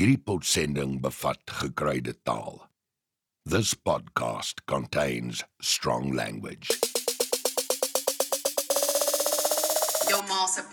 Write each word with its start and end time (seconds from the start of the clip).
Hierdie 0.00 0.22
potsending 0.24 0.94
bevat 1.04 1.50
gekruide 1.60 2.14
taal. 2.24 2.54
This 3.44 3.74
podcast 3.74 4.64
contains 4.64 5.44
strong 5.60 6.14
language. 6.16 6.72
Jou 10.08 10.22
ma 10.24 10.46
se 10.46 10.64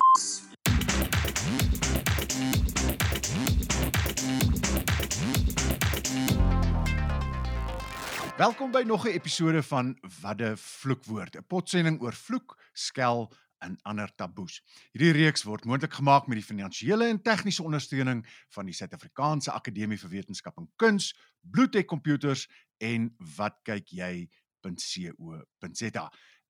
Welkom 8.38 8.72
by 8.72 8.84
nog 8.86 9.06
'n 9.06 9.12
episode 9.12 9.64
van 9.64 9.98
Wadde 10.22 10.58
Vloekwoord, 10.58 11.36
'n 11.36 11.44
potsending 11.48 12.02
oor 12.02 12.14
vloek, 12.14 12.58
skel 12.74 13.32
en 13.66 13.74
ander 13.90 14.12
taboes. 14.16 14.62
Hierdie 14.94 15.16
reeks 15.18 15.44
word 15.48 15.66
moontlik 15.66 15.94
gemaak 15.98 16.28
met 16.28 16.38
die 16.42 16.46
finansiële 16.46 17.06
en 17.12 17.22
tegniese 17.24 17.64
ondersteuning 17.66 18.20
van 18.56 18.66
die 18.70 18.76
Suid-Afrikaanse 18.78 19.52
Akademie 19.54 20.02
vir 20.02 20.12
Wetenskap 20.14 20.56
en 20.62 20.68
Kuns, 20.82 21.06
Bluetech 21.42 21.88
Computers 21.90 22.42
en 22.84 23.02
watkyk.jy.co.za. 23.38 26.06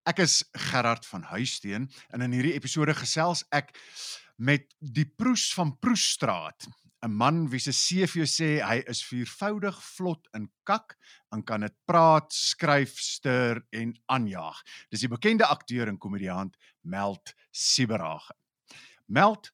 Ek 0.07 0.17
is 0.23 0.33
Gerard 0.69 1.03
van 1.05 1.23
Huisteen 1.33 1.83
en 2.15 2.21
in 2.23 2.33
hierdie 2.35 2.55
episode 2.55 2.93
gesels 2.95 3.41
ek 3.55 3.67
met 4.37 4.63
die 4.79 5.07
Proes 5.09 5.53
van 5.57 5.79
Proesstraat 5.81 6.67
'n 7.05 7.13
man 7.13 7.49
wie 7.49 7.59
se 7.59 7.71
CV 7.71 8.25
sê 8.25 8.49
hy 8.65 8.81
is 8.89 9.03
viervoudig 9.05 9.77
vlot 9.95 10.27
in 10.37 10.47
kak 10.65 10.95
en 11.35 11.43
kan 11.43 11.61
dit 11.61 11.75
praat, 11.85 12.31
skryf, 12.33 12.97
stuur 12.97 13.61
en 13.71 13.93
aanjaag. 14.09 14.61
Dis 14.89 15.05
die 15.05 15.11
bekende 15.11 15.45
akteur 15.45 15.87
en 15.87 15.99
komediant 16.01 16.57
Meld 16.81 17.35
Siberage. 17.51 18.33
Meld, 19.05 19.51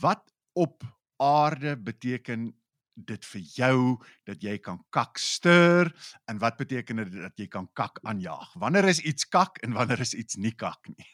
wat 0.00 0.30
op 0.54 0.84
aarde 1.18 1.76
beteken 1.76 2.52
dit 2.96 3.24
vir 3.28 3.42
jou 3.56 3.80
dat 4.24 4.40
jy 4.42 4.56
kan 4.62 4.78
kak 4.90 5.18
stuur 5.20 5.90
en 6.30 6.38
wat 6.40 6.56
beteken 6.56 7.02
dit 7.02 7.12
dat 7.18 7.36
jy 7.36 7.48
kan 7.50 7.68
kak 7.74 7.98
aanjaag? 8.04 8.54
Wanneer 8.54 8.88
is 8.88 9.02
iets 9.02 9.28
kak 9.28 9.58
en 9.66 9.74
wanneer 9.76 10.00
is 10.00 10.14
iets 10.14 10.38
nie 10.38 10.54
kak 10.54 10.88
nie? 10.94 11.10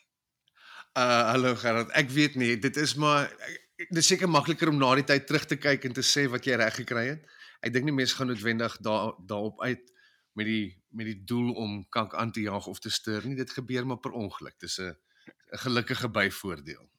Uh 0.93 1.33
hallo 1.33 1.55
Gerard, 1.57 1.89
ek 1.97 2.11
weet 2.13 2.37
nie, 2.37 2.59
dit 2.61 2.77
is 2.77 2.93
maar 3.01 3.31
dis 3.91 4.07
seker 4.07 4.29
makliker 4.29 4.69
om 4.69 4.79
na 4.79 4.95
die 4.95 5.05
tyd 5.05 5.27
terug 5.27 5.47
te 5.47 5.57
kyk 5.57 5.85
en 5.85 5.93
te 5.93 6.05
sê 6.07 6.27
wat 6.31 6.47
jy 6.47 6.59
reg 6.61 6.75
gekry 6.75 7.07
het. 7.09 7.27
Ek 7.63 7.73
dink 7.73 7.87
nie 7.87 7.95
mense 7.95 8.17
gaan 8.17 8.31
noodwendig 8.31 8.77
daar 8.85 9.15
daarop 9.27 9.61
uit 9.63 9.93
met 10.35 10.47
die 10.47 10.67
met 10.93 11.07
die 11.09 11.25
doel 11.25 11.53
om 11.57 11.89
kank 11.89 12.15
aan 12.15 12.33
te 12.33 12.45
jaag 12.45 12.67
of 12.67 12.81
te 12.81 12.91
stuur 12.91 13.27
nie. 13.27 13.37
Dit 13.37 13.51
gebeur 13.51 13.87
maar 13.87 14.01
per 14.01 14.13
ongeluk. 14.13 14.59
Dis 14.61 14.79
'n 14.79 14.93
'n 15.53 15.59
gelukkige 15.65 16.09
byvoordeel. 16.09 16.92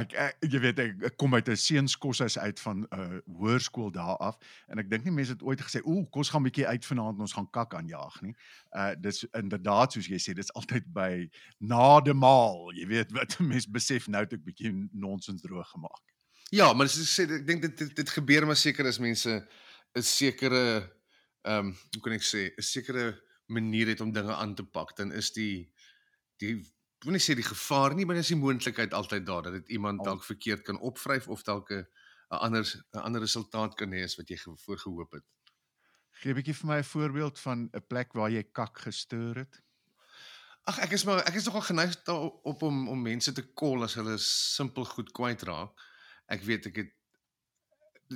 Ek, 0.00 0.12
ek 0.12 0.46
jy 0.52 0.60
weet 0.62 0.80
ek, 0.82 1.04
kom 1.20 1.34
uit 1.34 1.48
'n 1.48 1.56
seunskoshuis 1.56 2.38
uit 2.38 2.60
van 2.60 2.84
'n 2.84 3.00
uh, 3.00 3.20
hoërskool 3.40 3.90
daar 3.92 4.16
af 4.16 4.36
en 4.68 4.78
ek 4.78 4.90
dink 4.90 5.04
nie 5.04 5.14
mense 5.14 5.32
het 5.32 5.42
ooit 5.42 5.60
gesê 5.60 5.80
ooh 5.84 6.04
kos 6.10 6.28
gaan 6.28 6.42
'n 6.42 6.48
bietjie 6.48 6.66
uit 6.66 6.84
vanaand 6.86 7.20
ons 7.20 7.32
gaan 7.32 7.50
kak 7.50 7.74
aanjaag 7.74 8.20
nie. 8.22 8.34
Uh 8.76 8.92
dis 9.00 9.24
inderdaad 9.32 9.92
soos 9.92 10.08
jy 10.08 10.20
sê 10.20 10.34
dis 10.34 10.52
altyd 10.52 10.84
by 10.92 11.28
nademaal. 11.58 12.72
Jy 12.74 12.86
weet 12.86 13.12
wat 13.12 13.38
mense 13.40 13.70
besef 13.70 14.08
nou 14.08 14.22
het 14.22 14.32
ek 14.32 14.44
bietjie 14.44 14.72
nonsens 14.92 15.42
droog 15.42 15.70
gemaak. 15.70 16.04
Ja, 16.50 16.72
maar 16.72 16.86
as 16.86 16.96
ek 16.96 17.08
sê 17.08 17.22
ek 17.28 17.46
dink 17.46 17.62
dit, 17.62 17.78
dit 17.78 17.96
dit 17.96 18.10
gebeur 18.10 18.46
maar 18.46 18.56
seker 18.56 18.86
as 18.86 19.00
mense 19.00 19.30
'n 19.96 20.02
sekere 20.02 20.90
ehm 21.44 21.66
um, 21.66 21.76
hoe 21.94 22.02
kan 22.02 22.12
ek 22.12 22.24
sê 22.24 22.50
'n 22.56 22.62
sekere 22.62 23.20
manier 23.48 23.88
het 23.88 24.00
om 24.00 24.12
dinge 24.12 24.34
aan 24.34 24.54
te 24.54 24.64
pak 24.64 24.96
dan 24.96 25.12
is 25.12 25.32
die 25.32 25.72
die 26.36 26.60
wil 27.04 27.14
nie 27.14 27.22
sê 27.22 27.34
die 27.38 27.46
gevaar 27.46 27.94
nie, 27.94 28.04
maar 28.06 28.18
dis 28.18 28.32
die 28.32 28.40
moontlikheid 28.40 28.94
altyd 28.94 29.26
daar 29.26 29.42
dat 29.46 29.52
dit 29.60 29.68
iemand 29.78 30.04
dalk 30.04 30.24
verkeerd 30.24 30.64
kan 30.66 30.80
opvryf 30.80 31.28
of 31.28 31.42
dalk 31.46 31.70
'n 31.70 31.86
ander 32.28 32.64
'n 32.94 32.98
ander 32.98 33.20
resultaat 33.20 33.74
kan 33.74 33.92
hê 33.92 34.02
as 34.04 34.16
wat 34.16 34.28
jy 34.28 34.38
voorgehoop 34.38 35.12
het. 35.12 35.24
Gee 36.20 36.32
'n 36.32 36.34
bietjie 36.34 36.54
vir 36.54 36.66
my 36.66 36.78
'n 36.78 36.84
voorbeeld 36.84 37.38
van 37.38 37.70
'n 37.72 37.86
plek 37.86 38.12
waar 38.12 38.30
jy 38.30 38.42
kak 38.42 38.78
gestuur 38.78 39.36
het. 39.36 39.62
Ag 40.64 40.78
ek 40.78 40.92
is 40.92 41.04
maar 41.04 41.24
ek 41.24 41.34
is 41.34 41.44
nogal 41.44 41.60
geneig 41.60 41.94
op 42.42 42.62
om 42.62 42.88
om 42.88 43.02
mense 43.02 43.32
te 43.32 43.42
kol 43.54 43.82
as 43.82 43.94
hulle 43.94 44.18
simpel 44.18 44.84
goed 44.84 45.12
kwyt 45.12 45.42
raak. 45.42 45.72
Ek 46.26 46.42
weet 46.42 46.66
ek 46.66 46.76
het 46.76 46.90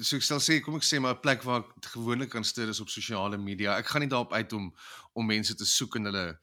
so 0.00 0.16
ek 0.16 0.22
sal 0.22 0.40
sê 0.40 0.60
kom 0.60 0.76
ek 0.76 0.84
sê 0.84 1.00
maar 1.00 1.14
'n 1.14 1.20
plek 1.20 1.42
waar 1.42 1.62
ek 1.62 1.86
gewoonlik 1.94 2.30
kan 2.30 2.44
stuur 2.44 2.68
is 2.68 2.80
op 2.80 2.88
sosiale 2.88 3.38
media. 3.38 3.78
Ek 3.78 3.86
gaan 3.86 4.00
nie 4.00 4.08
daarop 4.08 4.32
uit 4.32 4.52
om 4.52 4.74
om 5.14 5.26
mense 5.26 5.54
te 5.54 5.64
soek 5.64 5.96
en 5.96 6.04
hulle 6.04 6.40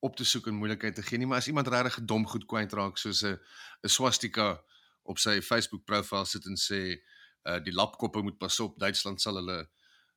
op 0.00 0.16
te 0.16 0.24
soek 0.24 0.46
en 0.46 0.54
moeilikheid 0.54 0.94
te 0.94 1.02
gee 1.02 1.18
nie, 1.18 1.26
maar 1.26 1.42
as 1.42 1.46
iemand 1.50 1.68
regtig 1.68 2.04
dom 2.04 2.26
goed 2.26 2.46
kwyt 2.46 2.72
raak 2.72 2.98
soos 2.98 3.22
'n 3.24 3.38
'n 3.82 3.88
swastika 3.88 4.62
op 5.02 5.18
sy 5.18 5.40
Facebook 5.40 5.84
profiel 5.84 6.24
sit 6.24 6.46
en 6.46 6.56
sê 6.56 6.80
uh 7.48 7.58
die 7.64 7.72
lapkoppe 7.72 8.22
moet 8.22 8.38
pas 8.38 8.60
op, 8.60 8.78
Duitsland 8.78 9.20
sal 9.20 9.40
hulle 9.40 9.68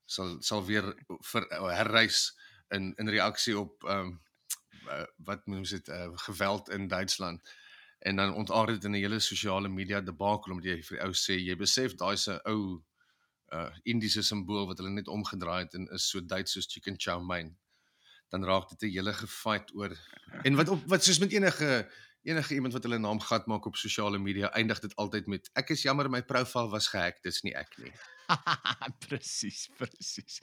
sal 0.05 0.37
sal 0.41 0.65
weer 0.65 0.95
vir 1.31 1.47
uh, 1.51 1.71
herreis 1.77 2.37
in 2.69 2.93
in 2.97 3.09
reaksie 3.09 3.57
op 3.59 3.83
ehm 3.83 3.99
um, 3.99 4.21
uh, 4.87 5.05
wat 5.17 5.45
noem 5.45 5.63
dit 5.63 5.87
uh, 5.87 6.09
geweld 6.27 6.69
in 6.69 6.87
Duitsland. 6.87 7.41
En 7.99 8.15
dan 8.15 8.33
ontaard 8.33 8.67
dit 8.67 8.83
in 8.83 8.91
'n 8.91 9.03
hele 9.03 9.19
sosiale 9.19 9.69
media 9.69 10.01
debakel 10.01 10.51
omdat 10.51 10.65
jy 10.65 10.83
vir 10.83 10.97
die 10.97 11.05
ou 11.05 11.13
sê 11.13 11.37
jy 11.37 11.55
besef 11.55 11.95
daai 11.95 12.17
se 12.17 12.39
ou 12.45 12.83
uh 13.53 13.69
Indiese 13.83 14.23
simbool 14.23 14.67
wat 14.67 14.77
hulle 14.77 14.89
net 14.89 15.07
omgedraai 15.07 15.63
het 15.63 15.73
en 15.73 15.87
is 15.87 16.09
so 16.09 16.21
Duits 16.25 16.51
soos 16.51 16.71
chicken 16.71 16.95
chow 16.97 17.19
mein 17.21 17.57
dan 18.31 18.45
raak 18.47 18.69
dit 18.69 18.81
'n 18.81 18.93
hele 18.95 19.13
gefight 19.13 19.73
oor. 19.75 19.91
En 20.43 20.55
wat 20.55 20.69
op 20.69 20.81
wat 20.87 21.03
soos 21.03 21.19
met 21.19 21.31
enige 21.31 21.87
enige 22.23 22.53
iemand 22.53 22.73
wat 22.73 22.83
hulle 22.83 22.97
naam 22.97 23.19
gat 23.19 23.45
maak 23.45 23.65
op 23.65 23.75
sosiale 23.75 24.19
media, 24.19 24.51
eindig 24.53 24.79
dit 24.79 24.95
altyd 24.95 25.27
met 25.27 25.49
ek 25.53 25.69
is 25.69 25.81
jammer 25.81 26.09
my 26.09 26.21
profiel 26.21 26.69
was 26.69 26.87
gehack, 26.87 27.21
dis 27.23 27.41
nie 27.41 27.53
ek 27.55 27.77
nie. 27.77 27.91
presies, 29.07 29.69
presies. 29.77 30.39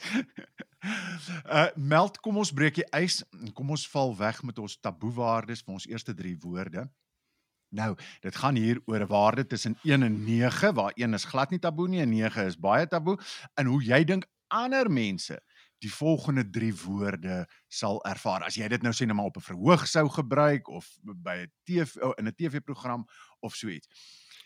uh 1.56 1.68
meld 1.76 2.20
kom 2.20 2.36
ons 2.36 2.52
breek 2.52 2.74
die 2.74 2.88
ys 2.92 3.22
en 3.32 3.52
kom 3.52 3.70
ons 3.70 3.88
val 3.88 4.16
weg 4.16 4.42
met 4.42 4.58
ons 4.58 4.78
taboe 4.80 5.12
waardes 5.12 5.62
vir 5.62 5.74
ons 5.74 5.86
eerste 5.86 6.14
3 6.14 6.36
woorde. 6.42 6.88
Nou, 7.68 7.94
dit 8.20 8.36
gaan 8.36 8.56
hier 8.56 8.80
oor 8.84 9.00
'n 9.00 9.06
waarde 9.06 9.46
tussen 9.46 9.78
1 9.82 10.02
en 10.02 10.24
9 10.24 10.74
waar 10.74 10.92
1 10.94 11.14
is 11.14 11.24
glad 11.24 11.50
nie 11.50 11.58
taboe 11.58 11.88
nie 11.88 12.00
en 12.00 12.08
9 12.08 12.44
is 12.44 12.56
baie 12.56 12.86
taboe 12.86 13.18
en 13.54 13.66
hoe 13.66 13.82
jy 13.84 14.04
dink 14.04 14.26
ander 14.48 14.90
mense 14.90 15.40
die 15.78 15.92
volgende 15.92 16.44
3 16.50 16.74
woorde 16.84 17.46
sal 17.68 18.00
ervaar. 18.04 18.44
As 18.46 18.56
jy 18.58 18.68
dit 18.68 18.82
nou 18.82 18.92
sê 18.92 19.06
net 19.06 19.16
maar 19.16 19.30
op 19.30 19.38
'n 19.38 19.48
verhoog 19.50 19.86
sou 19.86 20.08
gebruik 20.08 20.68
of 20.68 20.86
by 21.02 21.46
'n 21.46 21.52
TV 21.64 22.02
oh, 22.02 22.14
in 22.18 22.26
'n 22.26 22.34
TV-program 22.34 23.06
of 23.40 23.54
so 23.54 23.68
iets. 23.68 23.88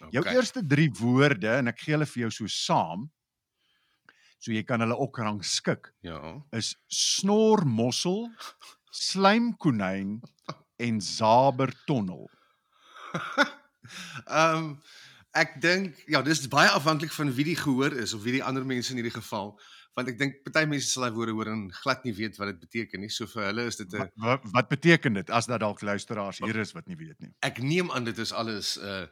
Okay. 0.00 0.10
Jou 0.10 0.24
eerste 0.26 0.66
3 0.66 0.90
woorde 0.98 1.48
en 1.48 1.68
ek 1.68 1.80
gee 1.80 1.94
hulle 1.94 2.06
vir 2.06 2.20
jou 2.22 2.30
so 2.30 2.46
saam. 2.46 3.10
So 4.38 4.52
jy 4.52 4.62
kan 4.62 4.80
hulle 4.80 4.98
ook 4.98 5.18
rangskik. 5.18 5.92
Ja. 6.02 6.42
Is 6.50 6.76
snormossel, 6.86 8.30
slaimkonyn 8.90 10.20
en 10.76 11.00
zabertonnel. 11.00 12.30
Ehm 14.26 14.56
um, 14.56 14.82
ek 15.32 15.54
dink 15.64 15.96
ja, 16.12 16.20
dis 16.22 16.44
baie 16.52 16.68
afhanklik 16.68 17.12
van 17.12 17.30
wie 17.32 17.44
die 17.44 17.56
gehoor 17.56 17.94
is 17.96 18.12
of 18.12 18.22
wie 18.22 18.34
die 18.36 18.44
ander 18.44 18.66
mense 18.68 18.92
in 18.92 19.00
hierdie 19.00 19.14
geval 19.14 19.54
want 19.96 20.08
ek 20.08 20.18
dink 20.18 20.38
party 20.46 20.64
mense 20.68 20.88
sal 20.88 21.06
daai 21.06 21.16
woorde 21.16 21.34
hoor 21.36 21.50
en 21.52 21.66
glad 21.82 22.04
nie 22.06 22.14
weet 22.16 22.38
wat 22.40 22.52
dit 22.52 22.60
beteken 22.64 23.04
nie. 23.04 23.10
So 23.12 23.28
vir 23.28 23.50
hulle 23.50 23.66
is 23.68 23.76
dit 23.76 23.92
'n 23.92 24.08
wat, 24.24 24.46
wat 24.54 24.68
beteken 24.68 25.20
dit 25.20 25.30
as 25.30 25.46
dat 25.46 25.60
dalk 25.60 25.82
luisteraars 25.82 26.40
hier 26.44 26.56
is 26.56 26.72
wat 26.72 26.86
nie 26.88 26.96
weet 26.96 27.18
nie. 27.20 27.32
Ek 27.40 27.60
neem 27.60 27.90
aan 27.90 28.04
dit 28.04 28.18
is 28.18 28.32
alles 28.32 28.78
'n 28.78 28.84
uh, 28.84 29.06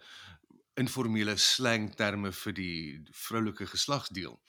informele 0.81 1.37
slang 1.37 1.91
terme 1.97 2.33
vir 2.33 2.53
die 2.53 3.03
vroulike 3.13 3.67
geslagsdeel. 3.67 4.41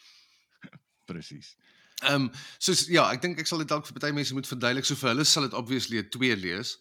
Presies. 1.10 1.56
Ehm 2.02 2.30
um, 2.30 2.32
so 2.58 2.74
ja, 2.90 3.12
ek 3.12 3.22
dink 3.22 3.40
ek 3.40 3.48
sal 3.48 3.60
dit 3.62 3.70
dalk 3.70 3.86
vir 3.86 4.00
party 4.00 4.14
mense 4.16 4.34
moet 4.34 4.48
verduidelik. 4.48 4.88
So 4.88 4.96
vir 4.96 5.12
hulle 5.14 5.26
sal 5.26 5.44
dit 5.44 5.54
obviously 5.54 6.00
'n 6.00 6.10
2 6.10 6.36
lees. 6.36 6.78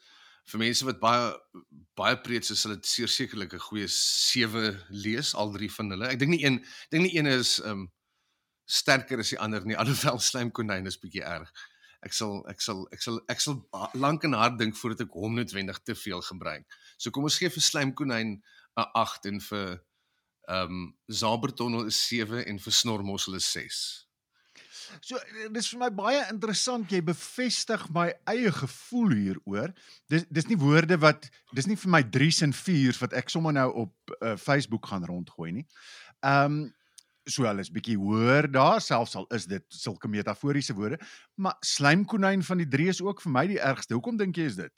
Vir 0.47 0.59
mense 0.62 0.84
wat 0.87 1.00
baie 1.00 1.34
baie 1.99 2.16
preets 2.16 2.50
is, 2.50 2.60
sal 2.60 2.77
dit 2.77 2.87
sekerlik 2.87 3.53
'n 3.55 3.66
goeie 3.66 3.89
7 3.89 4.78
lees 4.91 5.34
al 5.34 5.53
drie 5.53 5.71
van 5.71 5.91
hulle. 5.91 6.09
Ek 6.09 6.19
dink 6.19 6.31
nie 6.31 6.44
een 6.44 6.65
dink 6.91 7.03
nie 7.03 7.16
een 7.19 7.27
is 7.27 7.59
ehm 7.60 7.71
um, 7.71 7.91
sterker 8.71 9.22
as 9.22 9.33
die 9.34 9.41
ander 9.43 9.67
nie. 9.67 9.77
Alhoewel 9.81 10.21
slaimkonyn 10.22 10.89
is 10.91 10.99
bietjie 11.01 11.25
erg. 11.27 11.51
Ek 12.07 12.15
sal 12.17 12.39
ek 12.49 12.63
sal 12.65 12.87
ek 12.95 13.03
sal 13.05 13.21
ek 13.28 13.43
sal 13.45 13.59
lank 14.01 14.25
en 14.25 14.39
hard 14.39 14.57
dink 14.61 14.78
voordat 14.78 15.05
ek 15.05 15.17
hom 15.21 15.37
noodwendig 15.37 15.83
te 15.84 15.97
veel 15.99 16.22
gebruik. 16.25 16.65
So 16.97 17.13
kom 17.13 17.28
ons 17.28 17.37
gee 17.41 17.53
vir 17.53 17.67
slaimkonyn 17.67 18.37
'n 18.41 18.87
8 18.95 19.33
en 19.33 19.41
vir 19.49 19.67
ehm 20.51 20.71
um, 20.71 20.87
zabertonnel 21.07 21.91
is 21.91 21.99
7 22.09 22.47
en 22.47 22.59
vir 22.59 22.72
snormossel 22.72 23.37
is 23.39 23.51
6. 23.53 23.83
So 24.99 25.21
dis 25.55 25.69
vir 25.71 25.81
my 25.84 25.91
baie 25.95 26.23
interessant 26.33 26.91
jy 26.91 27.01
bevestig 27.05 27.84
my 27.95 28.09
eie 28.33 28.51
gevoel 28.55 29.15
hieroor. 29.15 29.75
Dis 30.11 30.27
dis 30.31 30.49
nie 30.51 30.59
woorde 30.59 30.99
wat 31.05 31.28
dis 31.55 31.69
nie 31.71 31.78
vir 31.78 31.95
my 31.95 32.03
3s 32.16 32.43
en 32.49 32.57
4s 32.57 33.01
wat 33.05 33.15
ek 33.21 33.31
sommer 33.31 33.55
nou 33.55 33.69
op 33.87 34.16
uh, 34.19 34.34
Facebook 34.41 34.91
gaan 34.91 35.07
rondgooi 35.07 35.53
nie. 35.61 35.66
Ehm 36.25 36.61
um, 36.61 36.61
so 37.28 37.45
hulle 37.45 37.61
is 37.61 37.72
bietjie 37.72 37.97
hoër 38.01 38.51
daar 38.51 38.81
selfs 38.81 39.17
al 39.17 39.27
is 39.37 39.47
dit 39.47 39.65
sulke 39.69 40.09
metaforiese 40.09 40.75
woorde 40.75 40.99
maar 41.37 41.57
slaimkonyn 41.61 42.43
van 42.43 42.59
die 42.59 42.69
drie 42.69 42.89
is 42.89 43.03
ook 43.03 43.21
vir 43.22 43.33
my 43.33 43.47
die 43.47 43.61
ergste 43.61 43.95
hoekom 43.95 44.17
dink 44.17 44.37
jy 44.37 44.49
is 44.53 44.57
dit 44.57 44.72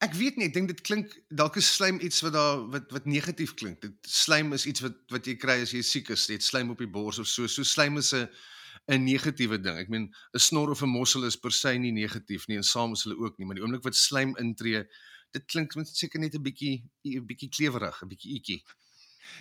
Ek 0.00 0.14
weet 0.16 0.38
nie, 0.40 0.46
ek 0.48 0.54
dink 0.54 0.70
dit 0.70 0.78
klink 0.80 1.10
dalk 1.36 1.58
is 1.60 1.66
slaim 1.68 1.98
iets 2.00 2.22
wat 2.24 2.32
daar 2.32 2.62
wat 2.72 2.92
wat 2.94 3.04
negatief 3.04 3.50
klink. 3.60 3.82
Dit 3.84 4.08
slaim 4.08 4.54
is 4.56 4.64
iets 4.64 4.80
wat 4.80 4.96
wat 5.12 5.26
jy 5.28 5.34
kry 5.36 5.58
as 5.60 5.74
jy 5.76 5.82
siek 5.84 6.08
is. 6.14 6.24
Het 6.32 6.40
slaim 6.40 6.70
op 6.72 6.80
die 6.80 6.88
bors 6.88 7.18
of 7.20 7.28
so. 7.28 7.44
So 7.44 7.68
slaim 7.68 8.00
is 8.00 8.14
'n 8.16 8.24
'n 8.88 9.04
negatiewe 9.04 9.58
ding. 9.60 9.76
Ek 9.76 9.88
meen 9.92 10.08
'n 10.08 10.40
snor 10.40 10.70
of 10.70 10.82
'n 10.82 10.88
mossel 10.88 11.24
is 11.24 11.36
per 11.36 11.52
se 11.52 11.76
nie 11.78 11.92
negatief 11.92 12.48
nie 12.48 12.56
en 12.56 12.64
saam 12.64 12.92
is 12.92 13.04
hulle 13.04 13.18
ook 13.18 13.36
nie, 13.38 13.46
maar 13.46 13.56
die 13.56 13.62
oomblik 13.62 13.84
wat 13.84 13.94
slaim 13.94 14.32
intree, 14.38 14.88
dit 15.32 15.44
klink 15.46 15.76
met 15.76 15.88
seker 15.88 16.20
net 16.20 16.34
'n 16.34 16.42
bietjie 16.42 16.82
'n 17.04 17.26
bietjie 17.26 17.50
klewerig, 17.50 18.02
'n 18.02 18.08
bietjie 18.08 18.32
ietjie. 18.38 18.64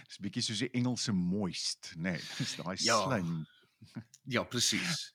Dis 0.07 0.17
bietjie 0.19 0.41
soos 0.43 0.59
die 0.59 0.71
Engelse 0.71 1.11
moist, 1.13 1.93
nê. 1.95 2.01
Nee, 2.11 2.21
dis 2.37 2.55
daai 2.55 2.75
Ja. 2.83 2.99
slijm. 3.03 3.45
Ja, 4.25 4.43
presies. 4.43 5.13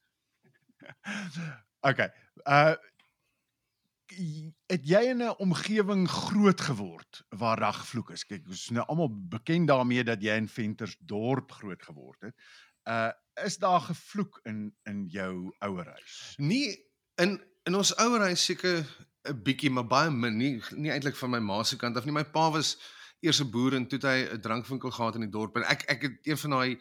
Okay. 1.85 2.09
Uh 2.49 2.75
het 4.71 4.85
jy 4.87 5.01
in 5.11 5.23
'n 5.25 5.35
omgewing 5.43 6.09
groot 6.09 6.61
geword 6.61 7.23
waar 7.29 7.61
daar 7.61 7.73
gevloek 7.75 8.11
is? 8.11 8.25
Kyk, 8.25 8.47
ons 8.47 8.63
is 8.63 8.71
nou 8.71 8.85
almal 8.87 9.09
bekend 9.29 9.69
daarmee 9.69 10.05
dat 10.05 10.23
jy 10.23 10.37
in 10.37 10.49
Ventersdorp 10.49 11.51
groot 11.53 11.83
geword 11.83 12.21
het. 12.21 12.35
Uh 12.89 13.11
is 13.45 13.57
daar 13.59 13.81
gevloek 13.81 14.41
in 14.45 14.77
in 14.85 15.07
jou 15.09 15.55
ouerhuis? 15.59 16.35
Nie 16.37 16.77
in 17.17 17.43
in 17.65 17.75
ons 17.75 17.95
ouer 17.97 18.21
huis 18.21 18.45
seker 18.45 18.85
'n 19.29 19.43
bietjie, 19.43 19.71
maar 19.71 19.87
baie 19.87 20.11
min, 20.11 20.37
nie 20.37 20.63
nie 20.77 20.91
eintlik 20.91 21.17
van 21.17 21.31
my 21.31 21.39
ma 21.41 21.63
se 21.63 21.77
kant 21.77 21.97
af 21.97 22.05
nie. 22.05 22.13
My 22.13 22.25
pa 22.25 22.51
was 22.51 22.77
eers 23.21 23.41
'n 23.41 23.51
boer 23.51 23.75
en 23.75 23.87
toe 23.89 23.99
het 23.99 24.09
hy 24.09 24.35
'n 24.35 24.41
drankwinkel 24.41 24.91
gehad 24.91 25.15
in 25.15 25.21
die 25.21 25.31
dorp 25.31 25.57
en 25.57 25.63
ek 25.63 25.85
ek 25.89 26.03
het 26.03 26.19
een 26.23 26.39
van 26.39 26.51
daai 26.51 26.81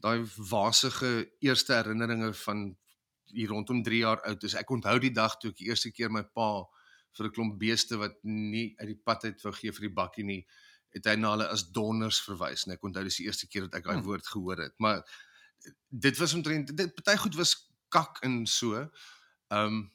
daai 0.00 0.24
wasige 0.50 1.30
eerste 1.40 1.72
herinneringe 1.74 2.34
van 2.34 2.76
hier 3.24 3.48
rondom 3.48 3.82
3 3.82 3.98
jaar 3.98 4.20
oud 4.22 4.42
is. 4.42 4.54
Ek 4.54 4.70
onthou 4.70 4.98
die 4.98 5.12
dag 5.12 5.36
toe 5.38 5.50
ek 5.50 5.56
die 5.56 5.68
eerste 5.68 5.90
keer 5.90 6.10
my 6.10 6.22
pa 6.22 6.64
vir 7.16 7.26
'n 7.26 7.32
klomp 7.32 7.58
beeste 7.58 7.96
wat 7.96 8.14
nie 8.22 8.74
uit 8.78 8.88
die 8.88 9.00
pad 9.04 9.24
uit 9.24 9.42
wou 9.42 9.52
gee 9.52 9.72
vir 9.72 9.88
die 9.88 9.94
bakkie 9.94 10.24
nie, 10.24 10.46
het 10.94 11.04
hy 11.06 11.16
na 11.16 11.30
hulle 11.30 11.48
as 11.48 11.70
donders 11.70 12.20
verwys 12.20 12.66
en 12.66 12.72
ek 12.72 12.82
onthou 12.82 13.04
dis 13.04 13.16
die 13.16 13.26
eerste 13.26 13.46
keer 13.46 13.62
dat 13.68 13.74
ek 13.74 13.84
daai 13.84 13.96
Hmm. 13.96 14.04
woord 14.04 14.26
gehoor 14.26 14.56
het. 14.56 14.74
Maar 14.78 15.02
dit 15.90 16.18
was 16.18 16.34
omtrent 16.34 16.76
dit 16.76 16.94
party 16.94 17.16
goed 17.16 17.34
was 17.34 17.70
kak 17.88 18.18
en 18.22 18.46
so. 18.46 18.74
Ehm 19.50 19.66
um, 19.66 19.90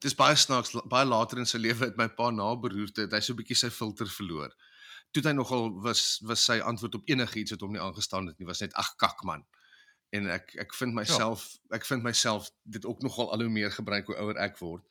dis 0.00 0.14
baie 0.14 0.36
snaaks 0.36 0.72
baie 0.88 1.04
later 1.04 1.38
in 1.38 1.46
sy 1.46 1.58
lewe 1.58 1.84
het 1.84 1.96
my 1.96 2.08
pa 2.08 2.30
na 2.30 2.56
beroerte 2.56 3.02
het 3.02 3.12
hy 3.12 3.20
so 3.20 3.32
'n 3.32 3.36
bietjie 3.36 3.56
sy 3.56 3.70
filter 3.70 4.06
verloor. 4.08 4.54
Toe 5.10 5.22
hy 5.26 5.32
nogal 5.34 5.72
was 5.82 6.20
was 6.26 6.44
sy 6.44 6.60
antwoord 6.60 6.94
op 6.94 7.08
enigiets 7.10 7.54
wat 7.54 7.64
hom 7.64 7.72
nie 7.74 7.82
aangestaan 7.82 8.30
het 8.30 8.38
nie 8.38 8.46
was 8.46 8.60
net 8.60 8.74
ag 8.78 8.94
kak 8.96 9.24
man. 9.24 9.46
En 10.10 10.26
ek 10.30 10.54
ek 10.58 10.74
vind 10.74 10.94
myself 10.94 11.46
ek 11.74 11.86
vind 11.86 12.02
myself 12.06 12.50
dit 12.62 12.86
ook 12.86 13.02
nogal 13.02 13.32
al 13.32 13.42
hoe 13.46 13.52
meer 13.52 13.72
gebruik 13.74 14.06
hoe 14.06 14.18
ouer 14.22 14.38
ek 14.38 14.58
word. 14.58 14.86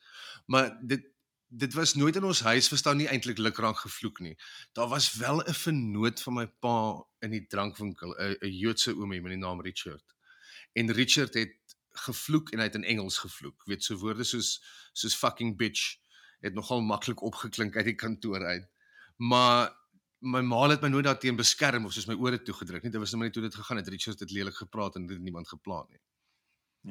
Maar 0.46 0.76
dit 0.82 1.06
dit 1.50 1.74
was 1.74 1.94
nooit 1.94 2.16
in 2.16 2.24
ons 2.24 2.40
huis 2.46 2.68
verstaan 2.70 3.00
nie 3.00 3.08
eintlik 3.10 3.38
lukraak 3.38 3.80
gevloek 3.82 4.20
nie. 4.22 4.36
Daar 4.72 4.88
was 4.88 5.12
wel 5.18 5.42
'n 5.42 5.54
vernoot 5.54 6.22
van 6.22 6.34
my 6.34 6.46
pa 6.46 7.04
in 7.20 7.30
die 7.30 7.46
drankwinkel, 7.46 8.14
'n 8.14 8.36
'n 8.40 8.58
Joodse 8.58 8.94
oomie 8.94 9.20
met 9.20 9.32
die 9.32 9.40
naam 9.40 9.60
Richard. 9.60 10.14
En 10.72 10.92
Richard 10.92 11.34
het 11.34 11.56
gevloek 11.90 12.50
en 12.50 12.58
hy 12.58 12.64
het 12.64 12.74
in 12.74 12.84
Engels 12.84 13.18
gevloek. 13.18 13.64
Weet 13.66 13.84
so 13.84 13.96
woorde 13.96 14.24
soos 14.24 14.62
soos 14.92 15.14
fucking 15.14 15.56
bitch 15.56 15.96
het 16.40 16.54
nogal 16.54 16.80
maklik 16.80 17.22
opgeklink 17.22 17.76
uit 17.76 17.84
die 17.84 17.94
kantoor 17.94 18.44
uit. 18.44 18.68
Maar 19.16 19.74
my 20.20 20.40
ma 20.44 20.68
het 20.68 20.82
my 20.84 20.88
nooit 20.88 21.04
daarteen 21.04 21.36
beskerm 21.36 21.84
of 21.84 21.92
soos 21.92 22.06
my 22.06 22.14
ore 22.14 22.42
toegedruk 22.42 22.82
nie. 22.82 22.92
Dit 22.92 23.00
was 23.00 23.10
net 23.10 23.18
maar 23.20 23.28
net 23.28 23.36
hoe 23.36 23.44
dit 23.44 23.54
gegaan 23.54 23.76
het. 23.76 23.88
Richard 23.88 24.20
het 24.20 24.30
lelik 24.30 24.54
gepraat 24.54 24.96
en 24.96 25.06
dit 25.06 25.16
het 25.16 25.24
niemand 25.24 25.48
geplan 25.48 25.86
nie. 25.88 26.00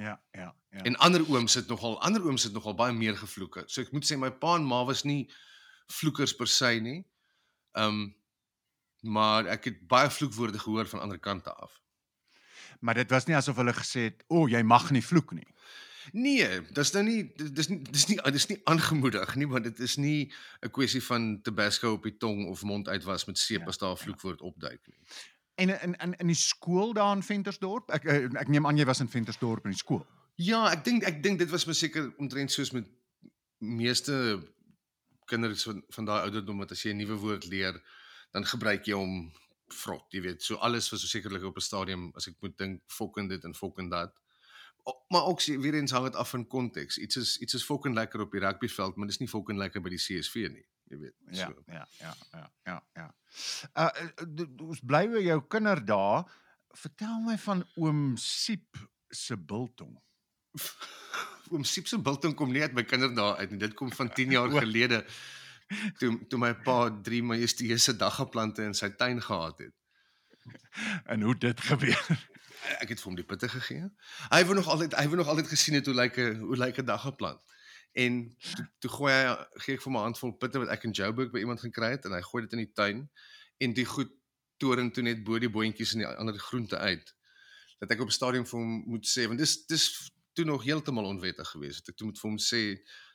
Ja, 0.04 0.22
ja, 0.32 0.56
ja. 0.70 0.84
En 0.84 0.96
ander 0.96 1.26
ooms 1.30 1.54
het 1.54 1.68
nogal 1.68 2.02
ander 2.02 2.26
ooms 2.26 2.44
het 2.44 2.54
nogal 2.54 2.76
baie 2.76 2.94
meer 2.94 3.18
gevloeke. 3.18 3.64
So 3.66 3.82
ek 3.82 3.92
moet 3.92 4.06
sê 4.06 4.18
my 4.18 4.32
pa 4.32 4.56
en 4.56 4.66
ma 4.66 4.84
was 4.86 5.04
nie 5.04 5.30
vloekers 5.88 6.36
per 6.36 6.48
se 6.48 6.80
nie. 6.80 7.04
Ehm 7.72 8.02
um, 8.02 8.18
maar 9.00 9.46
ek 9.48 9.70
het 9.70 9.78
baie 9.88 10.10
vloekwoorde 10.12 10.60
gehoor 10.60 10.88
van 10.88 11.00
ander 11.00 11.20
kante 11.20 11.54
af. 11.54 11.80
maar 12.80 12.94
dit 12.94 13.10
was 13.10 13.26
nie 13.26 13.36
asof 13.36 13.56
hulle 13.56 13.74
gesê 13.74 14.02
het, 14.10 14.24
"O, 14.28 14.42
oh, 14.42 14.50
jy 14.50 14.62
mag 14.62 14.92
nie 14.92 15.06
vloek 15.06 15.32
nie." 15.32 15.48
Nee, 16.12 16.62
dis 16.74 16.92
nou 16.94 17.04
nie 17.04 17.32
dis 17.36 17.68
nie 17.70 17.80
dis 17.92 18.08
nie 18.08 18.18
dis 18.32 18.48
nie 18.48 18.60
aangemoedig 18.64 19.36
nie, 19.36 19.48
want 19.48 19.64
dit 19.64 19.80
is 19.80 19.98
nie 19.98 20.32
'n 20.62 20.72
kwessie 20.72 21.04
van 21.04 21.42
tabasco 21.42 21.94
op 21.94 22.04
die 22.04 22.18
tong 22.18 22.48
of 22.48 22.64
mond 22.64 22.88
uitwas 22.88 23.26
met 23.26 23.38
seep 23.38 23.62
Ja, 23.62 23.68
as 23.68 23.78
daar 23.78 23.92
'n 23.92 23.98
ja. 23.98 24.04
vloekwoord 24.04 24.42
opduik 24.42 24.88
nie. 24.88 25.00
En 25.56 25.70
in 25.70 25.96
in 26.00 26.14
in 26.18 26.28
die 26.28 26.36
skool 26.36 26.94
daar 26.94 27.16
in 27.16 27.24
Ventersdorp? 27.24 27.90
Ek 27.90 28.06
eh, 28.06 28.24
ek 28.40 28.48
neem 28.48 28.66
aan 28.66 28.78
jy 28.78 28.86
was 28.86 29.00
in 29.00 29.10
Ventersdorp 29.10 29.66
in 29.66 29.72
die 29.72 29.80
skool. 29.80 30.06
Ja, 30.36 30.72
ek 30.72 30.84
dink 30.84 31.04
ek 31.04 31.24
dink 31.24 31.40
dit 31.40 31.50
was 31.50 31.68
seker 31.78 32.14
omtrent 32.18 32.52
soos 32.52 32.72
met 32.72 32.88
meeste 33.58 34.40
kinders 35.26 35.64
van 35.64 35.84
van 35.90 36.06
daai 36.06 36.22
ouderdom 36.22 36.58
wat 36.58 36.72
as 36.72 36.84
jy 36.84 36.94
'n 36.94 36.98
nuwe 36.98 37.18
woord 37.20 37.46
leer, 37.46 37.82
dan 38.32 38.46
gebruik 38.46 38.86
jy 38.86 38.94
hom 38.94 39.32
vrot, 39.68 40.06
jy 40.14 40.22
weet. 40.22 40.44
So 40.44 40.56
alles 40.56 40.90
was 40.92 41.02
so 41.02 41.08
sekerlik 41.08 41.44
op 41.44 41.58
'n 41.58 41.62
stadium 41.62 42.12
as 42.16 42.28
ek 42.28 42.36
moet 42.42 42.58
dink 42.58 42.82
fokken 42.88 43.28
dit 43.28 43.44
en 43.44 43.56
fokken 43.56 43.90
dat. 43.90 44.14
Maar 45.10 45.24
ook 45.26 45.42
weer 45.44 45.74
eens 45.74 45.92
hang 45.92 46.04
dit 46.06 46.16
af 46.16 46.30
van 46.30 46.48
konteks. 46.48 46.98
Iets 46.98 47.16
is 47.16 47.38
iets 47.38 47.54
is 47.54 47.64
fokken 47.64 47.94
lekker 47.94 48.22
op 48.22 48.32
die 48.32 48.40
rugbyveld, 48.40 48.96
maar 48.96 49.08
dis 49.08 49.18
nie 49.18 49.28
fokken 49.30 49.58
lekker 49.58 49.82
by 49.82 49.90
die 49.90 49.98
CSV 50.02 50.36
nie, 50.54 50.66
jy 50.90 50.98
weet. 50.98 51.16
Ja, 51.32 51.46
So. 51.48 51.64
ja, 51.66 51.88
ja, 52.00 52.14
ja, 52.32 52.52
ja, 52.64 52.78
ja. 52.94 53.08
Uh 53.74 53.90
uh, 54.04 54.28
d- 54.36 54.62
ons 54.62 54.80
bly 54.86 55.04
by 55.10 55.22
jou 55.26 55.40
kinderdae. 55.48 56.24
Vertel 56.78 57.20
my 57.26 57.38
van 57.38 57.66
oom 57.76 58.18
Siep 58.18 58.78
se 59.10 59.38
biltong. 59.38 59.98
Oom 61.52 61.64
Siep 61.66 61.88
se 61.90 61.98
biltong 61.98 62.36
kom 62.38 62.52
nie 62.54 62.62
uit 62.62 62.74
my 62.78 62.84
kinderdae 62.86 63.36
uit 63.42 63.50
nie. 63.52 63.60
Dit 63.60 63.74
kom 63.74 63.92
van 63.94 64.10
10 64.14 64.32
jaar 64.38 64.50
gelede 64.62 65.04
toe 66.00 66.12
toe 66.30 66.40
my 66.40 66.54
pa 66.66 66.90
drie 67.06 67.22
majestueuse 67.24 67.94
daggeplante 67.98 68.64
in 68.66 68.74
sy 68.78 68.90
tuin 68.90 69.22
gehad 69.22 69.58
het. 69.66 69.74
En 71.06 71.22
hoe 71.22 71.36
dit 71.38 71.62
gebeur. 71.62 72.30
Ek 72.80 72.90
het 72.94 73.02
vir 73.02 73.10
hom 73.10 73.16
die 73.18 73.26
pitte 73.26 73.50
gegee. 73.50 73.90
Hy 74.30 74.42
wou 74.46 74.56
nog 74.56 74.68
altyd 74.68 74.96
hy 74.98 75.06
wou 75.10 75.18
nog 75.20 75.28
altyd 75.32 75.48
gesien 75.52 75.78
het 75.80 75.86
hoe 75.90 75.96
lyk 75.96 76.18
'n 76.18 76.40
hoe 76.46 76.58
lyk 76.58 76.80
'n 76.80 76.86
daggeplant. 76.86 77.42
En 77.94 78.36
toe, 78.56 78.66
toe 78.80 78.92
gooi 78.92 79.14
hy 79.14 79.36
gee 79.66 79.76
ek 79.76 79.82
vir 79.82 79.92
'n 79.92 80.06
handvol 80.08 80.38
pitte 80.38 80.60
wat 80.60 80.70
ek 80.70 80.84
in 80.84 80.92
Joburg 80.92 81.32
by 81.32 81.40
iemand 81.40 81.60
gekry 81.60 81.92
het 81.98 82.06
en 82.06 82.14
hy 82.14 82.22
gooi 82.22 82.44
dit 82.44 82.54
in 82.54 82.64
die 82.66 82.74
tuin 82.74 83.10
en 83.58 83.74
die 83.74 83.86
goed 83.86 84.12
toring 84.58 84.94
toe 84.94 85.04
net 85.04 85.24
bo 85.24 85.40
die 85.40 85.50
boontjies 85.50 85.94
en 85.94 86.04
die 86.04 86.08
ander 86.08 86.38
groente 86.40 86.78
uit. 86.78 87.16
Dat 87.80 87.92
ek 87.92 88.02
op 88.02 88.08
'n 88.08 88.20
stadium 88.20 88.46
vir 88.46 88.60
hom 88.60 88.84
moet 88.86 89.06
sê 89.08 89.28
want 89.28 89.40
dis 89.40 89.66
dis 89.66 90.12
toe 90.34 90.46
nog 90.46 90.64
heeltemal 90.64 91.06
onwettig 91.06 91.48
geweest. 91.48 91.78
het. 91.78 91.90
Ek 91.90 91.98
toe 91.98 92.08
moet 92.08 92.20
vir 92.20 92.30
hom 92.30 92.38
sê 92.38 92.62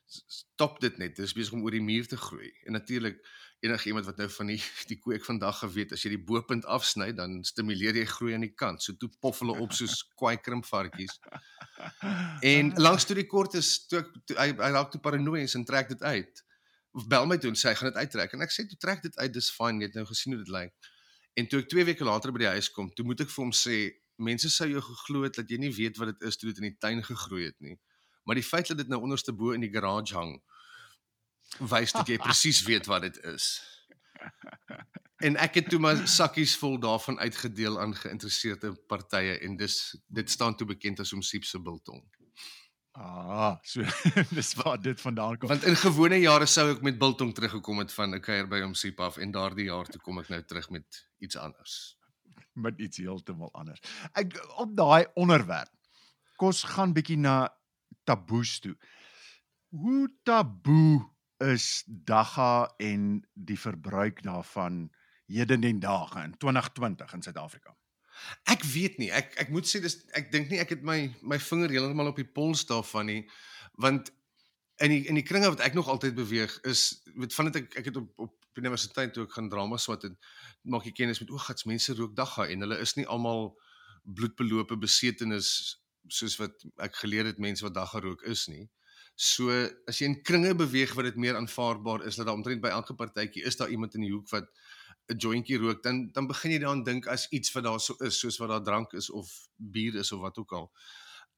stop 0.06 0.80
dit 0.80 0.98
net. 0.98 1.16
Dit 1.16 1.26
is 1.26 1.32
besig 1.32 1.52
om 1.52 1.62
oor 1.62 1.70
die 1.70 1.82
muur 1.82 2.06
te 2.06 2.16
groei. 2.16 2.52
En 2.64 2.72
natuurlik 2.72 3.20
enige 3.64 3.88
iemand 3.88 4.06
wat 4.06 4.16
nou 4.20 4.28
van 4.30 4.50
die 4.52 4.60
die 4.90 4.98
kweek 5.00 5.24
vandag 5.24 5.58
geweet 5.62 5.92
as 5.96 6.04
jy 6.04 6.14
die 6.14 6.24
bopunt 6.30 6.66
afsny 6.76 7.10
dan 7.16 7.40
stimuleer 7.48 7.96
jy 7.96 8.06
groei 8.10 8.36
aan 8.36 8.46
die 8.46 8.54
kant. 8.62 8.84
So 8.84 8.96
toe 9.00 9.10
pof 9.20 9.40
hulle 9.42 9.56
op 9.64 9.72
soos 9.76 10.02
kwaai 10.18 10.36
krimpvarkies. 10.44 11.18
En 12.44 12.72
langs 12.80 13.08
toe 13.08 13.16
die 13.18 13.28
kort 13.30 13.56
is 13.60 13.76
toe, 13.88 14.02
ek, 14.04 14.10
toe 14.28 14.38
hy, 14.40 14.48
hy 14.60 14.72
raak 14.76 14.92
toe 14.92 15.02
paranoïes 15.04 15.56
en 15.58 15.66
trek 15.68 15.90
dit 15.94 16.02
uit. 16.02 16.44
Of 16.94 17.08
bel 17.10 17.26
my 17.26 17.38
toe 17.42 17.50
en 17.50 17.58
sê 17.58 17.72
hy 17.72 17.78
gaan 17.80 17.92
dit 17.92 18.02
uittrek 18.04 18.36
en 18.36 18.46
ek 18.46 18.54
sê 18.54 18.66
toe 18.70 18.78
trek 18.80 19.02
dit 19.02 19.16
uit, 19.18 19.32
dis 19.34 19.50
fyn, 19.50 19.80
jy 19.82 19.90
het 19.90 19.98
nou 19.98 20.06
gesien 20.10 20.36
hoe 20.36 20.42
dit 20.44 20.52
lyk. 20.54 20.92
En 21.40 21.48
toe 21.50 21.64
ek 21.64 21.72
2 21.72 21.88
weke 21.90 22.06
later 22.06 22.30
by 22.34 22.44
die 22.44 22.52
huis 22.54 22.70
kom, 22.70 22.92
toe 22.94 23.06
moet 23.08 23.24
ek 23.24 23.32
vir 23.32 23.42
hom 23.42 23.54
sê 23.56 23.78
mense 24.22 24.46
sou 24.54 24.68
jou 24.70 24.82
geglo 24.84 25.24
het 25.24 25.40
dat 25.40 25.50
jy 25.50 25.58
nie 25.58 25.72
weet 25.74 25.98
wat 25.98 26.12
dit 26.12 26.28
is 26.28 26.38
toe 26.38 26.52
dit 26.52 26.60
in 26.62 26.68
die 26.68 26.76
tuin 26.78 27.02
gegroei 27.02 27.48
het 27.48 27.56
nie. 27.64 27.74
Maar 28.24 28.38
die 28.38 28.46
feit 28.46 28.70
dat 28.70 28.78
dit 28.78 28.92
nou 28.92 29.00
onderste 29.02 29.34
bo 29.36 29.50
in 29.56 29.64
die 29.64 29.72
garage 29.72 30.14
hang 30.14 30.36
wys 31.58 31.92
dat 31.92 32.08
jy 32.08 32.18
presies 32.26 32.62
weet 32.62 32.86
wat 32.86 33.02
dit 33.02 33.20
is. 33.24 33.62
En 35.24 35.36
ek 35.40 35.54
het 35.54 35.68
toe 35.70 35.78
maar 35.80 36.02
sakkies 36.08 36.56
vol 36.60 36.78
daarvan 36.80 37.18
uitgedeel 37.18 37.80
aan 37.80 37.94
geïnteresseerde 37.94 38.74
partye 38.90 39.38
en 39.38 39.56
dis 39.56 39.96
dit 40.06 40.30
staan 40.30 40.56
toe 40.56 40.66
bekend 40.66 41.00
as 41.00 41.12
om 41.12 41.22
Siep 41.22 41.44
se 41.44 41.60
biltong. 41.60 42.02
Ah, 42.94 43.56
so 43.62 43.82
dis 44.38 44.54
waar 44.54 44.78
dit 44.80 45.00
vandaan 45.00 45.38
kom. 45.38 45.48
Want 45.48 45.64
in 45.64 45.76
gewone 45.76 46.20
jare 46.20 46.46
sou 46.46 46.68
ek 46.74 46.82
met 46.82 46.98
biltong 46.98 47.32
teruggekom 47.34 47.78
het 47.82 47.92
van 47.92 48.14
'n 48.14 48.20
kuier 48.20 48.46
by 48.48 48.60
hom 48.62 48.74
Siep 48.74 49.00
af 49.00 49.16
en 49.16 49.30
daardie 49.34 49.66
jaar 49.66 49.86
toe 49.90 50.00
kom 50.00 50.18
ek 50.18 50.28
nou 50.28 50.42
terug 50.42 50.70
met 50.70 51.06
iets 51.18 51.36
anders. 51.36 51.98
met 52.54 52.78
iets 52.78 52.96
heeltemal 52.96 53.50
anders. 53.52 53.80
Ek 54.12 54.36
op 54.62 54.76
daai 54.76 55.06
onderwerp. 55.14 55.70
Kos 56.36 56.62
gaan 56.62 56.92
bietjie 56.94 57.18
na 57.18 57.50
taboes 58.04 58.58
toe. 58.62 58.76
Hoe 59.74 60.08
taboe 60.22 61.13
is 61.42 61.84
dagga 61.86 62.74
en 62.78 63.24
die 63.34 63.58
verbruik 63.58 64.22
daarvan 64.22 64.90
heden 65.26 65.60
den 65.60 65.80
dae 65.80 66.24
in 66.24 66.36
2020 66.38 67.12
in 67.12 67.22
Suid-Afrika? 67.22 67.76
Ek 68.44 68.62
weet 68.62 68.98
nie. 68.98 69.10
Ek 69.10 69.34
ek 69.42 69.50
moet 69.50 69.66
sê 69.68 69.80
dis 69.82 69.98
ek 70.14 70.30
dink 70.32 70.52
nie 70.52 70.60
ek 70.62 70.76
het 70.76 70.84
my 70.86 70.98
my 71.22 71.38
vinger 71.42 71.72
heeltemal 71.74 72.12
op 72.12 72.20
die 72.20 72.28
pols 72.28 72.66
daarvan 72.70 73.10
nie 73.10 73.22
want 73.82 74.12
in 74.82 74.90
die 74.90 75.02
in 75.10 75.18
die 75.18 75.26
kringe 75.26 75.50
wat 75.50 75.62
ek 75.66 75.74
nog 75.74 75.88
altyd 75.90 76.14
beweeg 76.14 76.54
is 76.70 77.02
weet 77.14 77.34
vandat 77.34 77.62
ek 77.62 77.78
ek 77.82 77.90
het 77.90 77.98
op 77.98 78.26
op 78.28 78.60
universiteit 78.60 79.14
toe 79.14 79.24
ek 79.26 79.34
gaan 79.34 79.50
drama 79.50 79.78
swat 79.82 80.06
het 80.06 80.14
maak 80.62 80.86
jy 80.86 80.92
kennis 80.94 81.20
met 81.22 81.30
o 81.34 81.40
gats 81.42 81.66
mense 81.66 81.94
rook 81.98 82.14
dagga 82.14 82.46
en 82.46 82.62
hulle 82.66 82.78
is 82.82 82.94
nie 82.98 83.06
almal 83.10 83.50
bloedbelope 84.04 84.78
besetenis 84.78 85.50
soos 86.12 86.36
wat 86.38 86.64
ek 86.84 86.98
geleer 87.02 87.30
het 87.30 87.40
mense 87.42 87.64
wat 87.64 87.74
dagga 87.74 88.02
rook 88.04 88.22
is 88.28 88.46
nie. 88.52 88.68
So 89.14 89.50
as 89.86 90.00
jy 90.00 90.08
in 90.10 90.22
kringe 90.26 90.54
beweeg 90.58 90.94
wat 90.98 91.06
dit 91.06 91.18
meer 91.22 91.36
aanvaarbaar 91.38 92.02
is 92.08 92.16
dat 92.18 92.26
daar 92.26 92.34
omtrent 92.34 92.62
by 92.62 92.72
elke 92.74 92.96
partytjie 92.98 93.44
is 93.46 93.56
daar 93.56 93.70
iemand 93.70 93.94
in 93.94 94.06
die 94.06 94.12
hoek 94.12 94.28
wat 94.30 94.50
'n 95.12 95.16
jointjie 95.16 95.58
rook, 95.58 95.82
dan 95.82 96.10
dan 96.12 96.26
begin 96.26 96.50
jy 96.50 96.58
daaraan 96.58 96.82
dink 96.82 97.06
as 97.06 97.28
iets 97.30 97.52
wat 97.52 97.64
daar 97.64 97.80
so 97.80 97.94
is, 98.00 98.18
soos 98.18 98.38
wat 98.38 98.48
daar 98.48 98.62
drank 98.62 98.92
is 98.92 99.10
of 99.10 99.30
bier 99.56 99.94
is 99.94 100.12
of 100.12 100.20
wat 100.20 100.38
ook 100.38 100.52
al. 100.52 100.72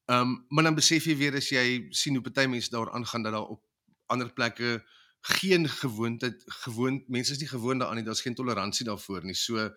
Ehm 0.05 0.21
um, 0.21 0.45
maar 0.49 0.63
dan 0.63 0.75
besef 0.75 1.05
jy 1.05 1.17
weer 1.17 1.35
as 1.35 1.49
jy 1.49 1.87
sien 1.91 2.13
hoe 2.13 2.23
party 2.23 2.47
mense 2.47 2.69
daar 2.69 2.91
aangaan 2.91 3.23
dat 3.23 3.33
daar 3.33 3.49
op 3.55 3.63
ander 4.07 4.33
plekke 4.33 4.83
geen 5.21 5.69
gewoonte 5.69 6.39
gewoon 6.47 7.03
mense 7.07 7.31
is 7.31 7.39
nie 7.39 7.47
gewoond 7.47 7.79
daaraan 7.79 7.95
nie, 7.95 8.05
daar's 8.05 8.21
geen 8.21 8.35
toleransie 8.35 8.85
daarvoor 8.85 9.23
nie. 9.23 9.35
So 9.35 9.69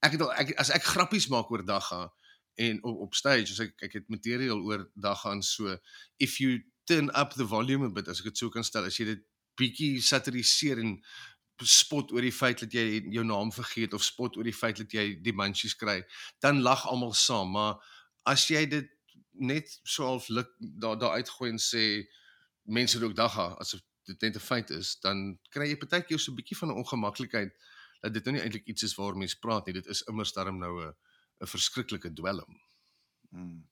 ek 0.00 0.12
het 0.16 0.20
al 0.20 0.32
ek 0.32 0.54
as 0.58 0.70
ek 0.70 0.82
grappies 0.82 1.28
maak 1.28 1.50
oor 1.50 1.64
dagga 1.64 2.12
en 2.54 2.82
op, 2.84 2.96
op 3.08 3.14
stage 3.14 3.52
as 3.52 3.60
ek 3.60 3.82
ek 3.82 3.92
het 3.92 4.08
materiaal 4.08 4.62
oor 4.64 4.88
dagga 4.94 5.34
en 5.36 5.42
so 5.42 5.76
if 6.16 6.40
you 6.40 6.62
turn 6.86 7.10
up 7.14 7.34
the 7.34 7.44
volume 7.44 7.86
a 7.86 7.90
bit 7.90 8.08
as 8.08 8.20
ek 8.20 8.30
dit 8.30 8.38
sou 8.38 8.50
kan 8.50 8.64
stel 8.64 8.84
as 8.88 8.98
jy 8.98 9.06
dit 9.12 9.24
bietjie 9.56 10.02
satiriseer 10.04 10.82
en 10.82 10.96
spot 11.64 12.12
oor 12.12 12.24
die 12.24 12.34
feit 12.34 12.60
dat 12.60 12.74
jy 12.74 13.00
jou 13.14 13.24
naam 13.24 13.52
vergeet 13.54 13.94
of 13.96 14.04
spot 14.04 14.36
oor 14.36 14.44
die 14.44 14.56
feit 14.56 14.76
dat 14.82 14.92
jy 14.92 15.06
die 15.24 15.32
munchies 15.32 15.76
kry, 15.80 16.02
dan 16.44 16.60
lag 16.60 16.84
almal 16.90 17.14
saam, 17.16 17.54
maar 17.56 17.78
as 18.28 18.44
jy 18.50 18.66
dit 18.68 18.90
net 19.40 19.70
so 19.84 20.04
half 20.04 20.28
lik 20.28 20.50
daar 20.60 20.98
daar 21.00 21.16
uitgooi 21.20 21.50
en 21.54 21.60
sê 21.60 22.04
mense 22.64 23.00
rook 23.00 23.14
dagga 23.16 23.54
asof 23.62 23.80
dit 24.06 24.22
net 24.22 24.36
'n 24.36 24.40
feit 24.40 24.70
is, 24.70 24.96
dan 25.00 25.38
kry 25.50 25.68
jy 25.68 25.76
partykeer 25.76 26.20
so 26.20 26.32
'n 26.32 26.36
bietjie 26.36 26.56
van 26.56 26.70
'n 26.70 26.80
ongemaklikheid 26.82 27.52
dat 28.02 28.12
dit 28.12 28.24
nou 28.24 28.34
nie 28.34 28.42
eintlik 28.42 28.66
iets 28.66 28.82
is 28.82 28.94
waaroor 28.94 29.18
mense 29.18 29.38
praat 29.40 29.66
nie. 29.66 29.74
Dit 29.74 29.86
is 29.86 30.02
immers 30.02 30.32
daarom 30.32 30.58
nou 30.58 30.72
'n 30.84 30.94
'n 31.40 31.46
verskriklike 31.46 32.12
dwelm. 32.12 32.60
Hmm. 33.30 33.66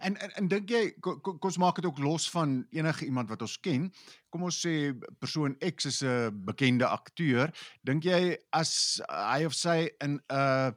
En 0.00 0.16
en, 0.16 0.34
en 0.40 0.48
dink 0.48 0.70
jy 0.70 0.82
kom 1.00 1.20
ko, 1.20 1.38
ons 1.40 1.60
maak 1.62 1.80
dit 1.80 1.88
ook 1.88 1.98
los 1.98 2.28
van 2.30 2.66
enige 2.70 3.04
iemand 3.04 3.28
wat 3.28 3.42
ons 3.42 3.58
ken. 3.60 3.90
Kom 4.30 4.46
ons 4.48 4.60
sê 4.66 4.94
persoon 5.18 5.56
X 5.60 5.90
is 5.90 6.02
'n 6.02 6.44
bekende 6.44 6.86
akteur. 6.86 7.50
Dink 7.82 8.04
jy 8.04 8.36
as 8.52 9.00
hy 9.08 9.44
of 9.44 9.54
sy 9.54 9.90
in 10.00 10.18
'n 10.18 10.22
uh, 10.30 10.70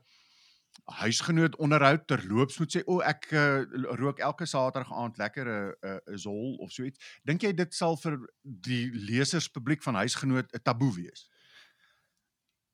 huisgenoot 0.87 1.55
onderhoud 1.55 2.07
terloops 2.07 2.57
moet 2.59 2.71
sê 2.71 2.81
o 2.87 2.99
ek 3.03 3.27
uh, 3.35 3.63
rook 3.99 4.21
elke 4.23 4.45
saterdag 4.47 4.91
aand 4.93 5.17
lekker 5.19 5.45
'n 5.45 5.73
uh, 5.83 5.89
'n 5.89 6.13
uh, 6.13 6.17
zol 6.17 6.55
of 6.63 6.71
so 6.71 6.83
iets 6.83 6.99
dink 7.27 7.43
jy 7.43 7.51
dit 7.53 7.73
sal 7.73 7.97
vir 7.97 8.15
die 8.43 8.87
leserspubliek 8.93 9.83
van 9.83 9.99
huisgenoot 9.99 10.47
'n 10.53 10.63
taboe 10.63 10.93
wees 10.95 11.27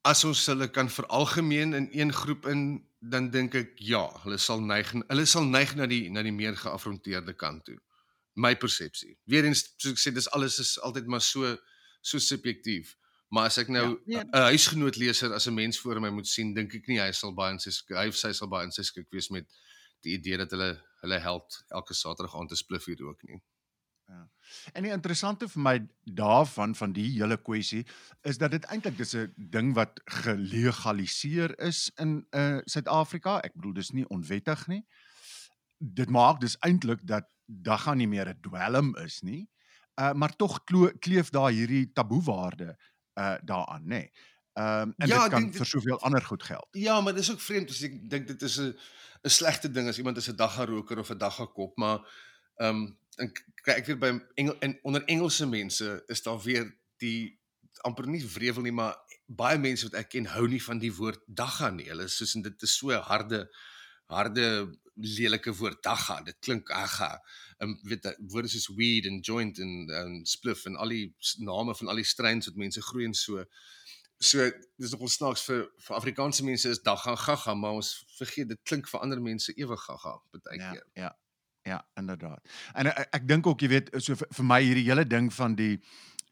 as 0.04 0.24
ons 0.24 0.46
hulle 0.46 0.68
kan 0.70 0.90
veralgemeen 0.90 1.74
in 1.74 1.90
een 1.92 2.14
groep 2.14 2.46
in 2.46 2.86
dan 3.10 3.30
dink 3.30 3.56
ek 3.56 3.76
ja 3.84 4.04
hulle 4.24 4.38
sal 4.38 4.62
neig 4.62 4.92
hulle 4.96 5.26
sal 5.26 5.46
neig 5.46 5.76
na 5.76 5.88
die 5.90 6.10
na 6.10 6.24
die 6.24 6.36
meer 6.36 6.56
geafronteerde 6.56 7.34
kant 7.34 7.66
toe 7.66 7.80
my 8.36 8.56
persepsie 8.56 9.18
weer 9.26 9.46
eens 9.46 9.66
soos 9.78 9.94
ek 9.94 10.04
sê 10.04 10.14
dis 10.16 10.30
alles 10.38 10.60
is 10.64 10.76
altyd 10.90 11.08
maar 11.08 11.22
so 11.22 11.56
so 12.02 12.20
subjektief 12.20 12.98
Maar 13.34 13.48
as 13.50 13.58
ek 13.58 13.68
nou 13.74 13.88
'n 13.90 14.02
ja, 14.06 14.24
nee. 14.24 14.42
huisgenoot 14.42 14.96
leser 14.96 15.34
as 15.34 15.48
'n 15.48 15.54
mens 15.54 15.80
voor 15.80 16.00
my 16.00 16.10
moet 16.10 16.28
sien, 16.28 16.54
dink 16.54 16.74
ek 16.74 16.88
nie 16.88 17.00
hy 17.02 17.12
sal 17.12 17.34
baie 17.34 17.54
in 17.54 17.60
sy 17.60 17.72
hy 17.90 18.08
of 18.08 18.16
sy 18.16 18.32
sal 18.32 18.48
baie 18.48 18.66
in 18.66 18.72
sy 18.72 18.84
skik 18.86 19.08
wees 19.10 19.30
met 19.30 19.50
die 20.06 20.14
idee 20.14 20.38
dat 20.38 20.52
hulle 20.52 20.78
hulle 21.02 21.20
held 21.20 21.58
elke 21.70 21.94
Saterdag 21.94 22.36
aand 22.36 22.50
te 22.50 22.56
spliff 22.56 22.86
hier 22.86 23.02
ook 23.02 23.24
nie. 23.24 23.42
Ja. 24.08 24.30
En 24.74 24.84
die 24.84 24.92
interessante 24.92 25.48
vir 25.50 25.62
my 25.62 25.76
daarvan 26.04 26.76
van 26.76 26.92
die 26.94 27.08
hele 27.16 27.38
kwessie 27.42 27.86
is 28.22 28.38
dat 28.38 28.52
dit 28.52 28.66
eintlik 28.66 28.98
dis 28.98 29.16
'n 29.16 29.34
ding 29.38 29.74
wat 29.74 30.02
gelegaliseer 30.06 31.60
is 31.60 31.92
in 31.96 32.26
uh 32.32 32.60
Suid-Afrika. 32.66 33.40
Ek 33.40 33.56
bedoel 33.56 33.74
dis 33.74 33.92
nie 33.92 34.08
onwettig 34.08 34.68
nie. 34.68 34.86
Dit 35.78 36.10
maak 36.10 36.40
dus 36.40 36.58
eintlik 36.60 37.08
dat 37.08 37.26
daar 37.46 37.80
gaan 37.80 37.98
nie 37.98 38.08
meer 38.08 38.30
'n 38.30 38.42
dwelm 38.42 38.96
is 38.98 39.22
nie. 39.22 39.50
Uh 40.02 40.14
maar 40.14 40.36
tog 40.36 40.64
kleef 41.00 41.30
daar 41.30 41.52
hierdie 41.52 41.92
taboewaarde 41.94 42.78
uh 43.14 43.38
daaraan 43.44 43.84
nê. 43.84 43.88
Nee. 43.88 44.12
Ehm 44.54 44.82
um, 44.82 44.94
en 44.98 45.08
ja, 45.08 45.22
dit 45.22 45.32
kan 45.34 45.54
vir 45.54 45.66
soveel 45.66 46.00
ander 46.02 46.22
goed 46.22 46.44
geld. 46.44 46.68
Ja, 46.72 47.02
maar 47.02 47.14
dis 47.14 47.32
ook 47.32 47.42
vreemd 47.42 47.70
as 47.70 47.82
ek 47.82 47.96
dink 48.10 48.28
dit 48.28 48.42
is 48.42 48.60
'n 48.60 48.76
'n 49.24 49.30
slegte 49.30 49.72
ding 49.72 49.88
as 49.88 49.98
iemand 49.98 50.18
is 50.18 50.30
'n 50.30 50.36
dagga 50.36 50.66
roker 50.66 51.00
of 51.00 51.10
'n 51.10 51.18
dagga 51.18 51.46
kop, 51.46 51.78
maar 51.78 52.00
ehm 52.56 52.76
um, 52.76 52.98
en 53.22 53.32
kyk 53.64 53.78
ek 53.78 53.90
weer 53.92 54.00
by 54.02 54.12
Engel 54.42 54.58
en 54.66 54.78
onder 54.84 55.06
Engelse 55.12 55.48
mense 55.50 56.04
is 56.12 56.24
daar 56.26 56.42
weer 56.44 56.68
die 57.04 57.40
amper 57.82 58.08
nie 58.08 58.22
wrevel 58.36 58.64
nie, 58.64 58.76
maar 58.76 58.96
baie 59.28 59.58
mense 59.60 59.88
wat 59.90 60.00
ek 60.04 60.14
ken 60.16 60.30
hou 60.36 60.46
nie 60.48 60.62
van 60.64 60.80
die 60.82 60.92
woord 60.94 61.24
dagga 61.28 61.72
nie. 61.74 61.90
Hulle 61.90 62.08
soos 62.12 62.36
en 62.38 62.46
dit 62.46 62.68
is 62.68 62.78
so 62.80 62.96
harde 63.10 63.46
harde 64.12 64.48
lelike 64.94 65.54
woord 65.58 65.82
dagga. 65.84 66.20
Dit 66.26 66.38
klink 66.44 66.70
agga. 66.76 67.16
Ehm 67.58 67.78
weet 67.90 68.10
woorde 68.30 68.52
soos 68.52 68.68
weed 68.78 69.08
en 69.10 69.22
joint 69.26 69.60
en 69.60 69.90
en 70.02 70.20
spliff 70.26 70.66
en 70.70 70.76
al 70.76 70.94
die 70.94 71.08
name 71.38 71.76
van 71.76 71.88
al 71.88 72.02
die 72.02 72.08
strains 72.08 72.50
wat 72.50 72.60
mense 72.60 72.82
groei 72.82 73.06
en 73.10 73.18
so. 73.18 73.46
So 74.24 74.46
dis 74.78 74.94
nogal 74.94 75.10
snaaks 75.12 75.44
vir 75.50 75.66
vir 75.88 75.98
Afrikaanse 75.98 76.46
mense 76.46 76.70
is 76.70 76.84
dagga 76.84 77.16
gaga, 77.16 77.56
maar 77.56 77.80
ons 77.82 77.96
vergeet 78.20 78.54
dit 78.54 78.62
klink 78.64 78.88
vir 78.88 79.02
ander 79.02 79.22
mense 79.22 79.56
ewig 79.58 79.82
gaga 79.88 80.20
baie 80.32 80.60
ja, 80.60 80.72
keer. 80.72 80.86
Ja. 80.94 81.10
Ja, 81.10 81.12
inderdaad. 81.96 82.42
En 82.74 82.86
ek, 82.92 83.08
ek 83.12 83.28
dink 83.28 83.48
ook 83.48 83.62
jy 83.62 83.68
weet 83.68 83.94
so 83.98 84.16
vir, 84.16 84.28
vir 84.32 84.46
my 84.46 84.62
hierdie 84.64 84.88
hele 84.90 85.08
ding 85.08 85.34
van 85.34 85.56
die 85.56 85.80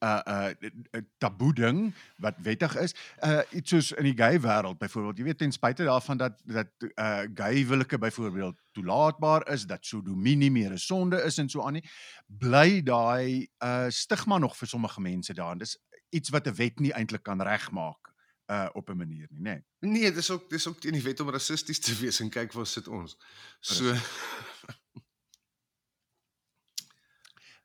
uh 0.02 0.22
uh 0.26 1.02
taboe 1.22 1.54
ding 1.54 1.94
wat 2.18 2.36
wettig 2.42 2.76
is. 2.82 2.96
Uh 3.22 3.42
iets 3.54 3.70
soos 3.70 3.92
in 3.92 4.08
die 4.10 4.18
gay 4.18 4.40
wêreld 4.42 4.80
byvoorbeeld, 4.82 5.18
jy 5.22 5.28
weet 5.30 5.38
ten 5.38 5.54
spyte 5.54 5.86
daarvan 5.86 6.18
dat 6.18 6.40
dat 6.46 6.72
uh 6.90 7.28
gay 7.38 7.66
willeke 7.68 7.98
byvoorbeeld 8.02 8.58
toelaatbaar 8.72 9.46
is, 9.54 9.68
dat 9.70 9.86
sodomie 9.86 10.36
nie 10.36 10.52
meer 10.52 10.74
'n 10.74 10.78
sonde 10.78 11.22
is 11.22 11.38
en 11.38 11.50
so 11.50 11.62
aan 11.62 11.74
nie, 11.74 11.86
bly 12.26 12.82
daai 12.82 13.48
uh 13.64 13.90
stigma 13.90 14.38
nog 14.38 14.58
vir 14.58 14.68
sommige 14.68 15.02
mense 15.02 15.34
daar. 15.34 15.58
Dis 15.58 15.78
iets 16.10 16.30
wat 16.30 16.48
'n 16.48 16.56
wet 16.56 16.80
nie 16.80 16.94
eintlik 16.94 17.24
kan 17.24 17.42
regmaak 17.42 18.10
uh 18.50 18.70
op 18.74 18.90
'n 18.90 18.98
manier 18.98 19.28
nie, 19.30 19.42
nê. 19.42 19.62
Nee. 19.80 19.92
nee, 19.92 20.12
dis 20.12 20.30
ook 20.30 20.50
dis 20.50 20.68
ook 20.68 20.80
teen 20.80 20.94
die 20.94 21.04
wet 21.04 21.20
om 21.20 21.30
rassisties 21.30 21.80
te 21.80 21.96
wees 21.96 22.20
en 22.20 22.30
kyk 22.30 22.52
waar 22.52 22.66
sit 22.66 22.88
ons. 22.88 23.18
So 23.60 23.94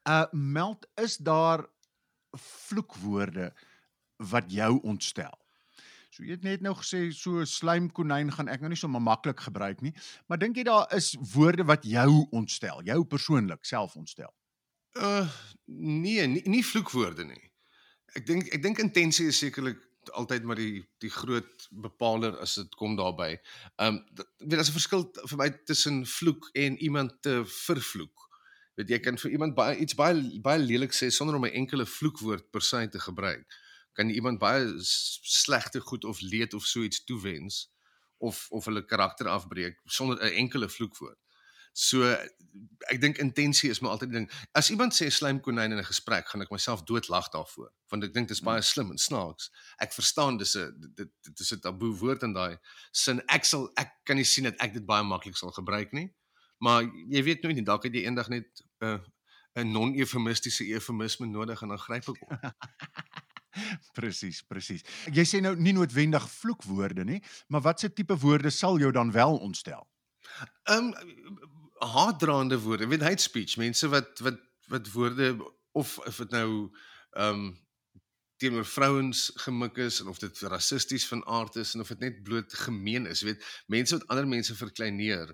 uh 0.08 0.26
meld 0.32 0.86
is 0.94 1.16
daar 1.16 1.66
vloekwoorde 2.36 3.52
wat 4.16 4.52
jou 4.52 4.78
ontstel. 4.82 5.34
So 6.10 6.24
jy 6.24 6.38
het 6.38 6.46
net 6.46 6.62
nou 6.64 6.72
gesê 6.78 7.10
so 7.12 7.44
slaimkonyn 7.44 8.30
gaan 8.32 8.48
ek 8.48 8.62
nou 8.62 8.70
nie 8.72 8.78
so 8.80 8.88
maklik 8.88 9.42
gebruik 9.44 9.82
nie, 9.84 9.92
maar 10.28 10.40
dink 10.40 10.56
jy 10.56 10.64
daar 10.68 10.86
is 10.96 11.12
woorde 11.34 11.66
wat 11.68 11.84
jou 11.84 12.24
ontstel, 12.32 12.80
jou 12.86 13.02
persoonlik 13.04 13.66
self 13.68 13.96
ontstel? 14.00 14.32
Uh 14.96 15.26
nee, 15.66 16.24
nie, 16.26 16.42
nie 16.48 16.64
vloekwoorde 16.64 17.26
nie. 17.28 17.42
Ek 18.16 18.24
dink 18.28 18.48
ek 18.54 18.62
dink 18.64 18.80
intensie 18.80 19.28
is 19.28 19.42
sekerlik 19.42 19.82
altyd 20.16 20.46
maar 20.46 20.56
die 20.56 20.86
die 21.02 21.10
groot 21.10 21.66
bepaler 21.84 22.38
as 22.40 22.54
dit 22.62 22.78
kom 22.80 22.94
daarbey. 22.96 23.36
Um 23.82 24.00
weet 24.38 24.62
as 24.62 24.70
'n 24.70 24.78
verskil 24.78 25.04
vir 25.26 25.38
my 25.42 25.50
tussen 25.68 26.04
vloek 26.06 26.48
en 26.54 26.78
iemand 26.78 27.20
te 27.20 27.42
vervloek 27.44 28.25
weet 28.76 28.92
jy 28.92 28.98
kan 29.00 29.18
vir 29.18 29.30
iemand 29.30 29.54
baie 29.56 29.76
iets 29.80 29.96
baie 29.96 30.40
baie 30.44 30.60
lelik 30.60 30.92
sê 30.96 31.08
sonder 31.10 31.36
om 31.36 31.46
'n 31.46 31.58
enkele 31.62 31.86
vloekwoord 31.86 32.50
per 32.50 32.62
se 32.62 32.88
te 32.88 33.00
gebruik. 33.00 33.46
Kan 33.92 34.08
iemand 34.08 34.38
baie 34.38 34.74
slegte 34.80 35.80
goed 35.80 36.04
of 36.04 36.20
leed 36.20 36.54
of 36.54 36.66
so 36.66 36.82
iets 36.82 37.04
toewens 37.04 37.70
of 38.18 38.46
of 38.50 38.64
hulle 38.64 38.84
karakter 38.84 39.28
afbreek 39.28 39.80
sonder 39.84 40.20
'n 40.22 40.36
enkele 40.44 40.68
vloekwoord. 40.68 41.18
So 41.76 42.08
ek 42.88 43.00
dink 43.00 43.18
intensie 43.20 43.68
is 43.70 43.82
maar 43.84 43.90
altyd 43.90 44.12
ding. 44.12 44.30
As 44.56 44.70
iemand 44.72 44.94
sê 44.96 45.10
slaimkonyn 45.12 45.72
in 45.72 45.78
'n 45.78 45.84
gesprek, 45.84 46.28
gaan 46.28 46.42
ek 46.42 46.50
myself 46.50 46.84
doodlag 46.88 47.28
daarvoor, 47.28 47.72
want 47.92 48.04
ek 48.04 48.14
dink 48.14 48.28
dit 48.28 48.36
is 48.36 48.42
baie 48.42 48.60
hmm. 48.60 48.68
slim 48.72 48.90
en 48.90 48.98
snaaks. 48.98 49.50
Ek 49.76 49.92
verstaan 49.92 50.38
dis 50.38 50.56
'n 50.56 50.72
dit 50.96 51.08
dit 51.20 51.40
is 51.40 51.52
'n 51.52 51.60
taboe 51.60 51.92
woord 51.92 52.22
in 52.22 52.32
daai 52.32 52.56
sin. 52.92 53.20
Ek 53.28 53.44
sal 53.44 53.68
ek 53.76 53.92
kan 54.04 54.16
nie 54.16 54.24
sien 54.24 54.44
dat 54.44 54.56
ek 54.60 54.72
dit 54.72 54.86
baie 54.86 55.04
maklik 55.04 55.36
sal 55.36 55.52
gebruik 55.52 55.92
nie. 55.92 56.08
Maar 56.58 56.88
jy 57.12 57.22
weet 57.22 57.42
nooit 57.42 57.56
nie, 57.56 57.64
dalk 57.64 57.84
het 57.84 57.92
jy 57.92 58.06
eendag 58.08 58.28
net 58.28 58.62
'n 58.80 58.86
uh, 58.86 58.98
'n 59.56 59.70
non-eufemistiese 59.72 60.68
eufemisme 60.72 61.26
nodig 61.26 61.62
en 61.62 61.68
dan 61.68 61.78
gryp 61.78 62.08
ek 62.08 62.22
op. 62.22 62.54
presies, 63.98 64.42
presies. 64.44 64.84
Jy 65.12 65.24
sê 65.24 65.40
nou 65.40 65.54
nie 65.56 65.72
noodwendig 65.72 66.24
vloekwoorde 66.30 67.04
nie, 67.08 67.20
maar 67.48 67.64
watse 67.64 67.92
tipe 67.92 68.16
woorde 68.20 68.50
sal 68.50 68.78
jou 68.78 68.92
dan 68.92 69.12
wel 69.12 69.38
ontstel? 69.38 69.86
Ehm 70.68 70.92
um, 70.92 71.14
haatdraande 71.76 72.56
woorde, 72.60 72.86
weet 72.88 73.04
hate 73.04 73.22
speech, 73.22 73.56
mense 73.60 73.88
wat 73.92 74.18
wat 74.24 74.40
wat 74.72 74.90
woorde 74.92 75.36
of 75.72 75.98
of 75.98 76.16
dit 76.24 76.30
nou 76.36 76.50
ehm 77.16 77.28
um, 77.28 77.64
teenoor 78.36 78.66
vrouens 78.68 79.30
gemik 79.46 79.78
is 79.80 80.00
en 80.00 80.08
of 80.12 80.18
dit 80.20 80.40
rassisties 80.40 81.06
van 81.08 81.24
aard 81.26 81.56
is 81.56 81.74
en 81.74 81.80
of 81.80 81.88
dit 81.88 81.98
net 81.98 82.22
bloot 82.22 82.52
gemeen 82.52 83.06
is, 83.06 83.22
weet 83.24 83.44
mense 83.66 83.96
wat 83.96 84.06
ander 84.12 84.28
mense 84.28 84.56
verkleineer 84.56 85.32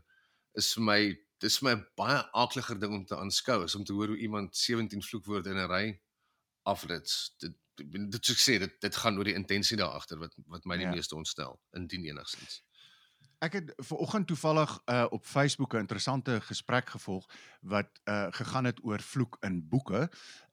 is 0.58 0.72
vir 0.76 0.84
my 0.86 1.00
dis 1.42 1.58
vir 1.58 1.68
my 1.68 1.74
'n 1.74 1.86
baie 1.98 2.18
aakliger 2.42 2.78
ding 2.78 2.94
om 2.94 3.04
te 3.06 3.18
aanskou 3.18 3.62
is 3.64 3.74
om 3.74 3.84
te 3.84 3.92
hoor 3.96 4.14
hoe 4.14 4.22
iemand 4.26 4.56
17 4.56 5.02
vloekwoorde 5.02 5.50
in 5.50 5.58
'n 5.58 5.70
ry 5.70 6.00
afrits. 6.62 7.34
Dit 7.38 7.58
dit 7.76 8.26
sê 8.38 8.58
dit 8.58 8.80
dit 8.80 8.96
gaan 8.96 9.16
oor 9.16 9.24
die 9.24 9.38
intensie 9.38 9.76
daar 9.76 9.96
agter 9.96 10.18
wat 10.18 10.34
wat 10.46 10.64
my 10.64 10.76
die 10.76 10.86
ja. 10.86 10.92
meeste 10.92 11.16
ontstel 11.16 11.58
indien 11.72 12.04
enigsins. 12.04 12.62
Ek 13.42 13.52
het 13.58 13.72
ver 13.76 13.98
oggend 13.98 14.26
toevallig 14.26 14.78
uh, 14.86 15.06
op 15.10 15.26
Facebook 15.26 15.74
'n 15.74 15.86
interessante 15.86 16.40
gesprek 16.40 16.90
gevolg 16.90 17.26
wat 17.60 17.90
uh, 18.04 18.26
gegaan 18.30 18.64
het 18.64 18.84
oor 18.84 19.00
vloek 19.00 19.36
in 19.40 19.68
boeke 19.68 20.10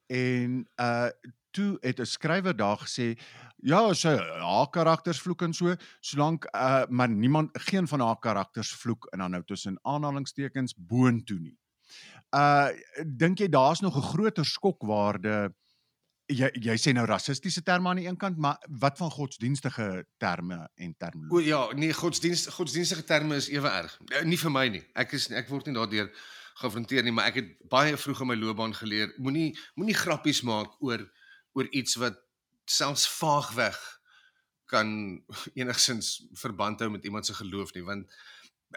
en 0.07 0.65
uh 0.75 1.09
toe 1.51 1.77
het 1.81 1.99
'n 1.99 2.05
skrywer 2.05 2.55
daar 2.55 2.77
gesê 2.77 3.17
ja, 3.61 3.93
sy 3.93 4.15
haar 4.17 4.69
karakters 4.69 5.21
vloek 5.21 5.41
en 5.41 5.53
so, 5.53 5.75
solank 6.01 6.45
uh 6.55 6.83
maar 6.89 7.09
niemand 7.09 7.49
geen 7.53 7.87
van 7.87 7.99
haar 7.99 8.19
karakters 8.19 8.73
vloek 8.73 9.05
en 9.11 9.19
dan 9.19 9.31
nou 9.31 9.43
tussen 9.43 9.79
aanhalingstekens 9.83 10.73
boontoe 10.77 11.39
nie. 11.39 11.57
Uh 12.35 12.69
dink 13.05 13.39
jy 13.39 13.47
daar's 13.49 13.79
nog 13.81 13.95
'n 13.97 14.01
groter 14.13 14.45
skokwaarde 14.45 15.53
jy 16.29 16.49
jy 16.61 16.75
sê 16.77 16.93
nou 16.93 17.05
rassistiese 17.09 17.63
terme 17.65 17.89
aan 17.89 17.95
die 17.95 18.07
een 18.07 18.17
kant, 18.17 18.37
maar 18.37 18.57
wat 18.69 18.97
van 18.97 19.09
godsdienstige 19.11 20.05
terme 20.17 20.69
en 20.75 20.91
O 20.91 20.93
terminologie? 20.97 21.47
ja, 21.47 21.73
nee, 21.73 21.93
godsdienst 21.93 22.49
godsdienstige 22.49 23.03
terme 23.03 23.35
is 23.35 23.49
ewe 23.49 23.67
erg. 23.67 23.99
Eh, 24.11 24.23
Nie 24.23 24.37
vir 24.37 24.51
my 24.51 24.67
nie. 24.69 24.83
Ek 24.95 25.11
is 25.13 25.29
ek 25.31 25.49
word 25.49 25.65
nie 25.65 25.73
daardeur 25.75 26.11
gekonfronteer 26.59 27.03
nie, 27.03 27.11
maar 27.11 27.25
ek 27.31 27.35
het 27.35 27.69
baie 27.69 27.97
vroeg 27.97 28.21
in 28.21 28.27
my 28.27 28.35
loopbaan 28.35 28.73
geleer, 28.75 29.13
moenie 29.17 29.57
moenie 29.75 29.95
grappies 29.95 30.41
maak 30.43 30.75
oor 30.81 31.09
oor 31.57 31.67
iets 31.71 31.95
wat 32.01 32.19
selfs 32.69 33.07
vaagweg 33.19 33.77
kan 34.69 34.89
enigsins 35.61 36.27
verband 36.37 36.79
hou 36.79 36.89
met 36.93 37.05
iemand 37.05 37.25
se 37.25 37.33
geloof 37.33 37.73
nie, 37.73 37.83
want 37.83 38.11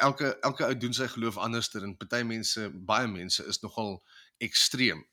elke 0.01 0.33
elke 0.41 0.65
ou 0.65 0.77
doen 0.77 0.95
sy 0.97 1.09
geloof 1.13 1.37
anderster 1.37 1.85
en 1.85 1.97
party 2.01 2.23
mense, 2.25 2.69
baie 2.89 3.09
mense 3.09 3.45
is 3.49 3.61
nogal 3.65 3.99
ekstreem. 4.41 5.05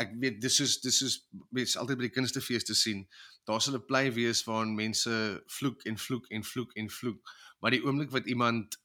Ek 0.00 0.12
weet 0.22 0.38
dis 0.42 0.60
soos 0.60 0.76
dis 0.84 1.00
soos 1.02 1.16
mense 1.50 1.78
altyd 1.80 1.98
by 1.98 2.06
die 2.06 2.14
kunstefeeste 2.14 2.76
sien, 2.78 3.06
daar 3.48 3.60
sal 3.60 3.78
'n 3.80 3.86
plei 3.86 4.06
wees 4.14 4.44
waarin 4.46 4.76
mense 4.76 5.10
vloek 5.58 5.82
en 5.90 5.98
vloek 5.98 6.30
en 6.30 6.44
vloek 6.44 6.76
en 6.76 6.88
vloek, 6.98 7.34
maar 7.60 7.74
die 7.74 7.82
oomblik 7.82 8.14
wat 8.14 8.30
iemand 8.30 8.78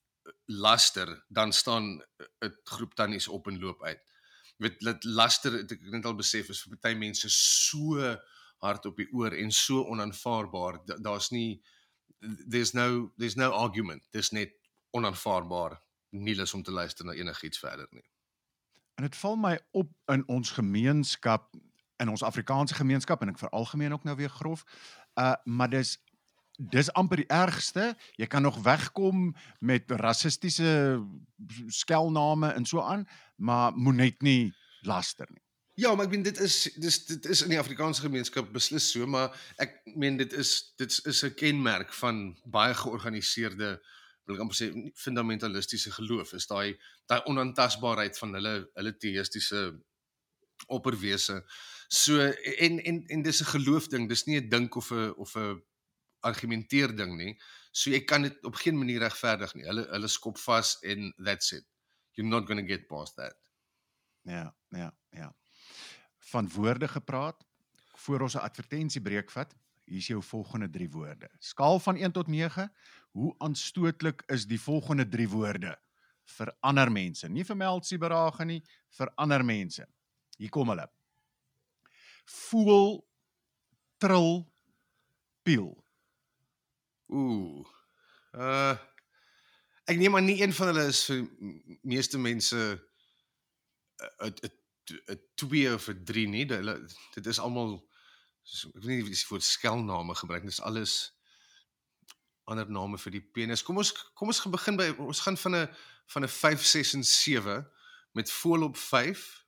laster, 0.49 1.25
dan 1.29 1.53
staan 1.53 2.01
'n 2.41 2.53
groep 2.63 2.95
tannies 2.95 3.27
op 3.27 3.47
en 3.47 3.59
loop 3.59 3.83
uit. 3.83 4.01
Weet 4.57 4.79
dit 4.79 5.03
laster 5.03 5.57
ek 5.63 5.81
net 5.91 6.05
al 6.05 6.15
besef 6.15 6.49
is 6.49 6.61
vir 6.63 6.77
party 6.77 6.95
mense 6.97 7.29
so 7.29 7.99
hard 8.63 8.85
op 8.85 8.97
die 8.97 9.07
oor 9.11 9.33
en 9.35 9.51
so 9.51 9.83
onaanvaarbaar. 9.91 10.81
Da- 10.85 10.97
Daar's 11.03 11.31
nie 11.31 11.61
there's 12.49 12.73
no 12.73 13.11
there's 13.17 13.35
no 13.35 13.51
argument. 13.51 14.03
Dis 14.11 14.31
net 14.31 14.53
onaanvaarbaar 14.95 15.79
nie 16.15 16.35
lus 16.35 16.53
om 16.53 16.63
te 16.63 16.71
luister 16.71 17.05
na 17.05 17.11
enigiets 17.13 17.59
verder 17.59 17.87
nie. 17.91 18.05
En 18.95 19.03
dit 19.03 19.15
val 19.19 19.35
my 19.35 19.57
op 19.75 19.91
in 20.07 20.23
ons 20.31 20.51
gemeenskap, 20.55 21.49
in 21.99 22.09
ons 22.09 22.23
Afrikaanse 22.23 22.75
gemeenskap 22.75 23.21
en 23.21 23.29
ek 23.33 23.39
veralgemeen 23.41 23.93
ook 23.93 24.03
nou 24.07 24.15
weer 24.15 24.29
grof. 24.31 24.63
Uh 25.19 25.33
maar 25.43 25.69
dis 25.69 25.97
dis 26.57 26.91
amper 26.93 27.23
die 27.23 27.27
ergste. 27.27 27.93
Jy 28.15 28.27
kan 28.27 28.41
nog 28.41 28.61
wegkom 28.63 29.35
met 29.59 29.91
rassistiese 29.91 31.01
skelname 31.67 32.53
en 32.53 32.65
so 32.65 32.81
aan, 32.81 33.07
maar 33.35 33.73
moet 33.75 33.95
net 33.95 34.21
nie 34.21 34.53
laster 34.81 35.27
nie. 35.29 35.41
Ja, 35.75 35.95
maar 35.95 36.05
ek 36.05 36.13
meen 36.13 36.23
dit 36.23 36.37
is 36.39 36.69
dis 36.79 37.01
dit 37.05 37.25
is 37.25 37.41
in 37.43 37.51
die 37.51 37.59
Afrikaanse 37.59 38.05
gemeenskap 38.05 38.47
beslis 38.55 38.87
so, 38.93 39.07
maar 39.07 39.33
ek 39.59 39.81
meen 39.99 40.15
dit 40.17 40.31
is 40.33 40.71
dit 40.79 40.99
is 41.05 41.23
'n 41.23 41.35
kenmerk 41.35 41.93
van 41.93 42.37
baie 42.45 42.73
georganiseerde 42.73 43.81
wil 44.25 44.35
ek 44.35 44.41
amper 44.41 44.55
sê 44.55 44.69
fundamentalistiese 44.95 45.91
geloof 45.91 46.33
is 46.33 46.47
daai 46.47 46.77
daai 47.11 47.21
onaantastbaarheid 47.29 48.17
van 48.17 48.33
hulle 48.33 48.55
hulle 48.73 48.93
teïstiese 48.97 49.61
opperwese. 50.67 51.43
So 51.89 52.19
en 52.67 52.79
en 52.79 53.03
en 53.07 53.21
dis 53.21 53.41
'n 53.41 53.51
geloof 53.53 53.87
ding, 53.87 54.09
dis 54.09 54.25
nie 54.25 54.39
'n 54.39 54.49
dink 54.49 54.75
of 54.75 54.91
'n 54.91 55.13
of 55.17 55.35
'n 55.35 55.61
argumenteer 56.25 56.93
ding 56.95 57.15
nie. 57.19 57.33
So 57.71 57.91
jy 57.93 58.01
kan 58.07 58.27
dit 58.27 58.37
op 58.47 58.57
geen 58.61 58.77
manier 58.77 59.03
regverdig 59.05 59.53
nie. 59.55 59.65
Hulle 59.67 59.85
hulle 59.91 60.11
skop 60.11 60.39
vas 60.41 60.75
en 60.83 61.11
that's 61.17 61.53
it. 61.55 61.65
You're 62.15 62.29
not 62.29 62.47
going 62.47 62.61
to 62.61 62.67
get 62.67 62.87
past 62.87 63.17
that. 63.19 63.35
Ja, 64.25 64.55
ja, 64.69 64.91
ja. 65.11 65.35
Van 66.31 66.49
woorde 66.49 66.87
gepraat 66.87 67.45
voor 68.05 68.21
ons 68.21 68.35
'n 68.35 68.45
advertensiebreek 68.47 69.31
vat. 69.31 69.55
Hier 69.85 69.97
is 69.97 70.07
jou 70.07 70.23
volgende 70.23 70.69
3 70.69 70.89
woorde. 70.89 71.29
Skaal 71.39 71.79
van 71.79 71.95
1 71.95 72.11
tot 72.11 72.27
9. 72.27 72.71
Hoe 73.11 73.35
aanstootlik 73.37 74.23
is 74.25 74.47
die 74.47 74.61
volgende 74.61 75.07
3 75.07 75.29
woorde 75.29 75.79
vir 76.23 76.55
ander 76.59 76.91
mense? 76.91 77.29
Nie 77.29 77.45
vir 77.45 77.55
Meltsie 77.55 77.97
berage 77.97 78.45
nie, 78.45 78.63
vir 78.89 79.11
ander 79.15 79.45
mense. 79.45 79.87
Hier 80.37 80.49
kom 80.49 80.69
hulle. 80.69 80.89
Voel 82.25 83.07
tril 83.97 84.51
piel. 85.43 85.84
Ooh. 87.13 87.65
Uh 88.33 88.75
ek 89.85 89.99
neem 90.01 90.15
aan 90.17 90.25
nie 90.25 90.41
een 90.41 90.53
van 90.53 90.71
hulle 90.71 90.87
is 90.89 91.03
vir 91.05 91.19
meeste 91.85 92.17
mense 92.17 92.57
'n 92.57 94.33
'n 94.33 94.49
'n 95.13 95.19
2 95.35 95.73
of 95.73 95.87
'n 95.89 96.03
3 96.03 96.27
nie. 96.27 96.45
Hulle 96.45 96.87
dit 97.13 97.25
is 97.25 97.39
almal 97.39 97.77
ek 98.75 98.83
weet 98.83 98.85
nie 98.85 99.03
wie 99.03 99.15
se 99.15 99.25
voor 99.25 99.41
skelname 99.41 100.15
gebruik. 100.15 100.43
Dis 100.43 100.61
alles 100.61 101.13
ander 102.45 102.69
name 102.69 102.97
vir 102.97 103.11
die 103.11 103.21
penis. 103.21 103.63
Kom 103.63 103.77
ons 103.77 103.91
kom 104.13 104.27
ons 104.27 104.39
gaan 104.39 104.51
begin 104.51 104.77
by 104.77 104.89
ons 104.97 105.19
gaan 105.25 105.37
van 105.37 105.55
'n 105.55 105.69
van 106.13 106.23
'n 106.23 106.27
5, 106.27 106.63
6 106.63 106.93
en 106.93 107.03
7 107.03 107.71
met 108.13 108.31
voel 108.31 108.63
op 108.63 108.77
5, 108.77 109.45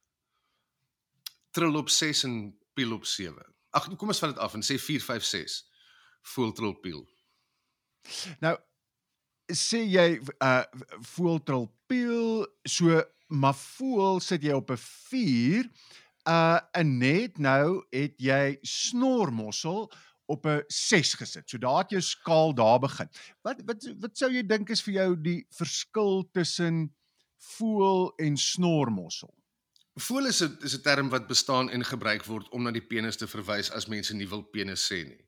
trill 1.51 1.75
op 1.75 1.89
6 1.89 2.23
en 2.23 2.57
piel 2.73 2.93
op 2.93 3.05
7. 3.05 3.45
Ag, 3.69 3.95
kom 3.95 4.07
ons 4.07 4.19
vat 4.19 4.29
dit 4.29 4.39
af 4.39 4.53
en 4.53 4.63
sê 4.63 4.79
4, 4.79 5.01
5, 5.01 5.23
6. 5.23 5.69
Voel 6.21 6.51
trill 6.51 6.73
piel. 6.73 7.16
Nou 8.39 8.57
sê 9.53 9.83
jy 9.87 10.19
uh 10.43 10.63
voel 11.15 11.39
tril 11.43 11.69
piel 11.87 12.47
so 12.67 13.03
maar 13.27 13.55
voel 13.55 14.19
sit 14.23 14.43
jy 14.43 14.55
op 14.55 14.71
'n 14.71 14.77
4 14.77 15.69
uh 16.27 16.59
en 16.71 16.97
net 16.97 17.39
nou 17.39 17.83
het 17.91 18.19
jy 18.19 18.57
snormossel 18.61 19.91
op 20.27 20.45
'n 20.45 20.63
6 20.67 21.13
gesit. 21.13 21.49
So 21.49 21.57
daar 21.57 21.81
het 21.81 21.89
jou 21.89 22.01
skaal 22.01 22.53
daar 22.53 22.79
begin. 22.79 23.09
Wat 23.41 23.61
wat 23.65 23.87
wat 23.99 24.17
sou 24.17 24.31
jy 24.31 24.45
dink 24.45 24.69
is 24.69 24.81
vir 24.81 24.93
jou 24.93 25.21
die 25.21 25.47
verskil 25.49 26.29
tussen 26.31 26.95
voel 27.37 28.13
en 28.15 28.37
snormossel? 28.37 29.33
Voel 29.95 30.25
is 30.25 30.41
'n 30.43 30.57
is 30.61 30.75
'n 30.75 30.81
term 30.81 31.09
wat 31.09 31.27
bestaan 31.27 31.69
en 31.69 31.83
gebruik 31.83 32.25
word 32.25 32.49
om 32.49 32.63
na 32.63 32.71
die 32.71 32.87
penis 32.87 33.15
te 33.15 33.27
verwys 33.27 33.71
as 33.71 33.87
mense 33.87 34.13
nie 34.13 34.27
wil 34.29 34.43
penis 34.43 34.91
sê 34.91 35.07
nie. 35.07 35.26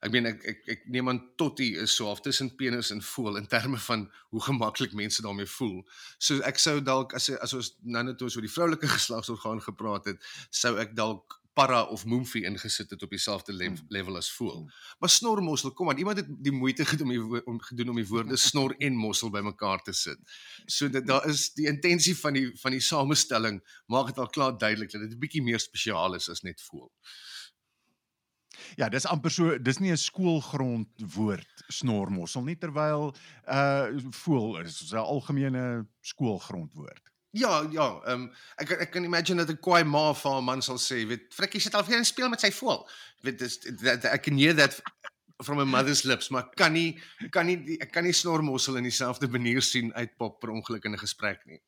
Ek 0.00 0.12
meen 0.14 0.26
ek 0.26 0.44
ek 0.48 0.68
ek 0.74 0.86
neem 0.88 1.08
aan 1.12 1.20
totti 1.36 1.74
is 1.76 1.96
so 1.96 2.06
half 2.08 2.22
tussen 2.24 2.54
penis 2.56 2.90
en 2.94 3.02
voel 3.02 3.36
in 3.36 3.46
terme 3.46 3.78
van 3.78 4.06
hoe 4.30 4.42
gemaklik 4.42 4.92
mense 4.96 5.22
daarmee 5.22 5.46
voel. 5.58 5.82
So 6.18 6.40
ek 6.40 6.58
sou 6.58 6.80
dalk 6.80 7.12
as 7.14 7.28
as 7.30 7.52
ons 7.58 7.74
nou 7.82 8.04
net 8.04 8.22
oor 8.22 8.46
die 8.46 8.54
vroulike 8.56 8.88
geslagsorgaan 8.96 9.60
gepraat 9.60 10.08
het, 10.12 10.24
sou 10.50 10.78
ek 10.80 10.96
dalk 10.96 11.40
para 11.52 11.82
of 11.92 12.04
moemfie 12.06 12.44
ingesit 12.46 12.90
het 12.90 13.02
op 13.02 13.10
dieselfde 13.10 13.52
le 13.52 13.68
Hmm. 13.68 13.78
level 13.88 14.16
as 14.16 14.30
voel. 14.32 14.56
Hmm. 14.56 14.70
Maar 14.98 15.08
snormossel, 15.08 15.72
kom 15.72 15.90
aan, 15.90 15.98
iemand 15.98 16.16
het 16.16 16.26
die 16.28 16.52
moeite 16.52 16.84
gedoen 16.84 17.10
om 17.10 17.30
die 17.32 17.46
om 17.46 17.60
gedoen 17.60 17.88
om 17.88 17.96
die 17.96 18.06
woorde 18.06 18.36
snor 18.48 18.74
en 18.78 18.94
mossel 18.94 19.30
bymekaar 19.30 19.82
te 19.82 19.92
sit. 19.92 20.18
So 20.66 20.88
dit 20.88 21.06
daar 21.06 21.26
is 21.28 21.52
die 21.54 21.66
intensie 21.66 22.16
van 22.18 22.32
die 22.32 22.50
van 22.62 22.70
die 22.70 22.80
samestelling 22.80 23.60
maak 23.86 24.06
dit 24.06 24.18
al 24.18 24.30
klaar 24.30 24.58
duidelik 24.58 24.90
dat 24.90 25.00
dit 25.00 25.12
'n 25.12 25.18
bietjie 25.18 25.42
meer 25.42 25.60
spesiaal 25.60 26.14
is 26.14 26.28
as 26.28 26.42
net 26.42 26.62
voel. 26.62 26.90
Ja, 28.76 28.88
dis 28.88 29.06
amper 29.06 29.30
so 29.30 29.58
dis 29.58 29.78
nie 29.78 29.92
'n 29.92 29.96
skoolgrond 29.96 30.88
woord 31.14 31.64
snormossel 31.68 32.42
nie 32.44 32.56
terwyl 32.56 33.14
uh 33.46 33.86
voel 34.24 34.58
is 34.64 34.92
'n 34.92 34.96
algemene 34.96 35.86
skoolgrond 36.00 36.74
woord. 36.74 37.10
Ja, 37.32 37.62
ja, 37.70 38.00
ehm 38.06 38.26
um, 38.26 38.32
ek 38.58 38.70
ek 38.70 38.90
kan 38.90 39.04
imagine 39.04 39.44
dat 39.44 39.50
'n 39.54 39.62
kwaai 39.62 39.84
ma 39.84 40.12
vir 40.12 40.32
haar 40.32 40.42
man 40.42 40.62
sal 40.62 40.78
sê, 40.78 41.06
weet, 41.06 41.30
Frikkie 41.34 41.60
sit 41.60 41.74
al 41.74 41.84
weer 41.86 41.98
en 41.98 42.04
speel 42.04 42.28
met 42.28 42.40
sy 42.40 42.50
voel. 42.50 42.88
Weet 43.22 43.38
dis 43.38 43.58
I 44.04 44.18
can 44.18 44.36
hear 44.38 44.54
that 44.54 44.80
from 45.42 45.56
my 45.56 45.64
mother's 45.64 46.02
lips, 46.04 46.28
maar 46.30 46.42
ek 46.42 46.56
kan 46.56 46.72
nie 46.72 46.98
kan 47.30 47.46
nie 47.46 47.78
ek 47.80 47.92
kan 47.92 48.04
nie 48.04 48.12
snormossel 48.12 48.76
in 48.76 48.84
dieselfde 48.84 49.28
manier 49.28 49.62
sien 49.62 49.92
uitpop 49.94 50.40
per 50.40 50.50
ongeluk 50.50 50.84
in 50.84 50.92
'n 50.92 50.98
gesprek 50.98 51.46
nie. 51.46 51.60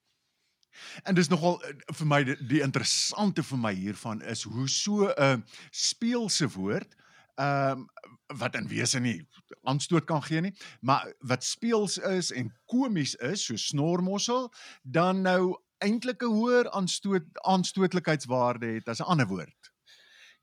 En 1.02 1.14
dis 1.14 1.28
nogal 1.28 1.62
eh, 1.62 1.74
vir 1.94 2.06
my 2.06 2.22
die, 2.24 2.36
die 2.46 2.62
interessante 2.64 3.42
vir 3.42 3.58
my 3.58 3.74
hiervan 3.74 4.22
is 4.22 4.42
hoe 4.42 4.68
so 4.68 5.08
'n 5.08 5.14
uh, 5.18 5.36
speelse 5.70 6.48
woord 6.56 6.96
ehm 7.40 7.78
um, 7.78 7.88
wat 8.38 8.54
in 8.56 8.68
wese 8.68 9.00
nie 9.00 9.26
aanstoot 9.62 10.04
kan 10.04 10.22
gee 10.22 10.40
nie, 10.40 10.54
maar 10.80 11.12
wat 11.20 11.44
speels 11.44 11.98
is 11.98 12.30
en 12.32 12.52
komies 12.64 13.14
is, 13.14 13.44
so 13.44 13.56
snormossel, 13.56 14.52
dan 14.82 15.20
nou 15.22 15.56
eintlik 15.78 16.22
'n 16.22 16.34
hoër 16.38 16.70
aanstoot 16.70 17.26
aanstootlikheidswaarde 17.42 18.66
het 18.66 18.88
as 18.88 19.00
'n 19.00 19.10
ander 19.12 19.26
woord. 19.26 19.61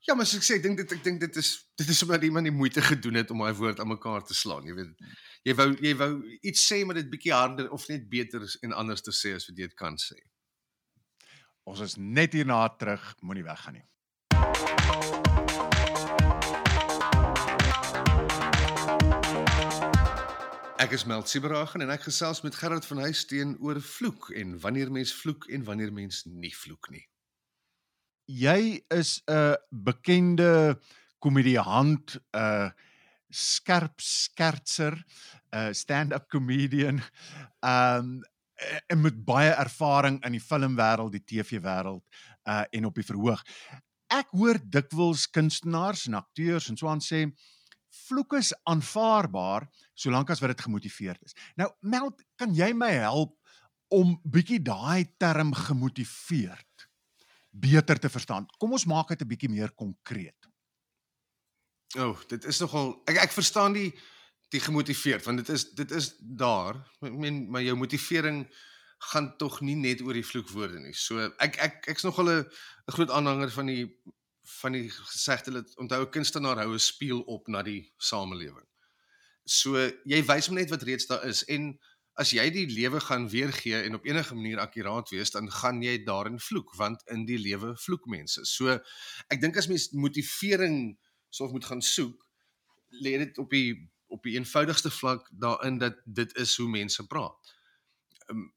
Ja, 0.08 0.14
maar 0.14 0.24
soos 0.24 0.40
ek 0.40 0.46
sê, 0.46 0.56
ek 0.56 0.62
dink 0.64 0.78
dit 0.80 0.92
ek 0.96 1.02
dink 1.04 1.18
dit 1.20 1.34
is 1.42 1.48
dit 1.76 1.90
is 1.92 1.98
omdat 2.06 2.22
iemand 2.24 2.48
die 2.48 2.54
moeite 2.56 2.80
gedoen 2.80 3.18
het 3.20 3.32
om 3.34 3.42
daai 3.44 3.52
woord 3.58 3.82
aan 3.82 3.90
mekaar 3.90 4.24
te 4.24 4.36
slaan, 4.36 4.64
jy 4.64 4.72
weet. 4.78 5.02
Jy 5.44 5.54
wou 5.58 5.66
jy 5.76 5.92
wou 6.00 6.08
iets 6.40 6.64
sê 6.64 6.80
maar 6.88 6.96
dit 6.96 7.10
bietjie 7.12 7.34
harder 7.36 7.68
of 7.76 7.84
net 7.92 8.06
beter 8.08 8.46
en 8.64 8.72
anders 8.72 9.04
te 9.04 9.12
sê 9.12 9.34
as 9.36 9.44
wat 9.50 9.60
jy 9.60 9.68
dit 9.68 9.76
kan 9.76 10.00
sê. 10.00 10.16
Ons 11.68 11.84
is 11.84 11.98
net 12.00 12.32
hierna 12.32 12.62
terug, 12.80 13.04
moenie 13.20 13.44
weggaan 13.44 13.76
nie. 13.76 13.86
Ek 20.80 20.96
is 20.96 21.04
Meld 21.04 21.28
Sibragen 21.28 21.84
en 21.84 21.92
ek 21.92 22.08
gesels 22.08 22.40
met 22.40 22.56
Gerard 22.56 22.88
van 22.88 23.04
Huys 23.04 23.26
teenoor 23.28 23.84
vloek 23.84 24.32
en 24.32 24.56
wanneer 24.64 24.88
mens 24.88 25.12
vloek 25.12 25.50
en 25.52 25.68
wanneer 25.68 25.92
mens 25.92 26.24
nie 26.24 26.56
vloek 26.56 26.88
nie. 26.88 27.09
Jy 28.30 28.78
is 28.94 29.22
'n 29.26 29.56
bekende 29.70 30.78
komediant, 31.18 32.18
'n 32.32 32.72
skerp 33.28 34.00
skertser, 34.00 34.94
'n 35.52 35.74
stand-up 35.74 36.28
comedian. 36.28 37.02
Um 37.60 38.22
en 38.86 39.00
met 39.00 39.24
baie 39.24 39.50
ervaring 39.50 40.24
in 40.24 40.32
die 40.32 40.40
filmwêreld, 40.40 41.12
die 41.12 41.24
TV-wêreld 41.24 42.04
uh 42.44 42.64
en 42.70 42.84
op 42.84 42.94
die 42.94 43.04
verhoog. 43.04 43.42
Ek 44.10 44.28
hoor 44.36 44.58
dikwels 44.62 45.26
kunstenaars 45.30 46.06
en 46.06 46.14
akteurs 46.14 46.68
en 46.68 46.76
so 46.76 46.88
aan 46.88 47.00
sê 47.00 47.24
vloek 48.06 48.36
is 48.38 48.52
aanvaarbaar 48.68 49.66
solank 49.94 50.30
as 50.30 50.40
wat 50.40 50.52
dit 50.54 50.60
gemotiveerd 50.60 51.22
is. 51.24 51.34
Nou 51.56 51.70
Meld, 51.80 52.22
kan 52.36 52.54
jy 52.54 52.72
my 52.72 52.92
help 53.00 53.34
om 53.88 54.20
bietjie 54.22 54.60
daai 54.62 55.08
term 55.18 55.54
gemotiveerd 55.54 56.69
beter 57.50 57.98
te 57.98 58.08
verstaan? 58.08 58.46
Kom 58.58 58.72
ons 58.72 58.84
maak 58.84 59.08
dit 59.08 59.20
'n 59.20 59.28
bietjie 59.28 59.50
meer 59.50 59.72
konkreet. 59.72 60.48
O, 61.98 62.10
oh, 62.10 62.18
dit 62.28 62.44
is 62.44 62.58
nogal 62.60 63.02
ek 63.06 63.16
ek 63.16 63.32
verstaan 63.32 63.72
die 63.72 63.92
die 64.50 64.60
gemotiveerd 64.60 65.24
want 65.24 65.42
dit 65.42 65.48
is 65.48 65.70
dit 65.74 65.90
is 65.90 66.14
daar. 66.18 66.76
Ek 67.00 67.12
meen 67.12 67.50
maar 67.50 67.62
jou 67.62 67.76
motivering 67.76 68.46
gaan 69.10 69.36
tog 69.36 69.60
nie 69.60 69.76
net 69.76 70.02
oor 70.02 70.14
die 70.14 70.26
vloekwoorde 70.26 70.80
nie. 70.80 70.94
So 70.94 71.30
ek 71.38 71.56
ek 71.58 71.86
ek's 71.94 72.04
nogal 72.04 72.30
'n 72.30 72.44
'n 72.44 72.92
groot 72.92 73.10
aanhanger 73.10 73.50
van 73.50 73.66
die 73.66 73.86
van 74.60 74.72
die 74.72 74.90
gesegde 74.90 75.50
dat 75.50 75.76
onthou 75.76 76.02
'n 76.02 76.10
kunstenaar 76.10 76.58
hou 76.62 76.72
'n 76.74 76.78
spieël 76.78 77.22
op 77.26 77.48
na 77.48 77.62
die 77.62 77.92
samelewing. 77.98 78.66
So 79.44 79.76
jy 80.04 80.22
wys 80.26 80.46
hom 80.46 80.56
net 80.56 80.70
wat 80.70 80.82
reeds 80.82 81.06
daar 81.06 81.24
is 81.26 81.44
en 81.44 81.78
as 82.18 82.32
jy 82.34 82.46
die 82.52 82.66
lewe 82.68 83.00
gaan 83.00 83.28
weergee 83.30 83.82
en 83.86 83.94
op 83.94 84.06
enige 84.06 84.34
manier 84.34 84.60
akkuraat 84.60 85.10
wees 85.14 85.30
dan 85.30 85.50
gaan 85.50 85.82
jy 85.82 85.98
daarin 86.04 86.40
vloek 86.40 86.74
want 86.76 87.02
in 87.14 87.24
die 87.26 87.38
lewe 87.38 87.74
vloek 87.76 88.06
mense. 88.06 88.44
So 88.44 88.76
ek 89.28 89.40
dink 89.40 89.56
as 89.56 89.68
mens 89.70 89.90
motivering 89.92 90.98
soof 91.30 91.54
moet 91.54 91.64
gaan 91.64 91.82
soek, 91.82 92.26
lê 93.02 93.16
dit 93.24 93.38
op 93.38 93.50
die 93.50 93.90
op 94.10 94.24
die 94.26 94.34
eenvoudigste 94.34 94.90
vlak 94.90 95.28
daarin 95.30 95.78
dat 95.78 96.00
dit 96.04 96.32
is 96.36 96.56
hoe 96.58 96.66
mense 96.68 97.06
praat. 97.06 97.52
Um, 98.26 98.48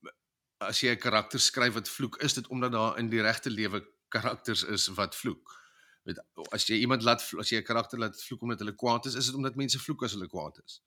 as 0.58 0.80
jy 0.82 0.96
'n 0.96 1.00
karakter 1.00 1.40
skryf 1.40 1.74
wat 1.74 1.90
vloek, 1.90 2.18
is 2.24 2.34
dit 2.34 2.48
omdat 2.48 2.72
daar 2.72 2.98
in 2.98 3.10
die 3.10 3.22
regte 3.22 3.50
lewe 3.50 3.84
karakters 4.10 4.64
is 4.64 4.88
wat 4.88 5.16
vloek 5.16 5.64
weet 6.08 6.20
as 6.52 6.66
jy 6.68 6.82
iemand 6.84 7.04
laat 7.08 7.24
as 7.40 7.52
jy 7.52 7.60
'n 7.62 7.68
karakter 7.68 8.00
laat 8.00 8.20
vloek 8.28 8.42
omdat 8.42 8.60
hulle 8.60 8.76
kwaad 8.76 9.06
is, 9.06 9.16
is 9.16 9.30
dit 9.30 9.36
omdat 9.36 9.56
mense 9.56 9.80
vloek 9.80 10.04
as 10.04 10.16
hulle 10.16 10.28
kwaad 10.28 10.60
is. 10.66 10.82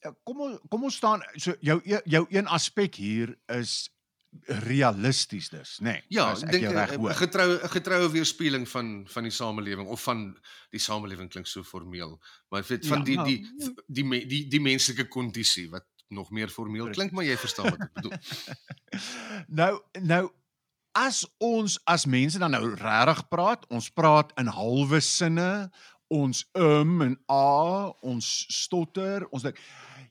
Ja, 0.00 0.14
kom 0.24 0.40
ons 0.40 0.60
kom 0.72 0.84
ons 0.88 0.96
staan 0.96 1.24
so 1.36 1.54
jou 1.60 1.80
jou 1.84 2.26
een 2.30 2.46
aspek 2.48 2.94
hier 2.96 3.34
is 3.52 3.90
realisties 4.46 5.48
dus, 5.50 5.78
nê. 5.82 5.84
Nee, 5.90 6.02
ja, 6.14 6.30
ek 6.32 6.52
dink 6.54 6.70
'n 6.70 7.14
getroue 7.18 7.58
'n 7.58 7.68
getroue 7.68 8.10
weerspieëling 8.10 8.68
van 8.68 9.06
van 9.08 9.22
die 9.22 9.32
samelewing 9.34 9.88
of 9.88 10.02
van 10.02 10.38
die 10.70 10.80
samelewing 10.80 11.30
klink 11.30 11.46
so 11.46 11.62
formeel, 11.62 12.20
maar 12.48 12.62
weet 12.62 12.86
van 12.86 12.98
ja, 12.98 13.04
die, 13.04 13.18
die 13.22 13.40
die 13.58 13.74
die 13.86 14.04
die 14.04 14.26
die 14.26 14.48
die 14.48 14.60
menslike 14.60 15.08
kondisie 15.08 15.68
wat 15.70 15.86
nog 16.08 16.30
meer 16.30 16.48
formeel 16.48 16.90
klink, 16.90 17.12
maar 17.12 17.24
jy 17.24 17.36
verstaan 17.36 17.70
wat 17.70 17.80
ek 17.80 17.92
bedoel. 17.94 18.12
nou 19.60 19.72
nou 20.00 20.30
as 20.92 21.26
ons 21.38 21.78
as 21.84 22.06
mense 22.06 22.38
dan 22.38 22.50
nou 22.50 22.74
regtig 22.74 23.28
praat, 23.28 23.66
ons 23.68 23.90
praat 23.90 24.32
in 24.38 24.46
halwe 24.46 25.00
sinne, 25.00 25.70
ons 26.10 26.42
um 26.58 27.02
en 27.02 27.18
a, 27.30 27.90
ons 28.02 28.46
stotter, 28.48 29.26
ons 29.30 29.42
dink 29.42 29.58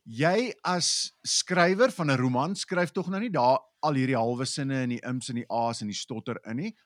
jy 0.09 0.53
as 0.65 1.13
skrywer 1.21 1.91
van 1.93 2.11
'n 2.11 2.17
roman 2.17 2.55
skryf 2.55 2.91
tog 2.91 3.09
nou 3.09 3.19
nie 3.21 3.29
daar 3.29 3.59
al 3.79 3.93
hierdie 3.93 4.17
halwe 4.17 4.45
sinne 4.45 4.81
en 4.83 4.89
die 4.89 5.05
ums 5.05 5.29
en 5.29 5.35
die 5.35 5.49
a's 5.49 5.81
en 5.81 5.87
die 5.87 5.95
stotter 5.95 6.39
in 6.45 6.55
nie. 6.55 6.77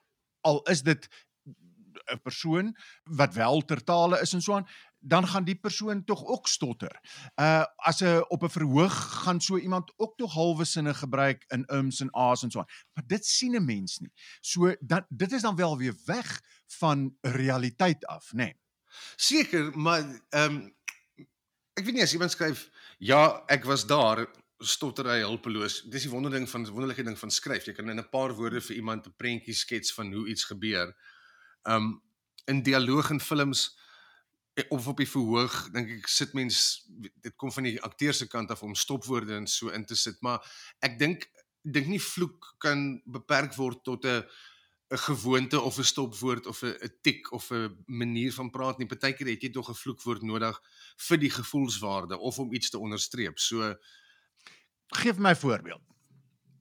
Al 0.43 0.61
is 0.67 0.83
dit 0.83 1.07
'n 2.11 2.19
persoon 2.21 2.75
wat 3.03 3.33
wel 3.33 3.61
tertale 3.61 4.19
is 4.21 4.33
en 4.33 4.41
so 4.41 4.53
aan, 4.53 4.67
dan 4.99 5.27
gaan 5.27 5.43
die 5.43 5.55
persoon 5.55 6.03
tog 6.03 6.25
ook 6.25 6.47
stotter. 6.47 6.99
Uh 7.39 7.65
as 7.75 8.01
'n 8.01 8.25
op 8.27 8.43
'n 8.43 8.49
verhoog 8.49 9.23
gaan 9.23 9.41
so 9.41 9.57
iemand 9.57 9.93
ook 9.97 10.17
tog 10.17 10.33
halwe 10.33 10.65
sinne 10.65 10.93
gebruik 10.93 11.43
in 11.47 11.65
ums 11.71 11.99
en 11.99 12.11
a's 12.11 12.43
en 12.43 12.51
so 12.51 12.59
aan. 12.59 12.71
Maar 12.93 13.07
dit 13.07 13.25
sien 13.25 13.55
'n 13.55 13.65
mens 13.65 13.99
nie. 13.99 14.11
So 14.41 14.75
dan 14.79 15.05
dit 15.09 15.31
is 15.31 15.41
dan 15.41 15.55
wel 15.55 15.77
weer 15.77 15.95
weg 16.05 16.41
van 16.67 17.17
realiteit 17.21 18.05
af, 18.05 18.31
nê. 18.31 18.35
Nee. 18.35 18.55
Seker, 19.15 19.77
maar 19.77 20.21
ehm 20.29 20.55
um, 20.55 20.75
ek 21.73 21.85
weet 21.85 21.93
nie 21.93 22.03
as 22.03 22.13
iemand 22.13 22.31
skryf 22.31 22.69
ja, 23.03 23.43
ek 23.51 23.67
was 23.67 23.83
daar 23.89 24.23
stotter 24.63 25.09
hy 25.11 25.19
hulpeloos. 25.25 25.81
Dis 25.91 26.05
die 26.07 26.11
wonderding 26.11 26.47
van 26.49 26.65
wonderlike 26.69 27.03
ding 27.03 27.19
van 27.19 27.31
skryf. 27.31 27.65
Jy 27.67 27.73
kan 27.75 27.89
in 27.89 27.99
'n 27.99 28.09
paar 28.09 28.33
woorde 28.33 28.61
vir 28.61 28.75
iemand 28.75 29.07
'n 29.07 29.13
prentjie 29.17 29.53
skets 29.53 29.93
van 29.93 30.13
hoe 30.13 30.27
iets 30.27 30.45
gebeur. 30.45 30.95
Um 31.63 32.01
in 32.47 32.63
dialoog 32.63 33.09
en 33.09 33.19
films 33.19 33.71
Eh, 34.53 34.63
of 34.69 34.87
op 34.87 34.99
die 35.01 35.09
verhoog 35.09 35.53
dink 35.73 35.89
ek 35.95 36.09
sit 36.13 36.33
mens 36.37 36.57
dit 36.93 37.33
kom 37.41 37.49
van 37.51 37.65
die 37.65 37.79
akteur 37.81 38.13
se 38.13 38.27
kant 38.29 38.51
af 38.53 38.61
om 38.61 38.75
stopwoorde 38.77 39.33
en 39.33 39.47
so 39.49 39.73
in 39.73 39.85
te 39.89 39.97
sit 39.97 40.19
maar 40.21 40.45
ek 40.85 40.99
dink 40.99 41.25
dink 41.65 41.89
nie 41.89 42.01
vloek 42.01 42.51
kan 42.61 42.83
beperk 43.15 43.57
word 43.57 43.81
tot 43.87 44.05
'n 44.05 44.21
'n 44.93 44.97
gewoonte 44.97 45.59
of 45.61 45.77
'n 45.77 45.83
stopwoord 45.83 46.45
of 46.47 46.61
'n 46.61 46.77
'n 46.85 46.97
tik 47.01 47.31
of 47.31 47.49
'n 47.51 47.83
manier 47.85 48.33
van 48.33 48.49
praat 48.49 48.77
nie. 48.77 48.87
Partykeer 48.87 49.27
het 49.27 49.41
jy 49.41 49.49
tog 49.49 49.69
'n 49.69 49.81
vloekwoord 49.83 50.21
nodig 50.21 50.61
vir 51.07 51.17
die 51.17 51.29
gevoelswaarde 51.29 52.17
of 52.17 52.39
om 52.39 52.53
iets 52.53 52.69
te 52.69 52.79
onderstreep. 52.79 53.39
So 53.39 53.75
gee 54.87 55.13
my 55.13 55.35
voorbeeld. 55.35 55.81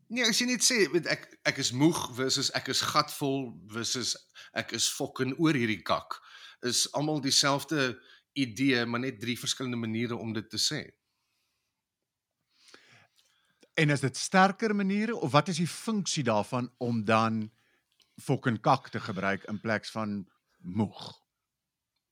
Nee, 0.08 0.24
as 0.24 0.38
jy 0.38 0.46
net 0.46 0.64
sê 0.64 0.88
ek 1.08 1.38
ek 1.42 1.58
is 1.58 1.72
moeg 1.72 2.14
versus 2.14 2.50
ek 2.50 2.68
is 2.68 2.80
gatvol 2.80 3.52
versus 3.66 4.16
ek 4.52 4.72
is 4.72 4.88
fucking 4.88 5.38
oor 5.38 5.54
hierdie 5.54 5.82
kak 5.82 6.20
is 6.62 6.92
almal 6.92 7.20
dieselfde 7.20 8.00
idee, 8.32 8.84
maar 8.86 9.00
net 9.00 9.20
drie 9.20 9.38
verskillende 9.38 9.76
maniere 9.76 10.16
om 10.16 10.32
dit 10.32 10.50
te 10.50 10.60
sê. 10.60 10.82
En 13.74 13.90
is 13.90 14.00
dit 14.00 14.16
sterker 14.16 14.74
maniere 14.76 15.16
of 15.16 15.32
wat 15.32 15.48
is 15.48 15.56
die 15.56 15.68
funksie 15.68 16.24
daarvan 16.24 16.70
om 16.78 17.04
dan 17.04 17.50
fucking 18.20 18.60
kak 18.60 18.88
te 18.88 19.00
gebruik 19.00 19.44
in 19.48 19.60
plek 19.60 19.86
van 19.86 20.28
moeg? 20.58 21.22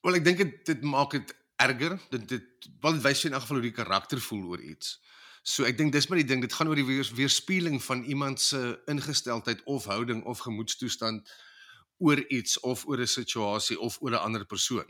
Wel 0.00 0.14
ek 0.14 0.24
dink 0.24 0.38
dit 0.38 0.64
dit 0.64 0.82
maak 0.82 1.10
dit 1.10 1.34
erger. 1.60 1.98
Dit 2.10 2.28
dit 2.28 2.68
wat 2.80 3.00
wys 3.04 3.24
in 3.24 3.32
elk 3.32 3.44
geval 3.44 3.60
hoe 3.60 3.68
die 3.68 3.76
karakter 3.76 4.20
voel 4.20 4.44
oor 4.54 4.62
iets. 4.62 4.98
So 5.42 5.64
ek 5.64 5.78
dink 5.78 5.92
dis 5.92 6.08
maar 6.08 6.20
die 6.20 6.28
ding, 6.28 6.42
dit 6.44 6.52
gaan 6.52 6.68
oor 6.68 6.76
die 6.76 6.84
weer, 6.84 7.06
weerspieëling 7.16 7.80
van 7.82 8.02
iemand 8.04 8.40
se 8.40 8.80
ingesteldheid 8.92 9.62
of 9.64 9.88
houding 9.88 10.24
of 10.28 10.42
gemoedstoestand 10.44 11.28
oor 12.00 12.20
iets 12.28 12.60
of 12.60 12.84
oor 12.86 13.00
'n 13.00 13.06
situasie 13.06 13.78
of 13.80 14.00
oor 14.00 14.12
'n 14.12 14.24
ander 14.24 14.44
persoon. 14.44 14.88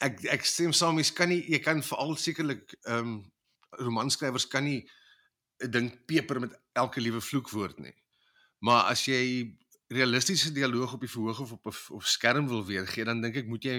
Ek 0.00 0.24
ek 0.24 0.44
stem 0.44 0.72
saam, 0.72 0.94
mens 0.94 1.12
kan 1.12 1.28
nie 1.28 1.42
jy 1.50 1.58
kan 1.58 1.82
veral 1.82 2.16
sekerlik 2.16 2.74
ehm 2.86 2.98
um, 2.98 3.32
romanskrywers 3.70 4.46
kan 4.46 4.64
nie 4.64 4.88
'n 5.62 5.70
ding 5.70 6.06
peper 6.06 6.40
met 6.40 6.54
elke 6.72 7.00
liewe 7.00 7.20
vloekwoord 7.20 7.78
nie. 7.78 7.94
Maar 8.58 8.90
as 8.90 9.04
jy 9.06 9.54
realistiese 9.88 10.52
dialoog 10.52 10.92
op 10.92 11.00
die 11.00 11.10
verhoog 11.10 11.40
of 11.40 11.52
op 11.52 11.72
op 11.72 12.02
skerm 12.04 12.48
wil 12.48 12.64
weergee, 12.66 13.04
dan 13.04 13.20
dink 13.20 13.36
ek 13.36 13.48
moet 13.48 13.64
jy 13.64 13.78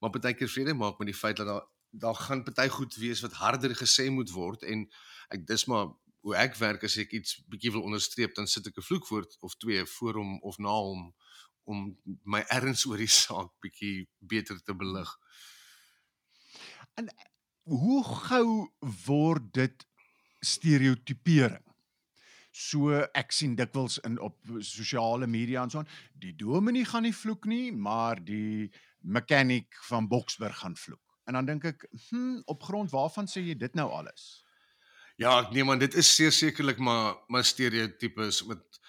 maar 0.00 0.10
baie 0.10 0.34
keer 0.34 0.50
vrede 0.50 0.74
maak 0.74 0.98
met 0.98 1.12
die 1.12 1.16
feit 1.16 1.36
dat 1.36 1.46
daar 1.46 1.66
daar 1.94 2.14
gaan 2.14 2.42
baie 2.44 2.70
goed 2.70 2.94
wees 2.98 3.20
wat 3.22 3.32
harder 3.38 3.74
gesê 3.78 4.10
moet 4.10 4.30
word 4.34 4.62
en 4.62 4.88
ek 5.28 5.46
dis 5.46 5.64
maar 5.70 5.92
hoe 6.26 6.34
ek 6.40 6.56
werk 6.58 6.84
as 6.88 6.96
ek 6.98 7.12
iets 7.14 7.36
bietjie 7.52 7.70
wil 7.74 7.86
onderstreep 7.86 8.34
dan 8.34 8.48
sit 8.50 8.66
ek 8.66 8.78
'n 8.80 8.88
vloekwoord 8.88 9.36
of 9.46 9.54
twee 9.62 9.84
voor 9.96 10.18
hom 10.20 10.40
of 10.42 10.58
na 10.58 10.74
hom 10.74 11.12
om 11.64 11.84
my 12.24 12.42
erns 12.52 12.84
oor 12.88 13.00
die 13.00 13.10
saak 13.22 13.52
bietjie 13.64 14.08
beter 14.18 14.60
te 14.62 14.74
belig. 14.74 15.10
En 17.00 17.08
hoe 17.62 18.00
gou 18.04 18.46
word 19.06 19.52
dit 19.52 19.86
stereotipering? 20.44 21.63
So 22.54 22.94
ek 23.18 23.32
sien 23.34 23.56
dikwels 23.58 23.98
in 24.06 24.18
op 24.22 24.38
sosiale 24.62 25.26
media 25.26 25.64
en 25.64 25.72
so 25.72 25.82
aan, 25.82 25.90
die 26.22 26.34
dominee 26.38 26.86
gaan 26.86 27.02
nie 27.02 27.14
vloek 27.14 27.48
nie, 27.50 27.72
maar 27.72 28.20
die 28.22 28.70
mechanic 29.02 29.74
van 29.88 30.06
Boksburg 30.08 30.60
gaan 30.62 30.76
vloek. 30.78 31.02
En 31.26 31.34
dan 31.34 31.48
dink 31.48 31.64
ek, 31.64 31.86
hm, 32.10 32.44
op 32.46 32.62
grond 32.62 32.92
waarvan 32.92 33.26
sê 33.26 33.42
jy 33.42 33.56
dit 33.58 33.74
nou 33.74 33.88
alles? 33.90 34.44
Ja, 35.18 35.48
nee 35.50 35.64
man, 35.64 35.78
dit 35.78 35.94
is 35.94 36.14
sekerlik 36.14 36.78
maar 36.78 37.16
maar 37.28 37.44
stereotypes 37.44 38.44
met 38.46 38.80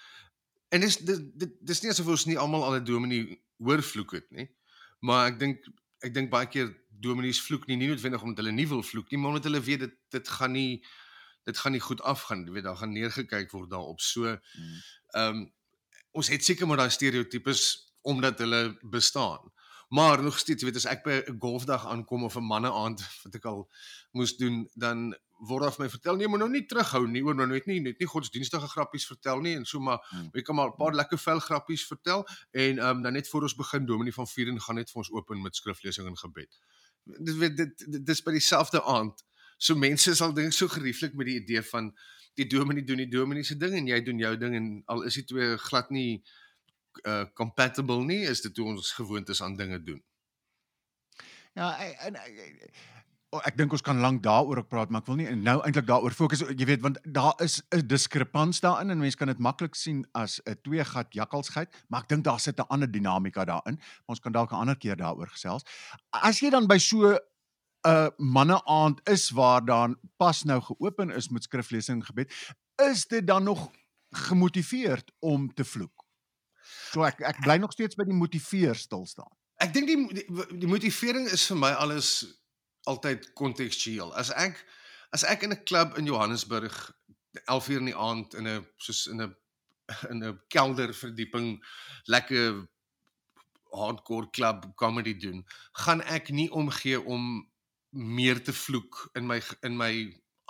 En 0.74 0.82
dis 0.82 0.96
dit 0.98 1.52
dis 1.62 1.82
nie 1.82 1.90
asof 1.92 2.08
ons 2.10 2.26
nie 2.26 2.38
almal 2.38 2.64
al 2.66 2.78
'n 2.80 2.84
dominee 2.84 3.38
hoor 3.62 3.82
vloek 3.82 4.12
het 4.18 4.30
nie. 4.30 4.48
Maar 5.00 5.32
ek 5.32 5.38
dink 5.38 5.68
ek 6.02 6.14
dink 6.14 6.30
baie 6.30 6.46
keer 6.46 6.74
dominees 6.90 7.40
vloek 7.40 7.66
nie 7.66 7.76
nie 7.76 7.88
noodwendig 7.88 8.22
omdat 8.22 8.44
hulle 8.44 8.52
nie 8.52 8.68
wil 8.68 8.82
vloek 8.82 9.10
nie, 9.10 9.18
maar 9.18 9.34
omdat 9.34 9.44
hulle 9.44 9.60
weet 9.60 9.80
dit 9.80 9.94
dit 10.10 10.28
gaan 10.28 10.52
nie 10.52 10.82
dit 11.46 11.58
gaan 11.58 11.72
nie 11.72 11.82
goed 11.82 12.02
afgaan. 12.02 12.44
Jy 12.46 12.56
weet 12.58 12.66
daar 12.66 12.80
gaan 12.80 12.94
neergekyk 12.94 13.52
word 13.54 13.70
daarop. 13.70 14.00
So 14.00 14.26
hmm. 14.26 14.80
ehm 15.14 15.36
um, 15.36 15.44
ons 16.16 16.30
het 16.32 16.44
seker 16.44 16.66
maar 16.66 16.80
daai 16.80 16.90
stereotypes 16.90 17.62
omdat 18.06 18.38
hulle 18.40 18.78
bestaan. 18.80 19.52
Maar 19.88 20.22
nog 20.22 20.38
steeds, 20.38 20.64
weet 20.64 20.78
as 20.80 20.86
ek 20.90 21.02
by 21.04 21.16
'n 21.26 21.36
golfdag 21.38 21.86
aankom 21.86 22.24
of 22.24 22.36
'n 22.36 22.46
manne 22.46 22.72
aand 22.72 23.02
wat 23.22 23.34
ek 23.34 23.44
al 23.44 23.68
moes 24.10 24.36
doen, 24.36 24.64
dan 24.74 25.14
word 25.38 25.62
daar 25.62 25.72
vir 25.72 25.84
my 25.84 25.90
vertel 25.90 26.16
nee, 26.16 26.28
maar 26.28 26.38
nou 26.38 26.48
nie 26.50 26.64
terughou 26.66 27.04
nie, 27.06 27.22
oor 27.24 27.34
nou 27.36 27.46
net 27.46 27.66
nie 27.66 27.80
net 27.80 27.98
nie 28.00 28.08
godsdienstige 28.08 28.68
grappies 28.72 29.06
vertel 29.06 29.40
nie 29.44 29.54
en 29.56 29.64
so 29.64 29.80
maar 29.80 30.00
Hmm. 30.10 30.30
jy 30.32 30.42
kan 30.42 30.54
maar 30.54 30.68
'n 30.72 30.76
paar 30.78 30.94
lekker 30.94 31.18
vel 31.18 31.38
grappies 31.38 31.86
vertel 31.86 32.26
en 32.50 32.78
ehm 32.78 32.96
um, 32.96 33.02
dan 33.02 33.12
net 33.12 33.28
voor 33.28 33.42
ons 33.42 33.54
begin 33.54 33.86
Dominee 33.86 34.12
van 34.12 34.26
Vieren 34.26 34.60
gaan 34.60 34.74
net 34.74 34.90
vir 34.90 34.98
ons 34.98 35.12
open 35.12 35.42
met 35.42 35.56
skriflesing 35.56 36.06
en 36.06 36.18
gebed. 36.18 36.58
Dit 37.04 37.36
weet 37.36 37.56
dit 37.56 38.06
dis 38.06 38.22
by 38.22 38.32
dieselfde 38.32 38.82
aand. 38.82 39.24
So 39.56 39.74
mense 39.74 40.14
sal 40.14 40.34
dink 40.36 40.52
so 40.52 40.68
gerieflik 40.68 41.14
met 41.14 41.26
die 41.26 41.40
idee 41.40 41.62
van 41.62 41.92
die 42.36 42.46
dominee 42.46 42.84
doen 42.84 43.00
die 43.00 43.08
dominee 43.08 43.44
se 43.44 43.56
ding 43.56 43.74
en 43.74 43.86
jy 43.86 44.02
doen 44.04 44.18
jou 44.18 44.36
ding 44.36 44.54
en 44.54 44.66
al 44.92 45.06
is 45.08 45.14
die 45.14 45.24
twee 45.24 45.56
glad 45.68 45.90
nie 45.90 46.22
uh 47.04 47.24
compatible 47.36 48.04
nie, 48.04 48.22
is 48.24 48.40
dit 48.40 48.56
hoe 48.56 48.70
ons 48.72 48.92
gewoond 48.96 49.28
is 49.28 49.42
aan 49.42 49.56
dinge 49.56 49.82
doen. 49.82 50.02
Ja, 51.56 51.70
en, 52.04 52.16
oh, 53.32 53.40
ek 53.48 53.56
dink 53.56 53.72
ons 53.72 53.84
kan 53.84 54.00
lank 54.00 54.22
daaroor 54.24 54.62
ook 54.62 54.68
praat, 54.72 54.92
maar 54.92 55.02
ek 55.04 55.10
wil 55.10 55.18
nie 55.20 55.28
nou 55.40 55.56
eintlik 55.64 55.88
daaroor 55.88 56.16
fokus. 56.16 56.44
Jy 56.48 56.68
weet, 56.68 56.82
want 56.84 57.00
daar 57.04 57.36
is 57.44 57.62
'n 57.72 57.86
diskrepans 57.88 58.60
daarin 58.60 58.90
en 58.90 58.98
mense 58.98 59.16
kan 59.16 59.28
dit 59.28 59.38
maklik 59.38 59.74
sien 59.74 60.04
as 60.12 60.40
'n 60.44 60.56
twee 60.62 60.84
gat 60.84 61.12
jakkalsgeit, 61.12 61.72
maar 61.88 62.02
ek 62.02 62.08
dink 62.08 62.24
daar 62.24 62.40
sit 62.40 62.58
'n 62.60 62.68
ander 62.68 62.90
dinamika 62.90 63.44
daarin. 63.44 63.80
Ons 64.06 64.20
kan 64.20 64.32
dalk 64.32 64.52
'n 64.52 64.60
ander 64.60 64.76
keer 64.76 64.96
daaroor 64.96 65.28
gesels. 65.28 65.64
As 66.12 66.40
jy 66.40 66.50
dan 66.50 66.66
by 66.66 66.78
so 66.78 67.18
'n 67.86 67.90
uh, 67.90 68.08
manneaand 68.16 69.00
is 69.08 69.30
waar 69.30 69.64
dan 69.64 69.98
pas 70.16 70.42
nou 70.42 70.60
geopen 70.62 71.10
is 71.10 71.28
met 71.28 71.42
skriflesing 71.42 72.06
gebed, 72.06 72.32
is 72.82 73.06
dit 73.06 73.26
dan 73.26 73.42
nog 73.42 73.70
gemotiveerd 74.10 75.12
om 75.18 75.54
te 75.54 75.64
vloek? 75.64 76.04
So 76.90 77.04
ek 77.06 77.20
ek 77.20 77.40
bly 77.44 77.56
nog 77.62 77.72
steeds 77.72 77.94
by 77.94 78.04
die 78.08 78.16
motiveer 78.16 78.74
stil 78.74 79.06
staan. 79.06 79.30
Ek 79.62 79.72
dink 79.72 79.86
die, 79.86 79.98
die 80.18 80.58
die 80.58 80.70
motivering 80.70 81.28
is 81.30 81.46
vir 81.46 81.60
my 81.62 81.70
alles 81.78 82.10
altyd 82.90 83.32
kontekstueel. 83.38 84.12
As 84.14 84.32
ek 84.34 84.58
as 85.14 85.24
ek 85.24 85.46
in 85.46 85.54
'n 85.54 85.64
klub 85.64 85.98
in 85.98 86.06
Johannesburg 86.10 86.74
11 87.44 87.68
uur 87.68 87.78
in 87.78 87.90
die 87.92 87.96
aand 87.96 88.34
in 88.34 88.48
'n 88.48 88.66
soos 88.76 89.06
in 89.06 89.22
'n 89.22 89.34
in 90.10 90.24
'n 90.24 90.40
kelder 90.48 90.94
verdieping 90.94 91.62
lekker 92.04 92.66
hardcore 93.70 94.30
club 94.30 94.72
comedy 94.74 95.14
doen, 95.16 95.44
gaan 95.72 96.02
ek 96.02 96.30
nie 96.30 96.50
omgee 96.50 97.00
om 97.00 97.46
meer 97.96 98.42
te 98.44 98.52
vloek 98.52 99.08
in 99.16 99.26
my 99.26 99.40
in 99.66 99.76
my 99.76 99.92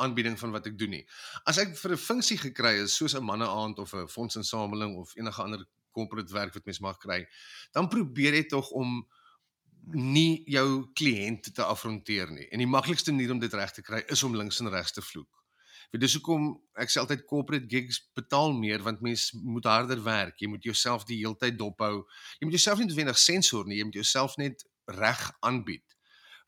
aanbieding 0.03 0.37
van 0.39 0.53
wat 0.53 0.67
ek 0.69 0.79
doen 0.79 0.93
nie. 0.99 1.05
As 1.49 1.59
ek 1.63 1.77
vir 1.77 1.93
'n 1.93 2.05
funksie 2.05 2.39
gekry 2.39 2.75
is 2.83 2.97
soos 2.97 3.15
'n 3.15 3.25
manneaand 3.25 3.79
of 3.79 3.95
'n 3.95 4.09
fondsinsameling 4.09 4.97
of 4.97 5.17
enige 5.17 5.43
ander 5.43 5.65
corporate 5.93 6.33
werk 6.33 6.55
wat 6.55 6.65
mens 6.65 6.81
mag 6.81 6.99
kry, 6.99 7.27
dan 7.73 7.89
probeer 7.89 8.35
jy 8.35 8.45
tog 8.45 8.71
om 8.71 9.07
nie 9.95 10.43
jou 10.51 10.91
kliënt 10.99 11.55
te 11.55 11.63
afronteer 11.63 12.31
nie. 12.31 12.49
En 12.51 12.59
die 12.59 12.67
maklikste 12.67 13.13
manier 13.13 13.31
om 13.31 13.39
dit 13.39 13.55
reg 13.55 13.73
te 13.73 13.83
kry 13.83 14.03
is 14.09 14.23
om 14.23 14.37
links 14.37 14.61
en 14.61 14.69
regs 14.69 14.93
te 14.93 15.03
vloek. 15.03 15.31
Vir 15.93 16.01
dis 16.03 16.17
hoekom 16.19 16.49
ek 16.83 16.91
sê 16.91 16.99
altyd 16.99 17.25
corporate 17.31 17.69
gigs 17.71 18.01
betaal 18.19 18.53
meer 18.53 18.83
want 18.83 19.01
mens 19.01 19.31
moet 19.33 19.65
harder 19.65 20.03
werk. 20.03 20.41
Jy 20.41 20.49
moet 20.49 20.65
jouself 20.67 21.05
die 21.05 21.21
heeltyd 21.23 21.59
dophou. 21.59 22.05
Jy 22.41 22.49
moet 22.49 22.59
jouself 22.59 22.79
nie 22.79 22.89
noodwendig 22.89 23.19
sensor 23.19 23.65
nie, 23.67 23.79
jy 23.79 23.85
moet 23.85 24.01
jouself 24.03 24.37
net 24.37 24.67
reg 24.99 25.23
aanbied. 25.47 25.97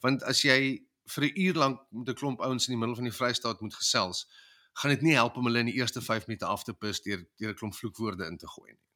Want 0.03 0.27
as 0.27 0.43
jy 0.43 0.88
vir 1.15 1.25
'n 1.25 1.41
uur 1.41 1.55
lank 1.55 1.81
met 1.91 2.09
'n 2.09 2.15
klomp 2.15 2.41
ouens 2.41 2.69
in 2.69 2.73
die 2.73 2.79
middel 2.79 2.97
van 2.97 3.05
die 3.05 3.17
Vrystaat 3.17 3.61
moet 3.61 3.75
gesels, 3.75 4.29
gaan 4.73 4.91
dit 4.91 5.03
nie 5.03 5.15
help 5.15 5.37
om 5.37 5.45
hulle 5.45 5.59
in 5.59 5.71
die 5.71 5.79
eerste 5.81 6.03
5 6.03 6.27
minute 6.27 6.47
af 6.47 6.65
te 6.65 6.75
pis 6.75 7.01
deur 7.03 7.27
deur 7.37 7.51
'n 7.51 7.55
klomp 7.55 7.75
vloekwoorde 7.75 8.27
in 8.27 8.37
te 8.37 8.49
gooi 8.49 8.73
nie. 8.73 8.87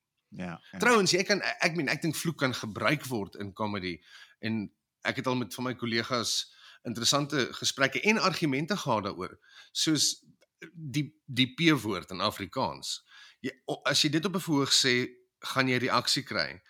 Ja. 0.45 0.61
ja. 0.73 0.79
Trouwens, 0.79 1.11
jy 1.11 1.23
kan 1.23 1.43
ek 1.43 1.77
meen 1.77 1.89
ek 1.89 2.03
dink 2.03 2.17
vloek 2.17 2.39
kan 2.39 2.55
gebruik 2.55 3.05
word 3.05 3.35
in 3.35 3.53
comedy 3.53 4.01
en 4.41 4.73
ek 5.03 5.17
het 5.17 5.27
al 5.27 5.37
met 5.37 5.55
van 5.55 5.65
my 5.65 5.75
kollegas 5.75 6.53
interessante 6.83 7.49
gesprekke 7.53 8.01
en 8.01 8.19
argumente 8.19 8.77
gehad 8.77 9.05
daaroor. 9.05 9.39
Soos 9.73 10.25
die 10.73 11.07
die 11.27 11.55
P-woord 11.55 12.11
in 12.11 12.21
Afrikaans. 12.21 13.03
Jy 13.41 13.53
as 13.89 14.03
jy 14.03 14.11
dit 14.11 14.25
op 14.25 14.37
'n 14.37 14.47
verhoog 14.47 14.73
sê, 14.73 15.11
gaan 15.53 15.69
jy 15.69 15.79
reaksie 15.79 16.23
kry. 16.23 16.63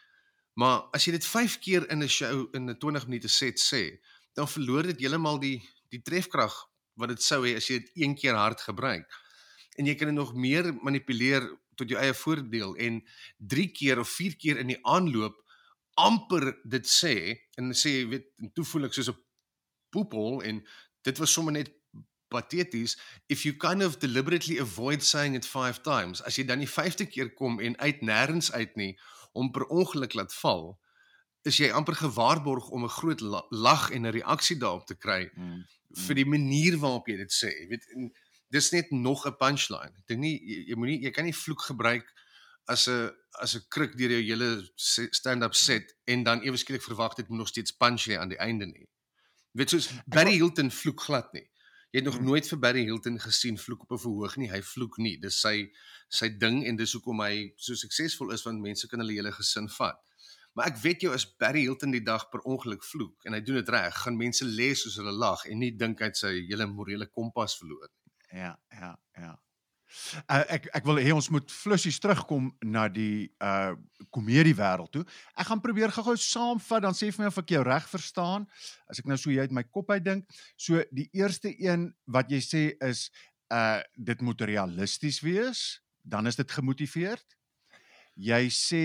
Maar 0.54 0.88
as 0.92 1.04
jy 1.04 1.12
dit 1.12 1.26
5 1.26 1.58
keer 1.58 1.90
in 1.90 2.02
'n 2.02 2.08
show 2.08 2.48
in 2.54 2.70
'n 2.70 2.78
20 2.78 3.06
minute 3.06 3.28
set 3.28 3.60
sê, 3.60 4.00
dan 4.34 4.48
verloor 4.48 4.88
dit 4.90 5.00
heeltemal 5.04 5.40
die 5.42 5.58
die 5.92 6.00
trefkrag 6.00 6.54
wat 6.96 7.12
dit 7.12 7.22
sou 7.22 7.42
hê 7.44 7.56
as 7.56 7.68
jy 7.68 7.82
dit 7.82 8.04
een 8.04 8.14
keer 8.16 8.36
hard 8.38 8.60
gebruik. 8.64 9.08
En 9.76 9.88
jy 9.88 9.94
kan 9.96 10.08
dit 10.08 10.16
nog 10.16 10.32
meer 10.34 10.70
manipuleer 10.84 11.44
tot 11.76 11.88
jou 11.88 12.00
eie 12.00 12.14
voordeel 12.16 12.74
en 12.86 13.00
3 13.52 13.68
keer 13.76 14.00
of 14.00 14.08
4 14.08 14.36
keer 14.40 14.60
in 14.60 14.72
die 14.72 14.80
aanloop 14.88 15.36
amper 16.00 16.52
dit 16.64 16.88
sê 16.88 17.14
en 17.60 17.72
sê 17.76 17.98
jy 17.98 18.08
weet 18.12 18.28
en 18.40 18.52
toe 18.56 18.64
voel 18.64 18.88
ek 18.88 18.96
soos 18.96 19.12
'n 19.12 19.20
poepel 19.92 20.42
en 20.48 20.62
dit 21.04 21.18
was 21.18 21.32
sommer 21.32 21.52
net 21.52 21.72
pateties 22.32 22.96
if 23.28 23.44
you 23.44 23.52
kind 23.56 23.82
of 23.82 23.98
deliberately 24.00 24.58
avoid 24.60 25.02
saying 25.02 25.36
it 25.36 25.46
5 25.46 25.82
times 25.84 26.22
as 26.22 26.38
jy 26.38 26.44
dan 26.48 26.64
die 26.64 26.72
5de 26.74 27.06
keer 27.06 27.32
kom 27.34 27.60
en 27.60 27.76
uit 27.76 28.00
nêrens 28.00 28.52
uit 28.52 28.76
nie 28.76 28.96
om 29.32 29.50
per 29.52 29.68
ongeluk 29.68 30.14
laat 30.14 30.32
val 30.40 30.78
is 31.44 31.56
jy 31.58 31.70
amper 31.70 31.94
gewaarborg 31.94 32.70
om 32.70 32.84
'n 32.84 32.88
groot 32.88 33.20
la 33.20 33.42
lag 33.50 33.90
en 33.90 34.06
'n 34.06 34.12
reaksie 34.12 34.56
daarop 34.58 34.86
te 34.86 34.94
kry 34.94 35.30
Mm. 35.36 35.64
vir 36.06 36.14
die 36.14 36.24
manier 36.24 36.78
waarop 36.78 37.06
jy 37.08 37.16
dit 37.16 37.32
sê 37.32 37.48
jy 37.60 37.68
weet 37.68 37.84
en 37.96 38.12
dis 38.50 38.70
net 38.72 38.90
nog 38.90 39.26
'n 39.26 39.36
punchline 39.36 39.92
ek 39.98 40.06
dink 40.06 40.20
nie 40.20 40.38
jy, 40.40 40.64
jy 40.68 40.74
moenie 40.76 41.02
jy 41.02 41.10
kan 41.10 41.24
nie 41.24 41.34
vloek 41.34 41.60
gebruik 41.62 42.06
as 42.68 42.88
'n 42.88 43.10
as 43.40 43.54
'n 43.56 43.62
kruk 43.68 43.96
deur 43.96 44.10
jou 44.10 44.22
hele 44.22 44.68
stand-up 44.76 45.54
set 45.54 45.94
en 46.06 46.22
dan 46.22 46.42
ewe 46.42 46.56
skielik 46.56 46.82
verwag 46.82 47.14
dit 47.16 47.28
moet 47.28 47.38
nog 47.38 47.48
steeds 47.48 47.72
punch 47.72 48.04
hê 48.08 48.16
aan 48.18 48.28
die 48.28 48.38
einde 48.38 48.66
nie. 48.66 48.88
Jy 49.54 49.58
weet 49.58 49.70
soos 49.70 49.88
Barry 50.06 50.34
Hilton 50.36 50.70
vloek 50.70 51.00
glad 51.00 51.32
nie. 51.32 51.48
Jy 51.92 51.98
het 52.00 52.04
nog 52.04 52.16
Hmm. 52.16 52.24
nooit 52.24 52.48
vir 52.48 52.58
Barry 52.58 52.84
Hilton 52.84 53.18
gesien 53.20 53.58
vloek 53.58 53.82
op 53.82 53.90
'n 53.92 53.98
verhoog 53.98 54.36
nie. 54.36 54.48
Hy 54.50 54.62
vloek 54.62 54.96
nie. 54.98 55.18
Dis 55.18 55.40
sy 55.40 55.70
sy 56.08 56.28
ding 56.38 56.64
en 56.66 56.76
dis 56.76 56.92
hoekom 56.92 57.20
hy 57.20 57.52
so 57.56 57.74
suksesvol 57.74 58.32
is 58.32 58.42
want 58.44 58.60
mense 58.60 58.86
kan 58.88 58.98
hulle 59.00 59.12
hele 59.12 59.32
gesin 59.32 59.68
vat. 59.68 59.96
Maar 60.52 60.72
ek 60.72 60.80
weet 60.82 61.06
jou 61.06 61.12
as 61.14 61.24
Barry 61.40 61.62
Hilton 61.64 61.94
die 61.94 62.04
dag 62.04 62.26
per 62.32 62.42
ongeluk 62.48 62.84
vloek 62.84 63.24
en 63.28 63.36
hy 63.36 63.40
doen 63.44 63.60
dit 63.60 63.70
reg, 63.72 63.94
gaan 64.04 64.18
mense 64.20 64.44
lê 64.44 64.72
soos 64.76 64.98
hulle 65.00 65.14
lag 65.16 65.46
en 65.48 65.62
nie 65.62 65.72
dink 65.76 66.02
hy 66.02 66.10
het 66.10 66.20
sy 66.20 66.34
hele 66.50 66.68
morele 66.68 67.08
kompas 67.08 67.56
verloor 67.60 67.88
nie. 67.88 68.12
Ja, 68.42 68.52
ja, 68.76 68.92
ja. 69.16 69.32
Uh, 70.24 70.40
ek 70.56 70.70
ek 70.72 70.86
wil 70.88 71.00
hê 71.04 71.12
ons 71.12 71.28
moet 71.32 71.50
flussies 71.52 71.98
terugkom 72.00 72.48
na 72.64 72.86
die 72.88 73.28
uh 73.44 73.74
komedie 74.12 74.54
wêreld 74.56 74.92
toe. 74.92 75.02
Ek 75.36 75.48
gaan 75.48 75.60
probeer 75.64 75.92
gou-gou 75.92 76.16
saamvat 76.20 76.84
dan 76.84 76.96
sê 76.96 77.10
vir 77.12 77.24
my 77.24 77.28
of 77.28 77.40
ek 77.42 77.52
jou 77.54 77.62
reg 77.66 77.88
verstaan. 77.90 78.46
As 78.88 79.02
ek 79.02 79.08
nou 79.08 79.18
so 79.20 79.32
uit 79.32 79.52
my 79.52 79.64
kop 79.68 79.92
uit 79.92 80.04
dink, 80.04 80.24
so 80.56 80.80
die 80.96 81.08
eerste 81.16 81.52
een 81.52 81.90
wat 82.08 82.32
jy 82.32 82.40
sê 82.44 82.62
is 82.88 83.10
uh 83.52 83.80
dit 83.96 84.24
moet 84.24 84.44
realisties 84.48 85.20
wees, 85.24 85.82
dan 86.00 86.26
is 86.26 86.40
dit 86.40 86.56
gemotiveerd. 86.56 87.36
Jy 88.16 88.42
sê 88.52 88.84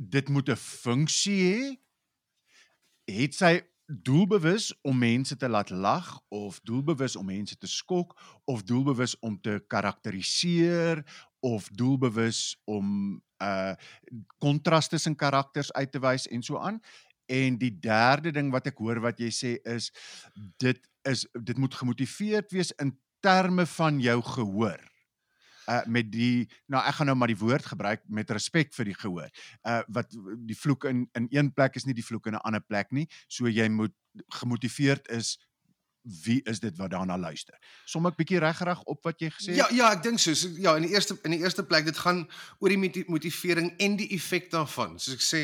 dit 0.00 0.28
moet 0.28 0.48
'n 0.48 0.56
funksie 0.56 1.40
hê. 1.52 1.76
Het 3.04 3.34
sy 3.34 3.60
doelbewus 3.86 4.80
om 4.82 4.98
mense 4.98 5.36
te 5.36 5.48
laat 5.48 5.70
lag 5.70 6.20
of 6.28 6.60
doelbewus 6.60 7.16
om 7.16 7.26
mense 7.26 7.58
te 7.58 7.66
skok 7.66 8.14
of 8.44 8.62
doelbewus 8.62 9.18
om 9.18 9.40
te 9.40 9.64
karakteriseer 9.66 11.04
of 11.40 11.68
doelbewus 11.68 12.60
om 12.64 13.18
uh 13.42 13.74
kontras 14.38 14.88
tussen 14.88 15.16
karakters 15.16 15.72
uit 15.72 15.92
te 15.92 15.98
wys 15.98 16.28
en 16.28 16.42
so 16.42 16.58
aan. 16.58 16.80
En 17.26 17.58
die 17.58 17.78
derde 17.78 18.30
ding 18.30 18.50
wat 18.50 18.66
ek 18.66 18.78
hoor 18.78 19.00
wat 19.00 19.18
jy 19.18 19.30
sê 19.30 19.56
is 19.62 19.90
dit 20.56 20.80
is 21.02 21.26
dit 21.32 21.58
moet 21.58 21.74
gemotiveerd 21.74 22.52
wees 22.52 22.72
in 22.72 22.98
terme 23.20 23.66
van 23.66 24.00
jou 24.00 24.22
gehoor. 24.22 24.89
Uh 25.70 25.84
met 25.86 26.08
die 26.10 26.48
nou 26.66 26.80
ek 26.82 26.94
gaan 26.98 27.06
nou 27.06 27.16
maar 27.16 27.30
die 27.30 27.38
woord 27.38 27.66
gebruik 27.66 28.00
met 28.08 28.30
respek 28.34 28.72
vir 28.74 28.84
die 28.90 28.94
gehoor. 28.98 29.28
Uh 29.62 29.82
wat 29.88 30.10
die 30.50 30.56
vloek 30.58 30.84
in 30.90 31.04
in 31.14 31.28
een 31.30 31.52
plek 31.54 31.76
is 31.78 31.84
nie 31.86 31.94
die 31.94 32.04
vloek 32.06 32.26
in 32.26 32.34
'n 32.34 32.42
ander 32.48 32.60
plek 32.64 32.90
nie. 32.90 33.06
So 33.28 33.46
jy 33.48 33.68
moet 33.68 33.94
gemotiveerd 34.40 35.08
is 35.10 35.38
wie 36.24 36.40
is 36.48 36.60
dit 36.60 36.76
wat 36.80 36.90
daarna 36.90 37.18
luister. 37.18 37.54
Som 37.84 38.06
ek 38.08 38.16
bietjie 38.16 38.38
reggerig 38.40 38.80
op 38.88 39.04
wat 39.04 39.20
jy 39.20 39.28
gesê 39.30 39.54
Ja 39.54 39.66
het? 39.68 39.76
ja, 39.76 39.90
ek 39.92 40.02
dink 40.02 40.18
so. 40.18 40.32
Ja, 40.58 40.74
in 40.76 40.82
die 40.88 40.94
eerste 40.94 41.18
in 41.24 41.30
die 41.36 41.40
eerste 41.44 41.62
plek 41.62 41.84
dit 41.84 41.98
gaan 41.98 42.22
oor 42.58 42.68
die 42.72 42.78
moti- 42.78 43.04
motivering 43.06 43.74
en 43.78 43.96
die 43.96 44.08
effek 44.16 44.50
daarvan. 44.50 44.98
Soos 44.98 45.14
ek 45.14 45.20
sê, 45.26 45.42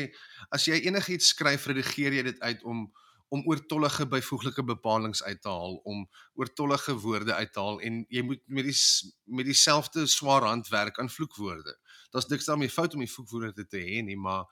as 0.51 0.65
jy 0.65 0.81
enigiets 0.89 1.27
skryf, 1.27 1.67
redigeer 1.67 2.13
jy 2.13 2.23
dit 2.23 2.39
uit 2.39 2.63
om 2.63 2.91
om 3.29 3.43
oortollige 3.47 4.05
byvoeglike 4.07 4.63
bepalinge 4.63 5.23
uit 5.23 5.41
te 5.41 5.49
haal, 5.49 5.75
om 5.83 6.09
oortollige 6.33 6.93
woorde 7.03 7.33
uit 7.33 7.53
te 7.53 7.59
haal 7.59 7.79
en 7.81 8.05
jy 8.09 8.21
moet 8.23 8.41
met 8.45 8.63
die 8.69 8.77
met 9.25 9.45
dieselfde 9.45 10.05
swaar 10.07 10.43
hand 10.47 10.67
werk 10.71 10.99
aan 10.99 11.09
vloekwoorde. 11.09 11.77
Daar's 12.11 12.27
niks 12.31 12.45
daarmee 12.45 12.69
fout 12.69 12.93
om 12.93 12.99
die 13.03 13.11
vloekwoorde 13.11 13.67
te 13.67 13.77
hê 13.83 14.01
nie, 14.03 14.17
maar 14.17 14.45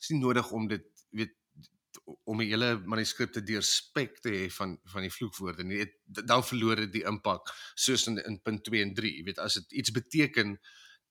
is 0.00 0.08
nie 0.08 0.18
nodig 0.20 0.50
om 0.52 0.68
dit 0.68 0.84
weet 1.10 1.34
om 2.24 2.40
'n 2.40 2.46
hele 2.48 2.80
manuskrip 2.86 3.32
te 3.32 3.42
deurspek 3.42 4.18
te 4.20 4.30
hê 4.30 4.50
van 4.50 4.78
van 4.84 5.02
die 5.02 5.10
vloekwoorde 5.12 5.64
nie. 5.64 5.76
Dit- 5.78 6.26
Dan 6.26 6.42
verloor 6.44 6.76
dit 6.76 6.92
die 6.92 7.04
impak 7.04 7.52
soos 7.74 8.06
in 8.06 8.16
in 8.24 8.40
punt 8.42 8.64
2 8.64 8.82
en 8.82 8.94
3. 8.94 9.16
Jy 9.16 9.24
weet 9.24 9.38
as 9.38 9.54
dit 9.54 9.72
iets 9.72 9.90
beteken, 9.90 10.58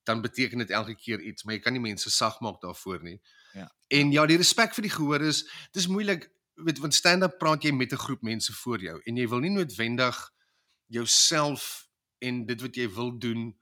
dan 0.04 0.20
beteken 0.20 0.58
dit 0.58 0.70
elke 0.70 0.94
keer 0.96 1.20
iets, 1.20 1.44
maar 1.44 1.54
jy 1.54 1.60
kan 1.60 1.72
nie 1.72 1.80
mense 1.80 2.10
sag 2.10 2.40
maak 2.40 2.60
daarvoor 2.60 3.02
nie. 3.02 3.20
Ja. 3.52 3.70
En 3.88 4.10
ja, 4.12 4.26
die 4.26 4.36
respek 4.36 4.74
vir 4.74 4.82
die 4.82 4.90
gehoor 4.90 5.20
is 5.20 5.44
dis 5.72 5.86
moeilik, 5.86 6.30
weet 6.54 6.78
want 6.78 6.94
stand-up 6.94 7.38
praat 7.38 7.62
jy 7.64 7.72
met 7.72 7.92
'n 7.92 7.96
groep 7.96 8.22
mense 8.22 8.52
voor 8.52 8.80
jou 8.80 9.00
en 9.04 9.16
jy 9.16 9.28
wil 9.28 9.40
nie 9.40 9.50
noodwendig 9.50 10.30
jouself 10.86 11.88
en 12.18 12.46
dit 12.46 12.60
wat 12.60 12.74
jy 12.76 12.88
wil 12.94 13.18
doen 13.18 13.56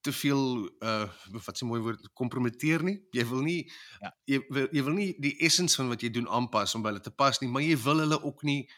te 0.00 0.12
veel 0.12 0.70
uh 0.82 1.08
wat 1.46 1.58
se 1.58 1.64
mooi 1.64 1.80
woord 1.80 2.08
kompromiteer 2.14 2.82
nie. 2.82 2.96
Jy 3.10 3.26
wil 3.26 3.42
nie 3.42 3.70
Ja. 4.00 4.12
jy 4.24 4.40
wil, 4.48 4.68
jy 4.72 4.82
wil 4.82 4.94
nie 4.94 5.14
die 5.20 5.36
essens 5.38 5.74
van 5.76 5.88
wat 5.88 6.00
jy 6.02 6.10
doen 6.10 6.28
aanpas 6.28 6.74
om 6.74 6.82
by 6.82 6.88
hulle 6.88 7.00
te 7.00 7.10
pas 7.10 7.38
nie, 7.40 7.48
maar 7.50 7.62
jy 7.62 7.76
wil 7.76 7.98
hulle 7.98 8.22
ook 8.22 8.42
nie 8.42 8.68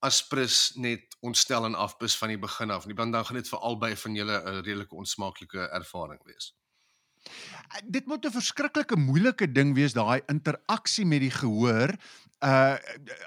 aspres 0.00 0.72
net 0.76 1.16
ontstel 1.20 1.64
en 1.64 1.74
afbis 1.74 2.16
van 2.16 2.28
die 2.28 2.38
begin 2.38 2.70
af 2.70 2.86
nie. 2.86 2.94
Want 2.94 3.12
dan 3.12 3.24
gaan 3.24 3.36
dit 3.36 3.48
vir 3.48 3.58
albei 3.58 3.96
van 3.96 4.14
julle 4.14 4.36
'n 4.42 4.62
redelike 4.64 4.94
onsmaaklike 4.94 5.68
ervaring 5.72 6.22
wees. 6.24 6.54
Dit 7.84 8.06
moet 8.06 8.24
'n 8.26 8.30
verskriklike 8.30 8.96
moeilike 8.96 9.52
ding 9.52 9.74
wees 9.74 9.92
daai 9.92 10.20
interaksie 10.26 11.06
met 11.06 11.20
die 11.20 11.30
gehoor. 11.30 11.94
Uh 12.40 12.76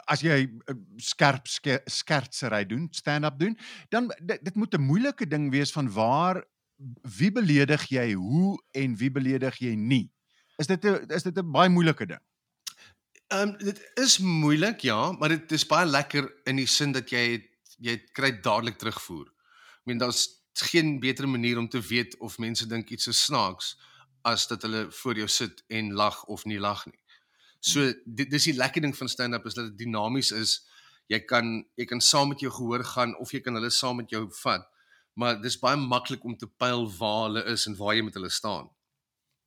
as 0.09 0.21
jy 0.21 0.49
uh, 0.49 0.75
skerp 0.97 1.47
ske- 1.47 1.83
skertsery 1.85 2.65
doen, 2.65 2.87
stand-up 2.91 3.39
doen, 3.39 3.57
dan 3.89 4.09
dit, 4.19 4.39
dit 4.43 4.55
moet 4.55 4.73
'n 4.73 4.81
moeilike 4.81 5.27
ding 5.27 5.51
wees 5.51 5.71
van 5.71 5.91
waar 5.91 6.43
wie 7.17 7.31
beledig 7.31 7.85
jy 7.89 8.13
hoe 8.13 8.57
en 8.71 8.95
wie 8.95 9.11
beledig 9.11 9.57
jy 9.57 9.75
nie. 9.75 10.11
Is 10.57 10.67
dit 10.67 10.85
'n 10.85 11.05
is 11.09 11.23
dit 11.23 11.37
'n 11.37 11.51
baie 11.51 11.69
moeilike 11.69 12.05
ding? 12.05 12.21
Ehm 13.27 13.49
um, 13.49 13.57
dit 13.57 13.91
is 13.95 14.17
moeilik 14.17 14.81
ja, 14.81 15.11
maar 15.11 15.29
dit 15.29 15.51
is 15.51 15.65
baie 15.65 15.85
lekker 15.85 16.33
in 16.45 16.55
die 16.55 16.67
sin 16.67 16.91
dat 16.91 17.09
jy 17.09 17.31
het, 17.31 17.49
jy 17.79 17.97
kry 18.13 18.31
dadelik 18.41 18.77
terugvoer. 18.77 19.27
Ek 19.79 19.85
meen 19.85 19.97
daar's 19.97 20.42
geen 20.61 20.99
beter 20.99 21.29
manier 21.29 21.57
om 21.57 21.69
te 21.69 21.81
weet 21.81 22.17
of 22.17 22.37
mense 22.37 22.67
dink 22.67 22.89
iets 22.89 23.07
is 23.07 23.23
snaaks 23.23 23.77
as 24.21 24.47
dat 24.47 24.61
hulle 24.61 24.91
voor 24.91 25.15
jou 25.15 25.27
sit 25.27 25.63
en 25.67 25.93
lag 25.93 26.23
of 26.25 26.45
nie 26.45 26.59
lag 26.59 26.85
nie. 26.85 26.99
So 27.59 27.93
dit 28.05 28.29
dis 28.31 28.49
die 28.49 28.55
lekker 28.55 28.81
ding 28.81 28.95
van 28.97 29.09
stand-up 29.09 29.45
is 29.45 29.55
dat 29.55 29.71
dit 29.71 29.77
dinamies 29.85 30.31
is. 30.31 30.61
Jy 31.11 31.19
kan 31.27 31.65
jy 31.79 31.85
kan 31.87 32.01
saam 32.01 32.31
met 32.31 32.39
jou 32.43 32.51
gehoor 32.51 32.83
gaan 32.83 33.15
of 33.19 33.31
jy 33.31 33.39
kan 33.43 33.55
hulle 33.59 33.71
saam 33.71 33.99
met 34.01 34.11
jou 34.11 34.27
vat. 34.43 34.65
Maar 35.19 35.41
dis 35.41 35.59
baie 35.59 35.77
maklik 35.79 36.23
om 36.25 36.37
te 36.37 36.47
pyl 36.47 36.87
waar 36.97 37.27
hulle 37.27 37.43
is 37.53 37.67
en 37.69 37.77
waar 37.79 37.95
jy 37.95 38.03
met 38.07 38.15
hulle 38.19 38.31
staan. 38.33 38.69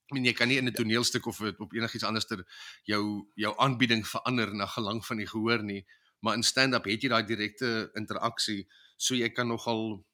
Ek 0.07 0.15
meen 0.15 0.29
jy 0.29 0.35
kan 0.39 0.49
nie 0.49 0.59
in 0.61 0.69
'n 0.69 0.73
toneelstuk 0.73 1.27
of 1.27 1.41
op 1.41 1.73
enigiets 1.75 2.05
anderster 2.05 2.45
jou 2.85 3.27
jou 3.35 3.55
aanbieding 3.59 4.07
verander 4.07 4.55
na 4.55 4.67
gelang 4.67 5.05
van 5.05 5.17
die 5.17 5.27
gehoor 5.27 5.63
nie, 5.63 5.85
maar 6.21 6.35
in 6.35 6.43
stand-up 6.43 6.85
het 6.85 7.03
jy 7.03 7.09
daai 7.09 7.27
direkte 7.27 7.91
interaksie, 7.95 8.69
so 8.97 9.15
jy 9.15 9.29
kan 9.29 9.49
nogal 9.49 10.05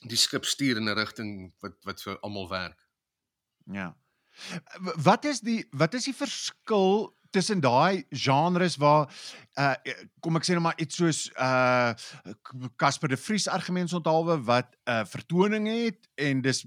die 0.00 0.16
skip 0.16 0.44
stuur 0.44 0.76
in 0.76 0.88
'n 0.88 0.96
rigting 0.98 1.52
wat 1.60 1.76
wat 1.84 2.02
vir 2.02 2.18
almal 2.20 2.48
werk. 2.48 2.88
Ja. 3.64 3.96
Wat 4.96 5.24
is 5.24 5.40
die 5.40 5.66
wat 5.70 5.94
is 5.94 6.04
die 6.04 6.16
verskil 6.16 7.12
tussen 7.30 7.60
daai 7.60 8.04
genres 8.10 8.76
waar 8.76 9.08
uh 9.58 9.74
kom 10.20 10.36
ek 10.36 10.44
sê 10.44 10.56
nou 10.56 10.64
maar 10.66 10.80
iets 10.80 10.96
soos 11.00 11.30
uh 11.36 11.92
Casper 12.76 13.08
de 13.08 13.16
Vries 13.16 13.48
argumentsonthaalwe 13.48 14.42
wat 14.44 14.74
'n 14.74 14.90
uh, 14.90 15.04
vertoning 15.04 15.68
het 15.68 16.08
en 16.14 16.42
dis 16.42 16.64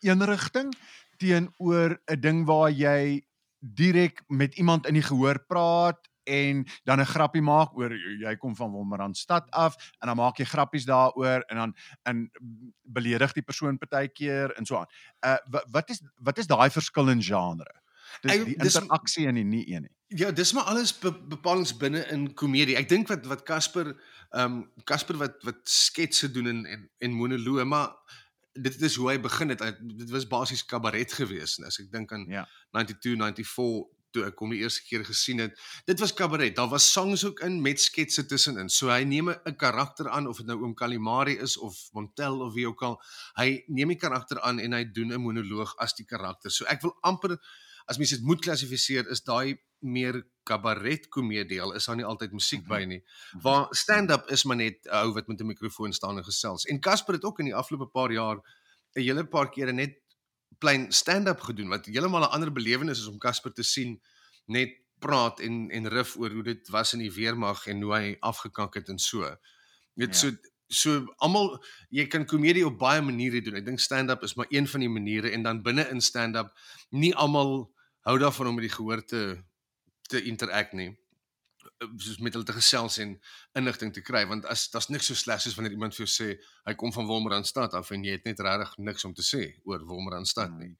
een 0.00 0.24
rigting 0.24 0.74
teenoor 1.18 1.98
'n 2.06 2.20
ding 2.20 2.46
waar 2.46 2.70
jy 2.70 3.22
direk 3.58 4.22
met 4.28 4.54
iemand 4.54 4.86
in 4.86 4.94
die 4.94 5.02
gehoor 5.02 5.38
praat 5.46 6.08
en 6.28 6.64
dan 6.84 7.00
'n 7.00 7.06
grappie 7.08 7.42
maak 7.42 7.72
oor 7.78 7.92
jy 7.96 8.36
kom 8.36 8.54
van 8.56 8.70
Wolmaranstad 8.70 9.50
af 9.50 9.76
en 10.00 10.06
dan 10.08 10.16
maak 10.16 10.36
jy 10.38 10.44
grappies 10.44 10.84
daaroor 10.86 11.40
en 11.48 11.56
dan 11.56 11.74
in 12.08 12.30
beledig 12.82 13.32
die 13.32 13.42
persoon 13.42 13.78
partykeer 13.78 14.52
en 14.56 14.66
so 14.66 14.76
aan. 14.76 14.86
Uh 15.26 15.36
wat, 15.50 15.64
wat 15.70 15.90
is 15.90 16.02
wat 16.20 16.38
is 16.38 16.46
daai 16.46 16.70
verskil 16.70 17.08
in 17.08 17.22
genre? 17.22 17.74
Dis 18.22 18.32
Ek- 18.32 18.44
die 18.44 18.56
dis- 18.56 18.74
interaksie 18.74 19.26
en 19.26 19.34
die 19.34 19.44
nie 19.44 19.64
een 19.74 19.82
nie. 19.82 19.94
Ja, 20.18 20.30
dis 20.32 20.52
maar 20.52 20.64
alles 20.64 20.92
be 20.98 21.12
bepalings 21.28 21.76
binne 21.76 22.06
in 22.08 22.34
komedie. 22.34 22.76
Ek 22.76 22.88
dink 22.88 23.08
wat 23.08 23.26
wat 23.26 23.42
Casper 23.44 23.96
ehm 24.32 24.44
um, 24.52 24.70
Casper 24.84 25.16
wat 25.16 25.42
wat 25.44 25.58
sketse 25.68 26.30
doen 26.32 26.46
en 26.46 26.64
en, 26.66 26.90
en 26.98 27.12
monoloë, 27.12 27.64
maar 27.64 27.90
dit 28.58 28.80
is 28.82 28.96
hoe 28.96 29.10
hy 29.10 29.18
begin 29.20 29.48
het. 29.48 29.60
Dit 29.80 30.10
was 30.10 30.26
basies 30.26 30.64
kabaret 30.64 31.12
geweest. 31.12 31.62
As 31.62 31.78
ek 31.78 31.92
dink 31.92 32.12
aan 32.12 32.24
Ja. 32.28 32.46
92, 32.72 33.46
94 33.46 33.84
toe 34.12 34.24
ek 34.28 34.38
hom 34.42 34.50
die 34.50 34.60
eerste 34.62 34.84
keer 34.86 35.04
gesien 35.04 35.42
het. 35.42 35.58
Dit 35.86 36.00
was 36.00 36.14
kabaret. 36.16 36.56
Daar 36.56 36.70
was 36.72 36.92
songs 36.92 37.24
ook 37.24 37.40
in 37.46 37.60
met 37.62 37.80
sketse 37.80 38.26
tussenin. 38.26 38.68
So 38.68 38.88
hy 38.88 39.04
neem 39.04 39.30
'n 39.30 39.56
karakter 39.56 40.08
aan 40.08 40.26
of 40.26 40.36
dit 40.36 40.46
nou 40.46 40.62
oom 40.62 40.74
Calimari 40.74 41.38
is 41.38 41.56
of 41.58 41.76
Montel 41.92 42.40
of 42.40 42.54
wie 42.54 42.66
ook 42.66 42.82
al. 42.82 43.00
Hy 43.36 43.64
neem 43.68 43.88
die 43.88 43.96
karakter 44.00 44.40
aan 44.40 44.58
en 44.58 44.72
hy 44.72 44.84
doen 44.84 45.12
'n 45.12 45.20
monoloog 45.20 45.76
as 45.78 45.94
die 45.94 46.06
karakter. 46.06 46.50
So 46.50 46.64
ek 46.64 46.82
wil 46.82 46.96
amper 47.02 47.38
as 47.86 47.98
mens 47.98 48.10
dit 48.10 48.22
moet 48.22 48.40
klassifiseer 48.40 49.08
is 49.08 49.24
daai 49.24 49.56
meer 49.80 50.22
kabaret 50.48 51.08
komedie 51.08 51.60
al 51.62 51.74
is 51.78 51.86
daar 51.86 51.96
nie 51.96 52.04
altyd 52.04 52.32
musiek 52.32 52.66
by 52.68 52.82
nie. 52.84 53.00
Waar 53.42 53.68
stand-up 53.70 54.30
is 54.34 54.44
maar 54.44 54.56
net 54.56 54.86
'n 54.86 54.94
ou 55.04 55.12
wat 55.14 55.28
met 55.28 55.40
'n 55.40 55.46
mikrofoon 55.46 55.92
staan 55.92 56.18
en 56.18 56.24
gesels. 56.24 56.64
En 56.64 56.80
Casper 56.80 57.14
het 57.14 57.24
ook 57.24 57.38
in 57.38 57.46
die 57.46 57.54
afgelope 57.54 57.90
paar 57.90 58.12
jaar 58.12 58.36
'n 58.96 59.00
hele 59.00 59.24
paar 59.24 59.50
kere 59.50 59.72
net 59.72 59.96
plain 60.58 60.92
stand-up 60.92 61.40
gedoen 61.40 61.68
wat 61.68 61.86
heeltemal 61.86 62.26
'n 62.26 62.34
ander 62.34 62.52
belewenis 62.52 62.98
is 62.98 63.06
om 63.06 63.18
Casper 63.18 63.52
te 63.52 63.62
sien 63.62 64.00
net 64.46 64.76
praat 64.98 65.40
en 65.40 65.70
en 65.70 65.88
riff 65.88 66.16
oor 66.16 66.30
hoe 66.30 66.42
dit 66.42 66.68
was 66.68 66.92
in 66.92 66.98
die 66.98 67.12
weermag 67.12 67.66
en 67.66 67.82
hoe 67.82 67.94
hy 67.94 68.16
afgekak 68.20 68.74
het 68.74 68.88
en 68.88 68.98
so. 68.98 69.36
Dit 69.94 70.14
Ja. 70.14 70.14
so 70.14 70.30
so 70.68 71.14
almal 71.16 71.64
jy 71.90 72.06
kan 72.06 72.26
komedie 72.26 72.66
op 72.66 72.78
baie 72.78 73.02
maniere 73.02 73.40
doen. 73.40 73.54
Ek 73.54 73.64
dink 73.64 73.80
stand-up 73.80 74.22
is 74.22 74.34
maar 74.34 74.46
een 74.48 74.68
van 74.68 74.80
die 74.80 74.88
maniere 74.88 75.30
en 75.30 75.42
dan 75.42 75.62
binne 75.62 75.88
in 75.88 76.00
stand-up 76.00 76.52
nie 76.90 77.14
almal 77.14 77.72
hou 78.00 78.18
daarvan 78.18 78.46
om 78.46 78.54
met 78.54 78.68
die 78.68 78.76
gehoor 78.76 79.04
te 79.04 79.42
te 80.08 80.22
interact 80.22 80.72
nie 80.72 80.98
soos 81.78 82.18
met 82.18 82.34
hulle 82.34 82.46
te 82.46 82.56
gesels 82.56 82.98
en 83.02 83.14
inligting 83.58 83.92
te 83.94 84.02
kry 84.02 84.24
want 84.26 84.46
as 84.50 84.66
daar's 84.72 84.88
niks 84.90 85.10
so 85.10 85.18
sleg 85.18 85.40
soos 85.42 85.56
wanneer 85.58 85.76
iemand 85.76 85.94
vir 85.96 86.06
jou 86.06 86.12
sê 86.12 86.28
hy 86.66 86.74
kom 86.78 86.92
van 86.94 87.06
Wolmaranstad 87.06 87.74
af 87.78 87.92
en 87.94 88.04
jy 88.04 88.16
het 88.16 88.26
net 88.26 88.40
regtig 88.44 88.74
niks 88.90 89.06
om 89.08 89.14
te 89.14 89.26
sê 89.26 89.52
oor 89.64 89.84
Wolmaranstad 89.86 90.54
nie. 90.58 90.74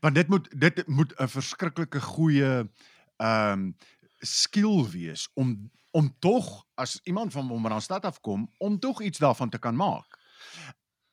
Want 0.00 0.14
dit 0.14 0.28
moet 0.28 0.48
dit 0.66 0.86
moet 0.88 1.12
'n 1.18 1.28
verskriklike 1.28 2.00
goeie 2.00 2.52
ehm 3.20 3.52
um, 3.52 3.76
skill 4.20 4.84
wees 4.92 5.28
om 5.34 5.70
om 5.90 6.16
tog 6.18 6.66
as 6.74 7.00
iemand 7.02 7.32
van 7.32 7.48
Wolmaranstad 7.48 8.04
afkom 8.04 8.50
om 8.58 8.78
tog 8.78 9.02
iets 9.02 9.18
daarvan 9.18 9.50
te 9.50 9.58
kan 9.58 9.76
maak. 9.76 10.18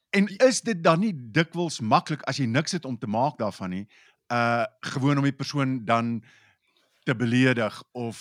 En 0.10 0.28
is 0.28 0.62
dit 0.62 0.84
dan 0.84 1.00
nie 1.00 1.14
dikwels 1.16 1.80
maklik 1.80 2.22
as 2.22 2.38
jy 2.38 2.46
niks 2.46 2.72
het 2.72 2.86
om 2.86 2.98
te 2.98 3.08
maak 3.08 3.38
daarvan 3.38 3.70
nie, 3.70 3.88
uh 4.32 4.66
gewoon 4.80 5.18
om 5.18 5.24
die 5.24 5.36
persoon 5.36 5.86
dan 5.86 6.24
te 7.08 7.16
beledig 7.16 7.84
of 7.92 8.18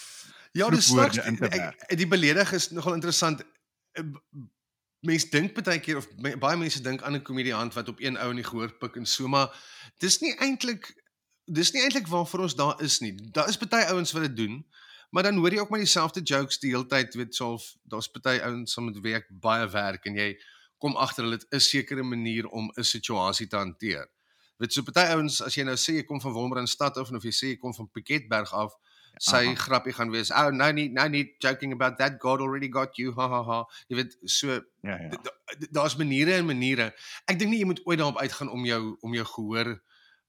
Ja, 0.56 0.70
dis 0.70 0.88
werk. 0.94 1.14
ek- 1.52 1.96
Die 1.98 2.06
beledig 2.08 2.52
is 2.56 2.70
nogal 2.70 2.94
interessant. 2.94 3.42
Eh, 3.92 4.02
b- 4.04 4.22
Mens 5.06 5.26
dink 5.30 5.52
baie 5.62 5.78
keer 5.80 5.96
of 6.00 6.06
me- 6.18 6.36
baie 6.40 6.56
mense 6.56 6.80
dink 6.82 7.02
aan 7.02 7.14
'n 7.14 7.22
komediant 7.22 7.74
wat 7.74 7.88
op 7.88 8.00
een 8.00 8.16
ou 8.18 8.30
in 8.30 8.36
die 8.40 8.44
gehoor 8.44 8.72
pik 8.78 8.96
en 8.96 9.06
so, 9.06 9.28
maar 9.28 9.52
dis 9.98 10.18
nie 10.20 10.32
eintlik 10.40 10.88
dis 11.44 11.70
nie 11.72 11.82
eintlik 11.82 12.06
waarvoor 12.10 12.40
ons 12.40 12.54
daar 12.56 12.80
is 12.82 12.98
nie. 13.00 13.12
Daar 13.32 13.48
is 13.48 13.58
baie 13.58 13.86
ouens 13.86 14.12
wat 14.12 14.22
dit 14.22 14.36
doen, 14.36 14.66
maar 15.10 15.22
dan 15.22 15.36
hoor 15.36 15.50
jy 15.52 15.58
ook 15.60 15.70
maar 15.70 15.78
dieselfde 15.78 16.22
jokes 16.22 16.58
die 16.58 16.70
hele 16.70 16.86
tyd, 16.86 17.14
weet 17.14 17.34
self, 17.34 17.76
daar's 17.84 18.08
baie 18.10 18.42
ouens 18.42 18.72
saam 18.72 18.84
met 18.84 18.98
wie 19.02 19.14
ek 19.14 19.26
baie 19.30 19.68
werk 19.70 20.04
en 20.06 20.14
jy 20.16 20.36
kom 20.78 20.96
agter 20.96 21.22
hulle 21.24 21.38
dit 21.38 21.46
is 21.52 21.66
'n 21.66 21.68
sekere 21.76 22.02
manier 22.02 22.48
om 22.48 22.72
'n 22.76 22.82
situasie 22.84 23.46
te 23.46 23.56
hanteer. 23.56 24.08
Weet 24.58 24.72
so 24.72 24.82
baie 24.82 25.10
ouens 25.14 25.40
as 25.44 25.54
jy 25.54 25.64
nou 25.64 25.76
sê 25.76 25.98
jy 25.98 26.04
kom 26.08 26.20
van 26.20 26.32
Wolmaranstad 26.32 26.96
af 26.96 27.10
en 27.10 27.16
of 27.16 27.24
jy 27.24 27.32
sê 27.32 27.46
jy 27.54 27.56
kom 27.60 27.74
van 27.76 27.88
Piketberg 27.92 28.52
af, 28.56 28.72
sy 29.20 29.42
Aha. 29.46 29.54
grappie 29.56 29.92
gaan 29.96 30.10
wees. 30.12 30.30
Oh, 30.30 30.50
no 30.52 30.70
need 30.72 30.92
no 30.92 31.06
need 31.08 31.34
joking 31.40 31.72
about 31.72 31.96
that. 31.98 32.18
God 32.20 32.40
already 32.40 32.68
got 32.68 32.96
you. 32.98 33.12
Ha 33.16 33.28
ha 33.28 33.42
ha. 33.44 33.58
Jy 33.88 33.96
weet 33.96 34.16
so 34.24 34.48
Ja 34.82 34.96
ja. 35.00 35.08
d- 35.08 35.32
d- 35.60 35.68
daar's 35.72 35.96
maniere 35.96 36.34
en 36.40 36.46
maniere. 36.46 36.92
Ek 37.26 37.38
dink 37.38 37.50
nie 37.50 37.60
jy 37.62 37.66
moet 37.66 37.80
ooit 37.86 37.98
daarop 37.98 38.18
uitgaan 38.20 38.50
om 38.52 38.64
jou 38.68 38.96
om 39.00 39.14
jou 39.14 39.24
gehoor 39.34 39.74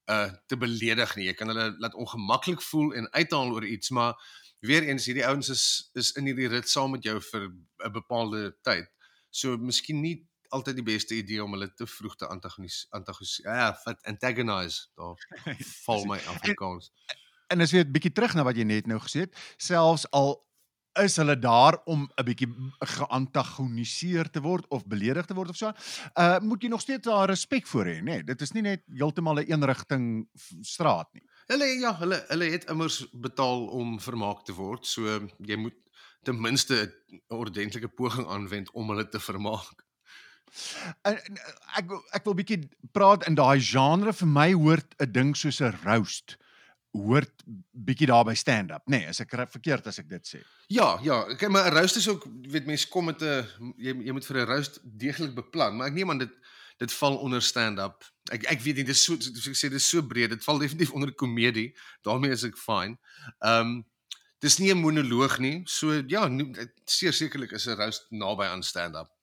uh 0.07 0.29
te 0.47 0.55
beledig 0.57 1.15
nie. 1.15 1.25
Jy 1.27 1.33
kan 1.35 1.47
hulle 1.51 1.75
laat 1.83 1.95
ongemaklik 1.99 2.61
voel 2.61 2.93
en 2.95 3.09
uithaal 3.11 3.51
oor 3.51 3.65
iets, 3.67 3.89
maar 3.91 4.15
weer 4.63 4.83
eens 4.87 5.05
hierdie 5.05 5.25
ouens 5.27 5.49
is 5.49 5.63
is 5.95 6.11
in 6.15 6.25
hierdie 6.25 6.47
rit 6.47 6.69
saam 6.69 6.91
met 6.95 7.03
jou 7.03 7.19
vir 7.31 7.49
'n 7.51 7.91
bepaalde 7.91 8.55
tyd. 8.63 8.87
So 9.31 9.57
miskien 9.57 10.01
nie 10.01 10.23
altyd 10.49 10.75
die 10.75 10.87
beste 10.87 11.15
idee 11.15 11.43
om 11.43 11.51
hulle 11.51 11.69
te 11.73 11.87
vroeg 11.87 12.15
te 12.15 12.27
antagonis 12.27 12.85
antagonis 12.89 13.37
ja, 13.43 13.71
wat 13.85 14.03
antagonize. 14.03 14.87
Daar 14.95 15.17
val 15.85 16.05
my 16.05 16.19
Afrikaans. 16.33 16.91
En 17.47 17.61
as 17.61 17.71
jy 17.71 17.83
'n 17.83 17.91
bietjie 17.91 18.11
terug 18.11 18.35
na 18.35 18.43
wat 18.43 18.57
jy 18.57 18.63
net 18.67 18.87
nou 18.87 18.99
gesê 18.99 19.27
het, 19.27 19.35
selfs 19.57 20.05
al 20.11 20.35
is 20.97 21.15
hulle 21.21 21.35
daar 21.39 21.77
om 21.85 22.09
'n 22.09 22.25
bietjie 22.25 22.47
geantagoniseer 22.79 24.29
te 24.29 24.41
word 24.41 24.65
of 24.69 24.85
beledig 24.85 25.25
te 25.25 25.33
word 25.33 25.49
of 25.49 25.55
so, 25.55 25.71
uh 26.15 26.39
moet 26.39 26.61
jy 26.61 26.69
nog 26.69 26.81
steeds 26.81 27.07
daar 27.07 27.29
respek 27.29 27.67
voor 27.67 27.85
hê, 27.85 27.97
nê? 28.01 28.03
Nee, 28.03 28.23
dit 28.23 28.41
is 28.41 28.51
nie 28.51 28.61
net 28.61 28.83
heeltemal 28.87 29.39
'n 29.39 29.51
eenrigting 29.51 30.27
straat 30.61 31.13
nie. 31.13 31.23
Hulle 31.47 31.65
ja, 31.79 31.95
hulle 31.97 32.25
hulle 32.27 32.49
het 32.51 32.69
immers 32.69 33.05
betaal 33.11 33.67
om 33.67 33.99
vermaak 33.99 34.45
te 34.45 34.53
word. 34.53 34.85
So 34.85 35.27
jy 35.39 35.55
moet 35.55 35.75
ten 36.23 36.41
minste 36.41 36.93
'n 37.11 37.21
ordentlike 37.27 37.87
poging 37.87 38.27
aanwend 38.27 38.71
om 38.71 38.89
hulle 38.89 39.07
te 39.09 39.19
vermaak. 39.19 39.86
En, 41.03 41.17
en 41.17 41.37
ek 41.75 41.91
ek 42.19 42.25
wil 42.25 42.33
bietjie 42.33 42.69
praat 42.91 43.27
in 43.27 43.35
daai 43.35 43.59
genre 43.59 44.13
vir 44.13 44.27
my 44.27 44.51
hoort 44.53 44.95
'n 44.99 45.11
ding 45.11 45.35
soos 45.35 45.61
'n 45.61 45.75
roast 45.83 46.37
hoort 46.97 47.43
bietjie 47.71 48.07
daar 48.07 48.25
by 48.25 48.33
stand-up, 48.37 48.85
nê, 48.87 49.01
nee, 49.01 49.11
as 49.11 49.19
ek 49.21 49.35
verkeerd 49.51 49.87
as 49.87 49.99
ek 50.01 50.09
dit 50.09 50.29
sê. 50.29 50.39
Ja, 50.73 50.97
ja, 51.03 51.23
kyk 51.35 51.51
maar 51.51 51.69
'n 51.69 51.75
roast 51.77 51.97
is 51.97 52.07
ook 52.07 52.25
weet 52.49 52.65
mense 52.65 52.89
kom 52.89 53.05
met 53.05 53.21
'n 53.21 53.45
jy 53.77 53.93
jy 54.05 54.11
moet 54.11 54.25
vir 54.25 54.37
'n 54.37 54.47
roast 54.47 54.79
deeglik 54.83 55.35
beplan, 55.35 55.77
maar 55.77 55.87
ek 55.87 55.93
neem 55.93 56.09
aan 56.09 56.17
dit 56.17 56.33
dit 56.77 56.93
val 56.93 57.17
onder 57.17 57.41
stand-up. 57.41 58.05
Ek 58.31 58.45
ek 58.51 58.61
weet 58.61 58.75
nie 58.75 58.83
dis 58.83 59.03
so 59.03 59.15
soos 59.19 59.47
ek 59.47 59.57
sê 59.57 59.69
dis 59.69 59.89
so 59.89 60.01
breed. 60.01 60.29
Dit 60.29 60.43
val 60.43 60.59
definitief 60.59 60.93
onder 60.93 61.11
komedie. 61.11 61.73
daarmee 62.01 62.31
is 62.31 62.43
ek 62.43 62.57
fine. 62.57 62.97
Ehm 63.41 63.61
um, 63.61 63.85
dis 64.39 64.59
nie 64.59 64.71
'n 64.71 64.77
monoloog 64.77 65.39
nie. 65.39 65.61
So 65.65 66.03
ja, 66.07 66.29
seker 66.85 67.13
sekerlik 67.13 67.51
is 67.51 67.67
'n 67.67 67.77
roast 67.77 68.05
naby 68.11 68.45
aan 68.45 68.63
stand-up. 68.63 69.16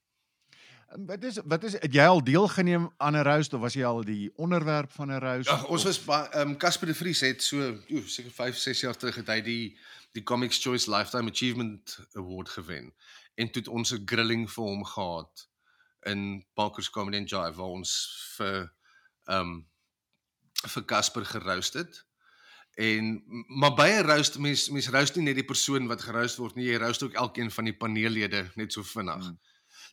Wat 0.94 1.22
is 1.24 1.38
wat 1.44 1.64
is 1.64 1.72
het 1.72 1.92
jy 1.92 2.04
al 2.06 2.24
deelgeneem 2.24 2.90
aan 2.96 3.16
'n 3.16 3.22
roast 3.26 3.52
of 3.52 3.60
was 3.60 3.74
jy 3.74 3.84
al 3.84 4.04
die 4.04 4.30
onderwerp 4.36 4.92
van 4.92 5.10
'n 5.10 5.18
roast? 5.18 5.48
Ja, 5.48 5.62
ons 5.62 5.84
of- 5.84 6.04
was 6.04 6.28
ehm 6.28 6.48
um, 6.48 6.56
Casper 6.56 6.86
de 6.86 6.94
Vries 6.94 7.20
het 7.20 7.42
so 7.42 7.56
oe, 7.90 8.02
seker 8.06 8.30
5, 8.30 8.56
6 8.56 8.80
jaar 8.80 8.96
terug 8.96 9.14
het 9.14 9.26
hy 9.26 9.40
die 9.40 9.78
die 10.12 10.22
Comics 10.22 10.62
Choice 10.62 10.90
Lifetime 10.90 11.30
Achievement 11.30 11.98
Award 12.12 12.48
gewen. 12.48 12.94
En 13.34 13.50
toe 13.50 13.62
het 13.62 13.68
ons 13.70 13.90
'n 13.92 14.02
grilling 14.04 14.50
vir 14.50 14.64
hom 14.64 14.84
gehad 14.84 15.48
in 16.02 16.44
Parkers 16.54 16.90
Comedy 16.90 17.16
and 17.16 17.30
Jive 17.30 17.54
waar 17.54 17.66
ons 17.74 17.90
vir 18.36 18.72
ehm 19.24 19.40
um, 19.40 19.66
vir 20.68 20.84
Casper 20.84 21.24
geroast 21.26 21.72
het. 21.72 22.04
En 22.74 23.22
maar 23.46 23.74
by 23.74 23.88
'n 23.88 24.06
roast 24.06 24.38
mens 24.38 24.70
mens 24.70 24.88
roast 24.88 25.16
nie 25.16 25.24
net 25.24 25.34
die 25.34 25.44
persoon 25.44 25.86
wat 25.86 26.02
geroast 26.02 26.36
word 26.36 26.54
nie, 26.54 26.66
jy 26.66 26.76
roast 26.78 27.02
ook 27.02 27.12
elkeen 27.12 27.50
van 27.50 27.64
die 27.64 27.76
paneellede 27.76 28.50
net 28.54 28.72
so 28.72 28.82
vinnig. 28.82 29.24
Hmm. 29.24 29.38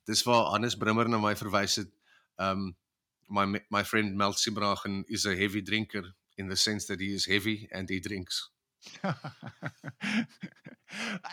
Dis 0.06 0.24
waar 0.24 0.52
Hannes 0.52 0.78
Brimmer 0.78 1.10
na 1.10 1.18
my 1.18 1.36
verwys 1.36 1.76
het. 1.76 1.92
Um 2.38 2.76
my 3.32 3.46
my 3.70 3.84
friend 3.84 4.16
Mel 4.16 4.34
Sibrachen 4.34 5.04
is 5.08 5.26
a 5.26 5.36
heavy 5.36 5.62
drinker 5.62 6.16
in 6.38 6.50
the 6.50 6.56
sense 6.56 6.86
that 6.88 7.00
he 7.00 7.14
is 7.14 7.26
heavy 7.26 7.68
and 7.72 7.90
he 7.90 8.00
drinks. 8.00 8.52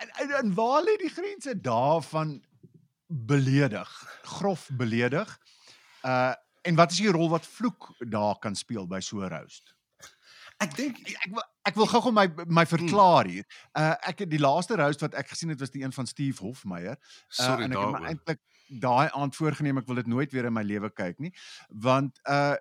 en, 0.00 0.08
en, 0.20 0.30
en 0.30 0.54
waar 0.54 0.82
lê 0.84 0.96
die 1.00 1.10
grense 1.10 1.60
daarvan 1.60 2.44
beledig, 3.06 4.20
grof 4.22 4.68
beledig? 4.72 5.38
Uh 6.02 6.34
en 6.62 6.74
wat 6.74 6.90
is 6.90 6.98
die 7.00 7.12
rol 7.14 7.30
wat 7.30 7.46
vloek 7.46 7.94
daar 8.12 8.38
kan 8.38 8.54
speel 8.54 8.86
by 8.86 9.00
so 9.00 9.22
'n 9.22 9.30
roast? 9.32 9.74
Ek 10.58 10.74
dink 10.76 10.98
Ek 10.98 11.14
ek 11.24 11.30
wil 11.32 11.44
ek 11.70 11.74
wil 11.74 11.86
gou-gou 11.86 12.12
my 12.12 12.26
my 12.46 12.66
verklaar 12.66 13.26
hier. 13.30 13.46
Uh 13.72 13.94
ek 14.10 14.24
het 14.24 14.30
die 14.30 14.42
laaste 14.42 14.76
roast 14.76 15.00
wat 15.00 15.14
ek 15.14 15.30
gesien 15.32 15.48
het 15.48 15.60
was 15.60 15.70
die 15.70 15.82
een 15.82 15.92
van 15.92 16.06
Steve 16.06 16.42
Hofmeyer. 16.42 16.98
sorry 17.28 17.62
uh, 17.62 17.64
en 17.64 17.72
ek 17.72 17.78
het 17.78 18.00
my 18.00 18.08
eintlik 18.12 18.42
daai 18.68 19.08
aand 19.10 19.36
voorgenem 19.36 19.78
ek 19.78 19.86
wil 19.86 20.00
dit 20.02 20.06
nooit 20.06 20.32
weer 20.32 20.48
in 20.48 20.56
my 20.56 20.62
lewe 20.62 20.90
kyk 20.90 21.18
nie 21.18 21.32
want 21.68 22.20
uh 22.28 22.56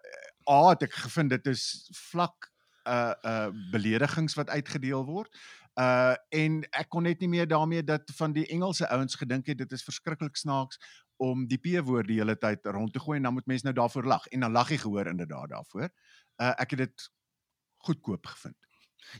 a 0.47 0.59
het 0.69 0.83
ek 0.87 0.93
gevind 0.93 1.29
dit 1.29 1.47
is 1.47 1.63
vlak 2.11 2.51
uh 2.87 3.13
uh 3.23 3.49
beledigings 3.71 4.37
wat 4.39 4.49
uitgedeel 4.49 5.05
word 5.05 5.33
uh 5.79 6.15
en 6.33 6.61
ek 6.71 6.89
kon 6.89 7.03
net 7.03 7.19
nie 7.21 7.29
meer 7.29 7.47
daarmee 7.47 7.83
dat 7.83 8.09
van 8.17 8.33
die 8.33 8.47
Engelse 8.47 8.87
ouens 8.89 9.15
gedink 9.15 9.47
het 9.47 9.57
dit 9.57 9.71
is 9.71 9.83
verskriklik 9.83 10.37
snaaks 10.37 10.79
om 11.17 11.47
die 11.49 11.57
P-woord 11.57 12.07
die 12.09 12.19
hele 12.21 12.37
tyd 12.37 12.65
rond 12.65 12.93
te 12.93 13.01
gooi 13.01 13.17
en 13.17 13.27
dan 13.29 13.33
moet 13.33 13.49
mense 13.49 13.65
nou 13.65 13.75
daarvoor 13.77 14.05
lag 14.05 14.25
en 14.27 14.45
dan 14.45 14.53
lag 14.53 14.69
jy 14.69 14.77
gehoor 14.77 15.09
inderdaad 15.09 15.49
daarvoor. 15.49 15.89
Uh 16.37 16.53
ek 16.61 16.75
het 16.75 16.85
dit 16.85 17.09
goedkoop 17.85 18.25
gevind. 18.25 18.57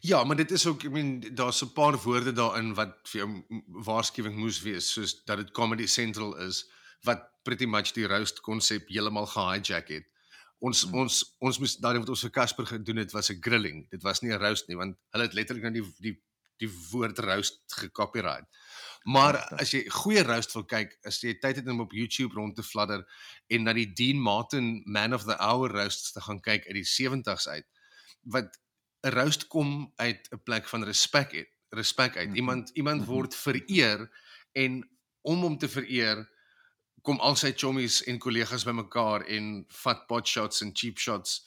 Ja, 0.04 0.24
maar 0.24 0.36
dit 0.36 0.52
is 0.52 0.66
ook 0.68 0.84
I 0.84 0.90
mean 0.90 1.20
daar's 1.34 1.62
'n 1.64 1.74
paar 1.74 1.98
woorde 1.98 2.32
daarin 2.32 2.74
wat 2.74 2.98
vir 3.04 3.22
jou 3.22 3.44
waarskuwing 3.68 4.36
moes 4.36 4.62
wees 4.62 4.92
soos 4.92 5.24
dat 5.26 5.38
dit 5.38 5.52
Comedy 5.52 5.86
Central 5.86 6.38
is 6.38 6.70
wat 7.04 7.30
pretty 7.44 7.66
much 7.66 7.94
die 7.94 8.08
roast 8.08 8.42
konsep 8.42 8.88
heeltemal 8.90 9.26
gehijack 9.28 9.88
het. 9.88 10.06
Ons 10.60 10.82
Hmm. 10.84 10.94
ons 11.06 11.36
ons 11.40 11.60
moes 11.60 11.78
daai 11.78 12.00
wat 12.00 12.10
ons 12.10 12.22
vir 12.22 12.32
Casper 12.32 12.66
gedoen 12.66 12.98
het 12.98 13.12
was 13.12 13.30
'n 13.30 13.42
grilling. 13.42 13.90
Dit 13.90 14.04
was 14.04 14.22
nie 14.22 14.32
'n 14.34 14.40
roast 14.42 14.68
nie 14.68 14.76
want 14.78 14.98
hulle 15.12 15.24
het 15.24 15.34
letterlik 15.34 15.64
nou 15.64 15.74
die 15.74 15.94
die 16.00 16.22
die 16.60 16.70
woord 16.92 17.20
roast 17.20 17.62
gecopyright. 17.68 18.46
Maar 19.04 19.34
Pragtig. 19.34 19.60
as 19.60 19.72
jy 19.72 19.90
goeie 19.90 20.24
roast 20.24 20.54
wil 20.54 20.64
kyk, 20.66 20.98
as 21.06 21.22
jy 21.22 21.34
tyd 21.40 21.56
het 21.56 21.68
om 21.68 21.80
op 21.82 21.92
YouTube 21.92 22.34
rond 22.34 22.56
te 22.56 22.64
fladder 22.64 23.06
en 23.48 23.64
na 23.64 23.74
die 23.74 23.94
Dean 23.94 24.20
Martin 24.20 24.82
Man 24.86 25.14
of 25.14 25.24
the 25.24 25.38
Hour 25.38 25.70
roasts 25.72 26.12
te 26.12 26.22
gaan 26.22 26.42
kyk 26.42 26.66
uit 26.66 26.74
die 26.74 26.84
70s 26.84 27.48
uit 27.48 27.66
wat 28.24 28.58
'n 29.04 29.10
roast 29.10 29.48
kom 29.48 29.94
uit 29.98 30.28
'n 30.32 30.42
plek 30.44 30.68
van 30.68 30.84
respek 30.84 31.34
uit, 31.34 31.50
respek 31.70 32.18
uit. 32.18 32.28
Mhm. 32.30 32.36
Iemand 32.36 32.70
iemand 32.74 33.02
Mhm. 33.02 33.10
word 33.10 33.36
vereer 33.36 34.10
en 34.54 34.90
om 35.22 35.42
hom 35.42 35.58
te 35.58 35.70
vereer 35.70 36.28
kom 37.08 37.22
al 37.24 37.38
sy 37.40 37.54
chommies 37.56 38.02
en 38.12 38.20
kollegas 38.20 38.66
bymekaar 38.68 39.24
en 39.32 39.62
vat 39.84 40.04
pot 40.10 40.28
shots 40.28 40.64
en 40.66 40.74
cheap 40.76 41.00
shots 41.00 41.40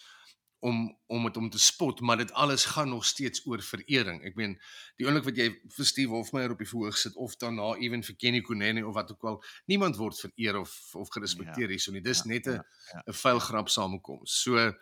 om 0.61 0.81
om 1.07 1.25
dit 1.25 1.37
om 1.37 1.49
te 1.51 1.59
spot, 1.59 2.01
maar 2.01 2.17
dit 2.21 2.33
alles 2.33 2.65
gaan 2.65 2.89
nog 2.89 3.05
steeds 3.05 3.47
oor 3.47 3.63
verering. 3.65 4.21
Ek 4.29 4.37
meen, 4.37 4.55
die 5.01 5.07
oomblik 5.09 5.25
wat 5.25 5.41
jy 5.41 5.49
vir 5.77 5.89
Steve 5.89 6.13
Hofmeyer 6.13 6.53
op 6.53 6.61
die 6.61 6.69
verhoog 6.69 6.99
sit 7.01 7.17
of 7.17 7.37
daarna 7.41 7.73
ewen 7.81 8.05
vir 8.05 8.17
Kenny 8.21 8.43
Kunene 8.45 8.85
of 8.87 8.97
wat 8.97 9.13
ook 9.13 9.27
al, 9.31 9.39
niemand 9.73 9.97
word 10.01 10.21
vereer 10.21 10.61
of 10.61 10.73
of 11.01 11.13
gerespekteer 11.17 11.69
Ja, 11.69 11.75
hierso 11.77 11.93
nie. 11.93 12.05
Dis 12.05 12.25
ja, 12.25 12.33
net 12.33 12.47
'n 12.47 12.61
ja, 12.61 12.65
ja. 12.93 13.03
'n 13.07 13.19
vuil 13.23 13.41
grap 13.41 13.69
samekoms. 13.69 14.43
So 14.43 14.73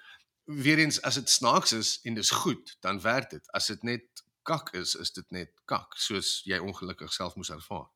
weer 0.44 0.78
eens 0.78 1.02
as 1.02 1.14
dit 1.14 1.30
snaaks 1.30 1.72
is 1.72 2.00
en 2.04 2.14
dis 2.14 2.30
goed, 2.30 2.76
dan 2.80 3.00
werk 3.00 3.30
dit. 3.30 3.52
As 3.52 3.66
dit 3.66 3.82
net 3.82 4.24
kak 4.42 4.74
is, 4.74 4.94
is 4.94 5.10
dit 5.12 5.30
net 5.30 5.50
kak, 5.64 5.94
soos 5.96 6.42
jy 6.44 6.58
ongelukkig 6.58 7.12
self 7.12 7.34
moes 7.36 7.50
ervaar. 7.50 7.88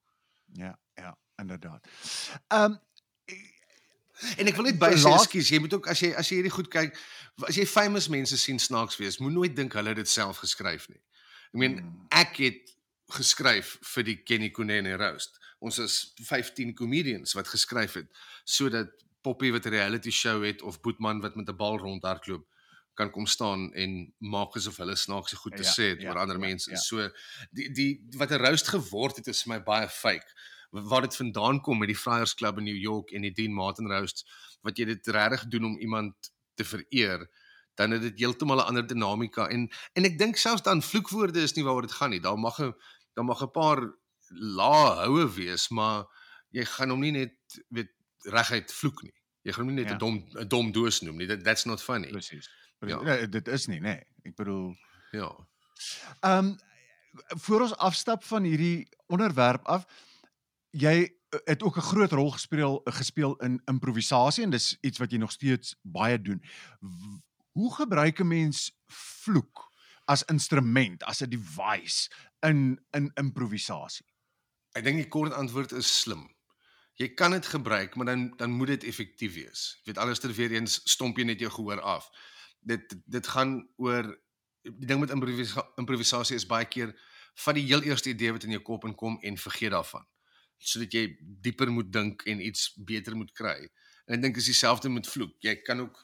Ja, 0.53 0.79
ja, 0.95 1.17
inderdaad. 1.43 1.87
Ehm 2.49 2.73
um, 2.73 2.81
En 4.39 4.47
ek 4.47 4.55
wil 4.59 4.69
net 4.69 4.77
by 4.79 4.93
sê, 4.95 5.11
ekskuus, 5.17 5.49
jy 5.51 5.59
moet 5.65 5.73
ook 5.75 5.89
as 5.91 5.99
jy 6.05 6.13
as 6.15 6.29
jy 6.31 6.37
hierdie 6.39 6.53
goed 6.55 6.69
kyk, 6.71 6.95
as 7.49 7.57
jy 7.59 7.65
famous 7.67 8.07
mense 8.13 8.37
sien 8.39 8.61
snaaks 8.63 8.99
wees, 9.01 9.17
moet 9.19 9.35
nooit 9.35 9.57
dink 9.57 9.75
hulle 9.75 9.91
het 9.91 9.99
dit 9.99 10.09
self 10.13 10.39
geskryf 10.45 10.85
nie. 10.93 11.01
Ek 11.51 11.59
meen, 11.59 11.79
Hmm. 11.81 12.07
ek 12.11 12.37
het 12.39 12.71
geskryf 13.17 13.79
vir 13.95 14.05
die 14.07 14.17
Kenny 14.23 14.51
Kunene 14.55 14.95
roast. 15.01 15.41
Ons 15.59 15.79
is 15.83 15.97
15 16.29 16.75
comedians 16.79 17.35
wat 17.35 17.49
geskryf 17.51 17.99
het 17.99 18.09
sodat 18.45 18.95
Poppy 19.23 19.51
wat 19.55 19.67
'n 19.67 19.71
reality 19.75 20.11
show 20.11 20.43
het 20.45 20.63
of 20.63 20.81
Boetman 20.83 21.21
wat 21.23 21.37
met 21.37 21.49
'n 21.49 21.57
bal 21.57 21.79
rondhardloop 21.79 22.47
kan 22.95 23.11
kom 23.11 23.27
staan 23.27 23.73
en 23.75 24.13
maak 24.19 24.55
asof 24.57 24.77
hulle 24.77 24.97
snaakse 24.97 25.37
goed 25.37 25.57
te 25.57 25.63
Ja, 25.65 25.73
sê 25.73 25.85
het 25.97 26.01
ja, 26.03 26.11
oor 26.11 26.19
ander 26.19 26.39
ja, 26.39 26.47
mense. 26.47 26.71
ja. 26.71 26.77
So 26.77 27.11
die 27.51 27.71
die 27.73 28.01
wat 28.17 28.31
'n 28.31 28.39
roast 28.45 28.69
geword 28.69 29.17
het 29.17 29.27
is 29.29 29.43
vir 29.43 29.55
my 29.55 29.61
baie 29.63 29.89
fake. 29.89 30.27
Waar 30.73 31.05
dit 31.05 31.17
vandaan 31.17 31.61
kom 31.61 31.79
met 31.79 31.89
die 31.93 31.97
Friars 31.97 32.35
Club 32.35 32.59
in 32.59 32.65
New 32.65 32.77
York 32.81 33.11
en 33.13 33.23
die 33.27 33.33
Dean 33.37 33.53
Martin 33.53 33.87
roast 33.91 34.25
wat 34.65 34.79
jy 34.81 34.87
dit 34.89 35.07
regtig 35.13 35.47
doen 35.53 35.65
om 35.69 35.79
iemand 35.85 36.15
te 36.57 36.65
vereer, 36.65 37.27
dan 37.77 37.91
het 37.91 38.03
dit 38.03 38.19
heeltemal 38.19 38.57
'n 38.63 38.67
ander 38.71 38.87
dinamika 38.87 39.49
en 39.49 39.69
en 39.93 40.05
ek 40.05 40.19
dink 40.19 40.37
selfs 40.37 40.63
dan 40.63 40.83
vloekwoorde 40.83 41.43
is 41.43 41.53
nie 41.57 41.65
waaroor 41.65 41.83
dit 41.89 41.93
gaan 41.93 42.11
nie. 42.11 42.21
Daar 42.21 42.39
mag 42.39 42.59
'n 42.61 42.73
daar 43.15 43.25
mag 43.25 43.43
'n 43.43 43.51
paar 43.51 43.81
lae 44.29 45.05
houe 45.05 45.29
wees, 45.35 45.69
maar 45.69 46.05
jy 46.51 46.65
gaan 46.65 46.91
hom 46.91 47.01
nie 47.01 47.11
net 47.13 47.35
weet 47.69 47.91
reguit 48.25 48.73
vloek 48.73 49.03
nie. 49.03 49.15
Jy 49.43 49.53
gaan 49.53 49.65
hom 49.67 49.75
nie 49.75 49.85
net 49.85 49.91
'n 49.91 49.95
Ja. 49.95 49.99
dom 49.99 50.25
'n 50.41 50.49
dom 50.49 50.73
doos 50.73 51.01
noem 51.01 51.17
nie. 51.17 51.27
That, 51.27 51.45
that's 51.45 51.65
not 51.65 51.83
funny. 51.83 52.09
presies. 52.09 52.49
Ja. 52.81 53.03
Nee, 53.03 53.29
dit 53.29 53.49
is 53.49 53.67
nie, 53.67 53.79
nê. 53.81 53.83
Nee. 53.83 54.03
Ek 54.25 54.35
bedoel 54.37 54.77
Ja. 55.13 55.37
Ehm 56.21 56.47
um, 56.47 56.57
voor 57.45 57.61
ons 57.61 57.77
afstap 57.77 58.25
van 58.25 58.43
hierdie 58.43 58.89
onderwerp 59.07 59.65
af, 59.67 59.85
jy 60.73 60.97
eh, 61.05 61.39
het 61.45 61.63
ook 61.63 61.77
'n 61.77 61.91
groot 61.93 62.13
rol 62.13 62.31
gespeel 62.31 62.81
gespeel 62.85 63.37
in 63.37 63.63
improvisasie 63.65 64.45
en 64.45 64.51
dis 64.51 64.77
iets 64.81 64.99
wat 64.99 65.11
jy 65.11 65.19
nog 65.19 65.33
steeds 65.33 65.77
baie 65.83 66.21
doen. 66.21 66.43
Hoe 67.53 67.75
gebruik 67.75 68.21
'n 68.21 68.27
mens 68.27 68.73
vloek 68.87 69.73
as 70.05 70.23
instrument, 70.23 71.03
as 71.05 71.21
'n 71.21 71.29
device 71.29 72.11
in 72.41 72.81
in 72.91 73.11
improvisasie? 73.15 74.07
Ek 74.73 74.85
dink 74.85 74.97
die 74.97 75.09
kort 75.09 75.33
antwoord 75.33 75.73
is 75.73 76.01
slim. 76.01 76.35
Jy 76.95 77.15
kan 77.15 77.31
dit 77.31 77.47
gebruik, 77.47 77.95
maar 77.97 78.07
dan 78.07 78.37
dan 78.37 78.51
moet 78.51 78.67
dit 78.67 78.85
effektief 78.85 79.35
wees. 79.35 79.81
Jy 79.83 79.93
weet 79.93 79.99
alles 79.99 80.19
ter 80.19 80.33
weer 80.33 80.53
eens 80.53 80.81
stomp 80.85 81.17
jy 81.17 81.25
net 81.25 81.41
jou 81.41 81.51
gehoor 81.51 81.81
af. 81.81 82.11
Dit 82.61 82.97
dit 83.05 83.27
gaan 83.27 83.69
oor 83.77 84.21
die 84.63 84.87
ding 84.87 85.01
met 85.01 85.11
improvisa 85.11 85.73
improvisasie 85.77 86.37
is 86.37 86.47
baie 86.47 86.65
keer 86.65 86.95
vat 87.35 87.55
die 87.55 87.67
heel 87.67 87.83
eerste 87.83 88.09
idee 88.13 88.33
wat 88.33 88.45
in 88.45 88.51
jou 88.51 88.63
kop 88.63 88.85
inkom 88.85 89.19
en 89.21 89.37
vergeet 89.37 89.71
daarvan. 89.71 90.07
Sodat 90.63 90.95
jy 90.95 91.17
dieper 91.21 91.71
moet 91.71 91.93
dink 91.93 92.23
en 92.31 92.41
iets 92.41 92.71
beter 92.77 93.17
moet 93.19 93.33
kry. 93.35 93.59
En 94.07 94.17
ek 94.17 94.23
dink 94.23 94.37
is 94.37 94.51
dieselfde 94.51 94.91
met 94.93 95.09
vloek. 95.09 95.35
Jy 95.43 95.57
kan 95.67 95.83
ook 95.83 95.99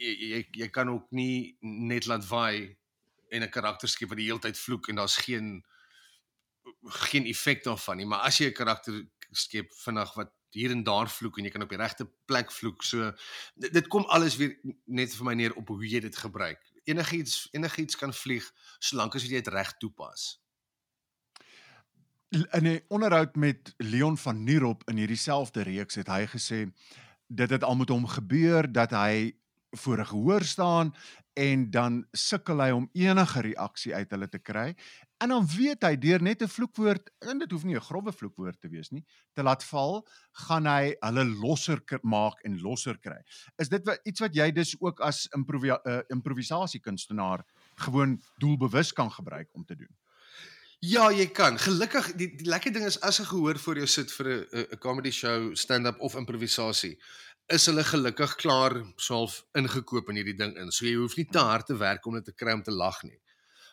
jy 0.00 0.12
jy, 0.34 0.40
jy 0.64 0.68
kan 0.74 0.90
ook 0.90 1.10
nie 1.14 1.56
net 1.62 2.08
laat 2.10 2.26
waai 2.28 2.76
en 3.30 3.42
'n 3.42 3.50
karakter 3.50 3.88
skep 3.88 4.08
wat 4.08 4.18
die 4.18 4.28
hele 4.28 4.42
tyd 4.42 4.58
vloek 4.58 4.88
en 4.88 4.96
daar's 4.96 5.16
geen 5.16 5.64
geen 7.08 7.26
effek 7.26 7.64
daarvan 7.64 7.96
nie, 7.96 8.06
maar 8.06 8.26
as 8.28 8.38
jy 8.38 8.48
'n 8.48 8.58
karakter 8.60 9.06
skep 9.32 9.72
vinnig 9.84 10.14
wat 10.14 10.32
hier 10.50 10.70
en 10.70 10.82
daar 10.82 11.10
vloek 11.10 11.38
en 11.38 11.44
jy 11.44 11.50
kan 11.50 11.62
op 11.62 11.72
die 11.72 11.78
regte 11.78 12.06
plek 12.26 12.52
vloek. 12.52 12.82
So 12.82 13.12
dit, 13.54 13.72
dit 13.72 13.86
kom 13.90 14.04
alles 14.04 14.36
weer 14.36 14.54
net 14.86 15.14
vir 15.14 15.24
my 15.24 15.34
neer 15.34 15.54
op 15.58 15.68
hoe 15.68 15.86
jy 15.86 16.00
dit 16.00 16.16
gebruik. 16.16 16.60
Enigiets 16.84 17.48
enigiets 17.52 17.96
kan 17.96 18.14
vlieg 18.14 18.46
solank 18.78 19.14
as 19.14 19.26
jy 19.26 19.34
dit 19.34 19.48
reg 19.48 19.76
toepas. 19.82 20.43
In 22.34 22.66
'n 22.66 22.82
onderhoud 22.88 23.34
met 23.36 23.74
Leon 23.76 24.16
van 24.18 24.44
Nierop 24.44 24.82
in 24.90 24.96
hierdie 24.96 25.16
selfde 25.16 25.62
reeks 25.62 25.94
het 25.94 26.08
hy 26.10 26.24
gesê 26.26 26.66
dit 27.26 27.50
het 27.50 27.62
al 27.62 27.76
met 27.76 27.88
hom 27.88 28.06
gebeur 28.10 28.66
dat 28.72 28.90
hy 28.90 29.36
voor 29.70 30.00
'n 30.00 30.06
gehoor 30.06 30.42
staan 30.42 30.94
en 31.32 31.70
dan 31.70 32.06
sukkel 32.10 32.58
hy 32.58 32.70
om 32.70 32.88
enige 32.92 33.40
reaksie 33.40 33.94
uit 33.94 34.10
hulle 34.10 34.28
te 34.28 34.38
kry. 34.38 34.74
En 35.18 35.28
dan 35.28 35.46
weet 35.46 35.82
hy 35.82 35.96
deur 35.96 36.22
net 36.22 36.42
'n 36.42 36.48
vloekwoord, 36.48 37.10
en 37.18 37.38
dit 37.38 37.50
hoef 37.50 37.64
nie 37.64 37.76
'n 37.76 37.80
grouwe 37.80 38.12
vloekwoord 38.12 38.60
te 38.60 38.68
wees 38.68 38.90
nie, 38.90 39.04
te 39.32 39.42
laat 39.42 39.64
val, 39.64 40.06
gaan 40.32 40.66
hy 40.66 40.96
hulle 41.00 41.24
losser 41.24 41.82
maak 42.02 42.40
en 42.42 42.60
losser 42.60 42.98
kry. 42.98 43.22
Is 43.56 43.68
dit 43.68 43.84
wat 43.86 44.00
iets 44.02 44.20
wat 44.20 44.34
jy 44.34 44.52
dus 44.52 44.74
ook 44.80 45.00
as 45.00 45.28
uh, 45.30 45.98
improvisasie 46.08 46.80
kunstenaar 46.80 47.44
gewoon 47.74 48.22
doelbewus 48.38 48.92
kan 48.92 49.10
gebruik 49.10 49.48
om 49.52 49.64
te 49.64 49.76
doen? 49.76 49.96
Ja, 50.84 51.04
jy 51.14 51.26
kan. 51.32 51.56
Gelukkig 51.62 52.10
die 52.18 52.28
die 52.36 52.48
lekker 52.50 52.72
ding 52.74 52.84
is 52.88 52.96
as 53.00 53.20
'n 53.20 53.24
gehoor 53.30 53.58
voor 53.58 53.76
jou 53.76 53.86
sit 53.86 54.12
vir 54.12 54.26
'n 54.26 54.46
'n- 54.52 54.78
comedy 54.78 55.10
show, 55.10 55.54
stand-up 55.54 56.00
of 56.00 56.14
improvisasie, 56.14 56.98
is 57.48 57.66
hulle 57.66 57.84
gelukkig 57.84 58.34
klaar 58.36 58.82
self 58.96 59.44
ingekoop 59.54 60.08
in 60.08 60.16
hierdie 60.16 60.36
ding 60.36 60.56
in. 60.56 60.70
So 60.72 60.84
jy 60.84 60.94
hoef 60.96 61.16
nie 61.16 61.26
te 61.30 61.38
hard 61.38 61.66
te 61.66 61.76
werk 61.76 62.06
om 62.06 62.14
dit 62.14 62.24
te 62.24 62.32
kry 62.32 62.52
om 62.52 62.62
te 62.62 62.70
lag 62.72 63.02
nie. 63.02 63.18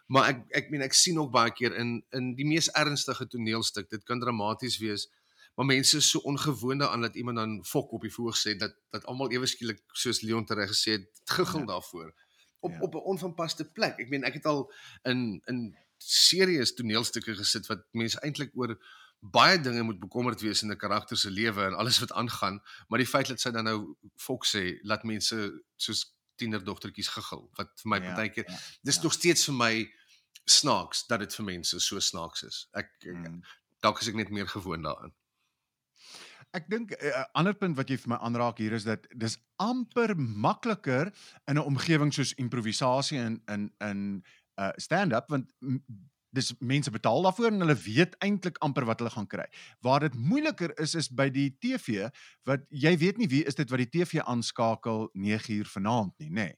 Maar 0.08 0.30
ek 0.30 0.38
ek 0.50 0.70
meen 0.70 0.82
ek 0.82 0.94
sien 0.94 1.18
ook 1.20 1.32
baie 1.32 1.52
keer 1.52 1.76
in 1.76 2.04
in 2.12 2.36
die 2.36 2.46
mees 2.46 2.70
ernstige 2.72 3.28
toneelstuk, 3.28 3.90
dit 3.90 4.04
kan 4.04 4.20
dramaties 4.20 4.78
wees, 4.80 5.08
maar 5.56 5.66
mense 5.66 5.98
is 5.98 6.10
so 6.10 6.20
ongewoon 6.20 6.78
daaraan 6.78 7.02
dat 7.02 7.16
iemand 7.16 7.38
dan 7.38 7.64
fok 7.66 7.92
op 7.92 8.02
die 8.02 8.12
voorg 8.14 8.36
sê 8.38 8.56
dat 8.58 8.74
dat 8.92 9.06
almal 9.06 9.32
ewe 9.32 9.46
skielik 9.48 9.80
soos 9.94 10.22
Leon 10.22 10.46
tereg 10.46 10.70
gesê 10.70 10.92
het, 10.92 11.08
giggel 11.26 11.60
Ja. 11.60 11.66
daarvoor 11.66 12.14
op 12.60 12.72
ja. 12.72 12.80
op 12.80 12.94
'n 12.94 12.98
onvanpaste 12.98 13.66
plek. 13.66 14.00
Ek 14.00 14.10
meen 14.10 14.24
ek 14.24 14.34
het 14.34 14.46
al 14.46 14.72
in 15.04 15.42
in 15.48 15.76
serieus 16.02 16.74
toneelstukke 16.74 17.36
gesit 17.38 17.68
wat 17.70 17.84
mense 17.94 18.20
eintlik 18.26 18.52
oor 18.58 18.76
baie 19.22 19.60
dinge 19.62 19.84
moet 19.86 20.00
bekommerd 20.02 20.42
wees 20.42 20.64
in 20.64 20.72
'n 20.72 20.78
karakter 20.78 21.18
se 21.18 21.30
lewe 21.30 21.62
en 21.66 21.76
alles 21.78 22.00
wat 22.00 22.12
aangaan, 22.12 22.60
maar 22.90 22.98
die 23.00 23.08
feit 23.08 23.28
dat 23.28 23.40
sy 23.40 23.52
dan 23.52 23.64
nou 23.70 23.96
fok 24.18 24.46
sê, 24.46 24.80
laat 24.84 25.04
mense 25.04 25.38
soos 25.78 26.16
tienerdogtertjies 26.38 27.08
giggel 27.14 27.50
wat 27.58 27.70
vir 27.84 27.90
my 27.90 27.98
Ja, 28.02 28.16
partykeer 28.16 28.50
ja, 28.50 28.58
dis 28.84 28.96
ja. 28.96 29.04
nog 29.04 29.14
steeds 29.14 29.46
vir 29.46 29.54
my 29.56 29.74
snaaks 30.46 31.06
dat 31.08 31.20
dit 31.20 31.36
vir 31.36 31.46
mense 31.46 31.80
so 31.80 32.00
snaaks 32.00 32.44
is. 32.44 32.68
Ek, 32.74 32.90
ek 33.06 33.16
Mm. 33.16 33.42
dalk 33.82 34.02
is 34.02 34.08
ek 34.08 34.16
net 34.16 34.30
meer 34.30 34.48
gewoond 34.48 34.84
daaraan. 34.84 35.14
Ek 36.54 36.66
dink 36.70 36.92
'n 36.92 37.06
uh, 37.08 37.24
ander 37.34 37.54
punt 37.54 37.78
wat 37.78 37.88
jy 37.90 37.98
vir 37.98 38.10
my 38.10 38.18
aanraak 38.18 38.58
hier 38.58 38.74
is 38.74 38.84
dat 38.84 39.06
dis 39.16 39.38
amper 39.56 40.16
makliker 40.18 41.14
in 41.48 41.56
'n 41.58 41.64
omgewing 41.64 42.12
soos 42.14 42.34
improvisasie 42.34 43.18
in 43.20 43.42
in 43.48 43.72
in 43.80 44.24
uh 44.62 44.72
stand-up 44.78 45.30
want 45.34 45.50
dis 46.32 46.54
mense 46.60 46.92
betaal 46.92 47.26
daarvoor 47.26 47.50
en 47.50 47.64
hulle 47.66 47.76
weet 47.76 48.16
eintlik 48.24 48.60
amper 48.64 48.86
wat 48.88 49.02
hulle 49.04 49.12
gaan 49.12 49.28
kry. 49.28 49.48
Waar 49.84 50.06
dit 50.06 50.16
moeiliker 50.16 50.72
is 50.80 50.96
is 50.96 51.10
by 51.12 51.28
die 51.34 51.50
TV 51.60 52.08
wat 52.48 52.64
jy 52.70 52.94
weet 52.98 53.20
nie 53.20 53.28
wie 53.32 53.44
is 53.48 53.60
dit 53.60 53.70
wat 53.72 53.84
die 53.84 53.92
TV 53.92 54.24
aanskakel 54.24 55.10
9 55.14 55.58
uur 55.58 55.72
vanaand 55.76 56.14
nie, 56.24 56.30
nê. 56.30 56.48
Nee. 56.52 56.58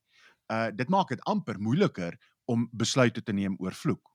Uh 0.54 0.70
dit 0.76 0.90
maak 0.90 1.10
dit 1.10 1.24
amper 1.30 1.60
moeiliker 1.60 2.18
om 2.46 2.68
besluite 2.72 3.24
te 3.24 3.34
neem 3.34 3.56
oor 3.60 3.74
vloek. 3.74 4.14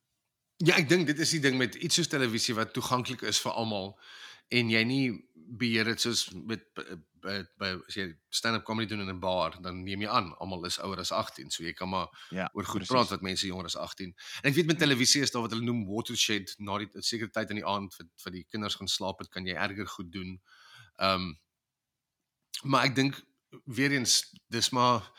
Ja, 0.58 0.74
ek 0.76 0.88
dink 0.90 1.06
dit 1.06 1.18
is 1.18 1.30
die 1.36 1.42
ding 1.42 1.58
met 1.58 1.74
iets 1.78 1.98
soos 1.98 2.10
televisie 2.10 2.54
wat 2.58 2.72
toeganklik 2.74 3.22
is 3.22 3.38
vir 3.42 3.54
almal 3.54 3.92
en 4.54 4.70
jy 4.70 4.82
nie 4.84 5.04
beheer 5.56 5.84
dit 5.84 6.00
soos 6.00 6.26
met 6.34 6.62
by, 7.22 7.38
by 7.58 7.70
as 7.88 7.96
jy 7.96 8.06
stand-up 8.30 8.64
comedy 8.66 8.88
doen 8.90 9.00
in 9.00 9.10
'n 9.14 9.20
bar, 9.20 9.56
dan 9.62 9.82
neem 9.84 10.02
jy 10.02 10.08
aan 10.08 10.34
almal 10.38 10.66
is 10.66 10.78
ouer 10.78 10.98
as 11.00 11.12
18, 11.12 11.50
so 11.50 11.62
jy 11.62 11.72
kan 11.72 11.88
maar 11.88 12.08
Ja, 12.30 12.50
oor 12.52 12.64
goed 12.64 12.84
precies. 12.84 12.92
praat 12.92 13.08
wat 13.10 13.22
mense 13.22 13.46
jonger 13.46 13.64
as 13.64 13.76
18. 13.76 14.14
En 14.42 14.50
ek 14.50 14.54
weet 14.54 14.66
met 14.66 14.78
televisie 14.78 15.22
is 15.22 15.30
daar 15.30 15.42
wat 15.42 15.50
hulle 15.50 15.64
noem 15.64 15.86
watershed 15.86 16.54
na 16.58 16.78
die 16.78 16.88
sekere 17.00 17.30
tyd 17.30 17.50
in 17.50 17.56
die 17.56 17.66
aand 17.66 17.94
vir 17.94 18.06
vir 18.24 18.32
die 18.32 18.44
kinders 18.50 18.74
gaan 18.74 18.88
slaap 18.88 19.18
het, 19.18 19.30
kan 19.30 19.46
jy 19.46 19.54
erger 19.54 19.86
goed 19.86 20.12
doen. 20.12 20.40
Ehm 20.98 21.14
um, 21.14 21.38
maar 22.62 22.84
ek 22.84 22.94
dink 22.94 23.22
weer 23.64 23.92
eens 23.92 24.34
dis 24.50 24.70
maar 24.70 25.12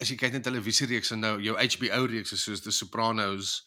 as 0.00 0.08
jy 0.08 0.16
kyk 0.16 0.32
na 0.32 0.40
televisiereekse 0.40 1.16
nou, 1.16 1.40
jou 1.42 1.56
HBO 1.56 2.06
reekse 2.06 2.36
soos 2.36 2.60
The 2.60 2.70
Sopranos 2.70 3.66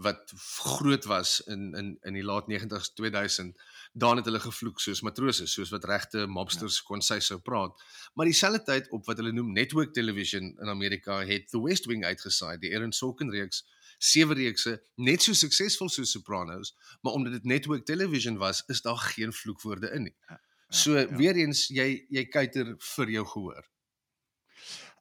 wat 0.00 0.32
groot 0.78 1.04
was 1.04 1.40
in 1.40 1.74
in 1.74 1.98
in 2.02 2.14
die 2.14 2.24
laat 2.24 2.48
90s 2.48 2.94
2000 2.94 3.56
dan 3.92 4.16
het 4.16 4.24
hulle 4.28 4.40
gevloek 4.40 4.80
soos 4.80 5.02
matrose 5.02 5.46
soos 5.50 5.70
wat 5.74 5.84
regte 5.90 6.26
mobsters 6.30 6.78
ja. 6.78 6.84
kon 6.86 7.02
sy 7.02 7.18
sou 7.24 7.40
praat 7.42 7.74
maar 8.14 8.30
dieselfde 8.30 8.62
tyd 8.66 8.90
op 8.94 9.08
wat 9.10 9.18
hulle 9.18 9.32
noem 9.34 9.50
network 9.56 9.94
television 9.94 10.52
in 10.62 10.68
Amerika 10.70 11.20
het 11.26 11.48
The 11.50 11.62
West 11.64 11.88
Wing 11.90 12.04
uitgesaai 12.04 12.58
die 12.62 12.70
Aaron 12.74 12.94
Sorkin 12.94 13.32
reeks 13.34 13.64
sewe 13.98 14.36
reekse 14.38 14.76
net 14.96 15.26
so 15.26 15.34
suksesvol 15.34 15.90
soos 15.90 16.14
Sopranos 16.14 16.76
maar 17.02 17.18
omdat 17.18 17.40
dit 17.40 17.50
network 17.56 17.84
television 17.84 18.38
was 18.38 18.62
is 18.68 18.82
daar 18.86 19.00
geen 19.10 19.34
vloekwoorde 19.34 19.90
in 19.96 20.08
nie 20.10 20.16
Ja, 20.30 20.38
so 20.70 20.96
ja. 20.98 21.16
weer 21.16 21.36
eens 21.36 21.66
jy 21.68 22.06
jy 22.08 22.26
kuiter 22.30 22.76
vir 22.94 23.16
jou 23.18 23.26
gehoor 23.34 23.66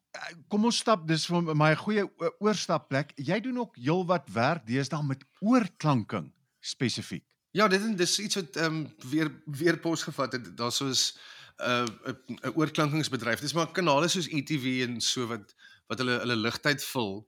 Uh, 0.10 0.32
kom 0.50 0.64
ons 0.66 0.78
stap 0.82 1.04
dis 1.06 1.28
vir 1.30 1.54
my 1.54 1.70
'n 1.72 1.78
goeie 1.78 2.04
oorstapplek. 2.42 3.12
Jy 3.16 3.40
doen 3.46 3.60
ook 3.62 3.76
heelwat 3.78 4.26
werk 4.34 4.66
deesdae 4.66 5.04
met 5.06 5.22
oorklanking 5.40 6.32
spesifiek. 6.60 7.26
Ja, 7.52 7.68
dit 7.68 7.82
is 7.82 7.95
dis 7.95 8.20
iets 8.20 8.36
wat 8.36 8.56
ehm 8.56 8.76
um, 8.76 8.93
weer 9.10 9.32
weer 9.45 9.80
pos 9.80 10.04
gevat 10.04 10.32
het. 10.32 10.58
Daar 10.58 10.72
soos 10.72 11.18
'n 11.58 11.70
uh, 11.70 11.86
'n 12.06 12.38
'n 12.45 12.54
oorklankingsbedryf. 12.56 13.39
Dis 13.39 13.54
maar 13.54 13.72
kanale 13.72 14.08
soos 14.08 14.28
ETV 14.28 14.88
en 14.88 15.02
so 15.02 15.28
wat 15.28 15.56
wat 15.88 15.97
hulle 15.97 16.20
hulle 16.20 16.36
ligtyd 16.36 16.84
vul 16.84 17.28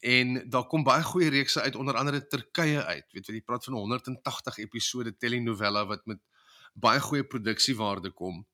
en 0.00 0.50
daar 0.50 0.66
kom 0.66 0.82
baie 0.82 1.02
goeie 1.02 1.30
reekse 1.30 1.60
uit 1.60 1.76
onder 1.76 1.96
andere 1.96 2.26
Turkye 2.26 2.84
uit. 2.84 3.06
Weet 3.12 3.26
jy, 3.26 3.34
jy 3.34 3.42
praat 3.42 3.64
van 3.64 3.74
180 3.74 4.58
episode 4.58 5.16
telenovela 5.16 5.86
wat 5.86 6.06
met 6.06 6.18
baie 6.74 7.00
goeie 7.00 7.24
produksiewaarde 7.24 8.10
kom 8.10 8.46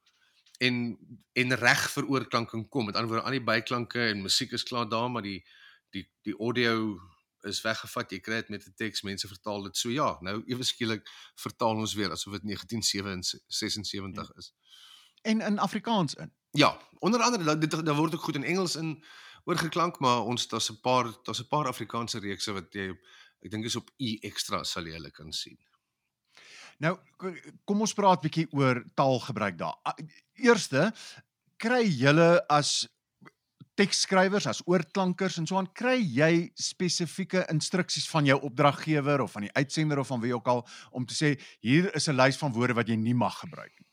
en 0.59 0.99
en 1.33 1.55
reg 1.55 1.91
vir 1.91 2.07
oorklanking 2.07 2.69
kom. 2.69 2.87
Met 2.87 2.97
ander 2.97 3.11
woorde, 3.11 3.25
al 3.25 3.39
die 3.39 3.45
byklanke 3.45 4.09
en 4.09 4.23
musiek 4.23 4.53
is 4.53 4.63
klaar 4.63 4.89
daar, 4.89 5.11
maar 5.11 5.23
die 5.23 5.45
die 5.91 6.09
die 6.23 6.37
audio 6.39 7.01
is 7.43 7.61
weggevat. 7.63 8.11
Jy 8.11 8.21
kry 8.21 8.35
dit 8.35 8.49
met 8.49 8.67
'n 8.67 8.75
teks, 8.77 9.03
mense 9.03 9.29
vertaal 9.29 9.63
dit. 9.63 9.77
So 9.77 9.91
ja, 9.91 10.17
nou 10.21 10.43
ewe 10.47 10.65
skielik 10.65 11.09
vertaal 11.35 11.77
ons 11.77 11.95
weer 11.95 12.11
asof 12.11 12.33
dit 12.33 12.43
1976 12.43 14.31
is. 14.37 14.53
En 15.23 15.41
in 15.41 15.59
Afrikaans 15.59 16.15
in. 16.15 16.33
Ja, 16.51 16.79
onder 16.99 17.21
andere 17.23 17.59
dit 17.59 17.71
daar 17.71 17.95
word 17.95 18.15
ook 18.15 18.23
goed 18.23 18.35
in 18.35 18.45
Engels 18.45 18.77
in 18.77 19.05
oorgeklank, 19.45 19.99
maar 19.99 20.23
ons 20.23 20.49
daar's 20.49 20.71
'n 20.71 20.81
paar 20.81 21.05
daar's 21.23 21.41
'n 21.41 21.49
paar 21.49 21.67
Afrikaanse 21.67 22.19
reekse 22.19 22.53
wat 22.53 22.73
jy 22.73 22.91
ek 23.41 23.51
dink 23.51 23.65
is 23.65 23.77
op 23.77 23.91
E 23.97 24.19
Extra 24.21 24.65
sal 24.65 24.85
jy 24.85 24.93
hulle 24.93 25.11
kan 25.11 25.33
sien. 25.33 25.59
Nou 26.79 26.99
kom 27.65 27.81
ons 27.81 27.95
praat 27.95 28.21
bietjie 28.21 28.47
oor 28.53 28.85
taalgebruik 28.95 29.59
daar. 29.59 29.77
Eerste 30.35 30.93
kry 31.57 31.85
julle 31.89 32.49
as 32.53 32.89
teksskrywers, 33.77 34.47
as 34.49 34.63
oorklankers 34.65 35.37
en 35.41 35.47
so 35.49 35.59
aan 35.61 35.69
kry 35.77 35.97
jy 36.01 36.51
spesifieke 36.57 37.45
instruksies 37.53 38.09
van 38.09 38.29
jou 38.29 38.39
opdraggewer 38.49 39.21
of 39.25 39.35
van 39.37 39.47
die 39.47 39.53
uitsender 39.53 40.01
of 40.01 40.09
van 40.13 40.23
wie 40.23 40.35
ook 40.35 40.49
al 40.49 40.65
om 40.91 41.07
te 41.07 41.17
sê 41.17 41.35
hier 41.61 41.91
is 41.95 42.09
'n 42.09 42.17
lys 42.17 42.37
van 42.37 42.53
woorde 42.53 42.75
wat 42.75 42.89
jy 42.89 42.97
nie 42.97 43.15
mag 43.15 43.39
gebruik 43.41 43.73
nie. 43.79 43.87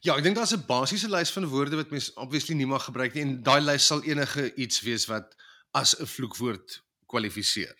Ja, 0.00 0.16
ek 0.16 0.24
dink 0.24 0.36
daar's 0.36 0.54
'n 0.54 0.66
basiese 0.66 1.08
lys 1.08 1.30
van 1.30 1.46
woorde 1.46 1.76
wat 1.76 1.90
mens 1.90 2.12
obviously 2.14 2.54
nie 2.54 2.66
mag 2.66 2.84
gebruik 2.84 3.14
nie 3.14 3.22
en 3.22 3.42
daai 3.42 3.60
lys 3.60 3.86
sal 3.86 4.02
enige 4.02 4.54
iets 4.54 4.80
wees 4.80 5.06
wat 5.06 5.36
as 5.72 5.94
'n 6.00 6.06
vloekwoord 6.06 6.82
kwalifiseer. 7.06 7.76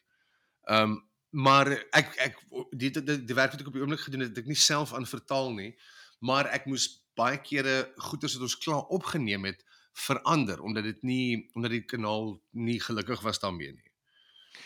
Ehm 0.68 0.82
um, 0.82 1.10
maar 1.32 1.66
ek 1.92 2.16
ek 2.20 2.34
die 2.76 2.90
die, 2.90 3.24
die, 3.24 3.34
werk 3.34 3.52
wat 3.52 3.60
ek 3.60 3.66
op 3.66 3.72
die 3.72 3.80
oomblik 3.80 4.00
gedoen 4.00 4.20
het, 4.20 4.28
het 4.28 4.38
ek 4.44 4.46
nie 4.52 4.58
self 4.58 4.92
aan 4.92 5.06
vertaal 5.06 5.52
nie, 5.52 5.72
maar 6.20 6.46
ek 6.52 6.66
moes 6.66 7.02
baie 7.16 7.38
kere 7.40 7.92
goeders 7.96 8.34
wat 8.36 8.42
ons 8.42 8.58
klaar 8.58 8.84
opgeneem 8.92 9.44
het 9.44 9.64
verander 9.92 10.60
omdat 10.62 10.84
dit 10.84 11.02
nie 11.02 11.50
omdat 11.54 11.70
die 11.70 11.84
kanaal 11.84 12.40
nie 12.50 12.80
gelukkig 12.80 13.20
was 13.20 13.38
daarmee 13.38 13.72
nie. 13.72 13.90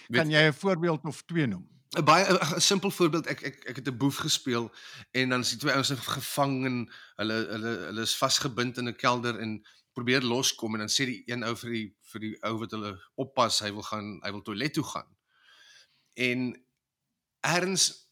Weet- 0.08 0.20
Kan 0.22 0.30
jy 0.30 0.46
'n 0.48 0.52
voorbeeld 0.54 1.04
of 1.04 1.22
twee 1.22 1.46
noem? 1.46 1.68
'n 1.96 2.04
baie 2.04 2.24
'n 2.28 2.60
simpel 2.60 2.90
voorbeeld 2.90 3.26
ek 3.26 3.42
ek 3.42 3.64
ek 3.68 3.76
het 3.76 3.88
'n 3.88 3.96
boef 3.98 4.16
gespeel 4.16 4.72
en 5.12 5.28
dan 5.28 5.40
is 5.40 5.50
die 5.50 5.58
twee 5.58 5.72
ouens 5.72 5.90
gevang 5.90 6.64
en 6.66 6.92
hulle 7.16 7.32
hulle 7.50 7.72
hulle 7.86 8.02
is 8.02 8.16
vasgebind 8.16 8.78
in 8.78 8.88
'n 8.88 8.96
kelder 8.96 9.38
en 9.40 9.62
probeer 9.92 10.22
loskom 10.22 10.72
en 10.74 10.78
dan 10.78 10.88
sê 10.88 11.04
die 11.06 11.22
een 11.26 11.42
ou 11.44 11.54
vir 11.56 11.70
die 11.70 11.96
vir 12.12 12.20
die 12.20 12.36
ou 12.42 12.58
wat 12.58 12.70
hulle 12.70 13.00
oppas 13.14 13.58
hy 13.60 13.70
wil 13.72 13.82
gaan 13.82 14.20
hy 14.22 14.30
wil 14.30 14.42
toilet 14.42 14.72
toe 14.74 14.84
gaan. 14.84 15.16
En 16.14 16.64
erns 17.40 18.04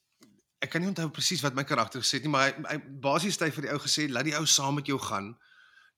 ek 0.65 0.71
kan 0.71 0.81
nie 0.81 0.89
onthou 0.89 1.11
presies 1.11 1.43
wat 1.45 1.55
my 1.55 1.65
karakter 1.65 2.01
gesê 2.01 2.13
het 2.19 2.23
nie 2.23 2.31
maar 2.33 2.47
hy, 2.55 2.63
hy 2.75 2.79
basies 3.01 3.37
het 3.39 3.49
hy 3.49 3.51
vir 3.55 3.63
die 3.63 3.73
ou 3.75 3.79
gesê 3.79 4.09
laat 4.09 4.25
die 4.25 4.37
ou 4.39 4.47
saam 4.47 4.75
met 4.75 4.87
jou 4.87 4.99
gaan 4.99 5.35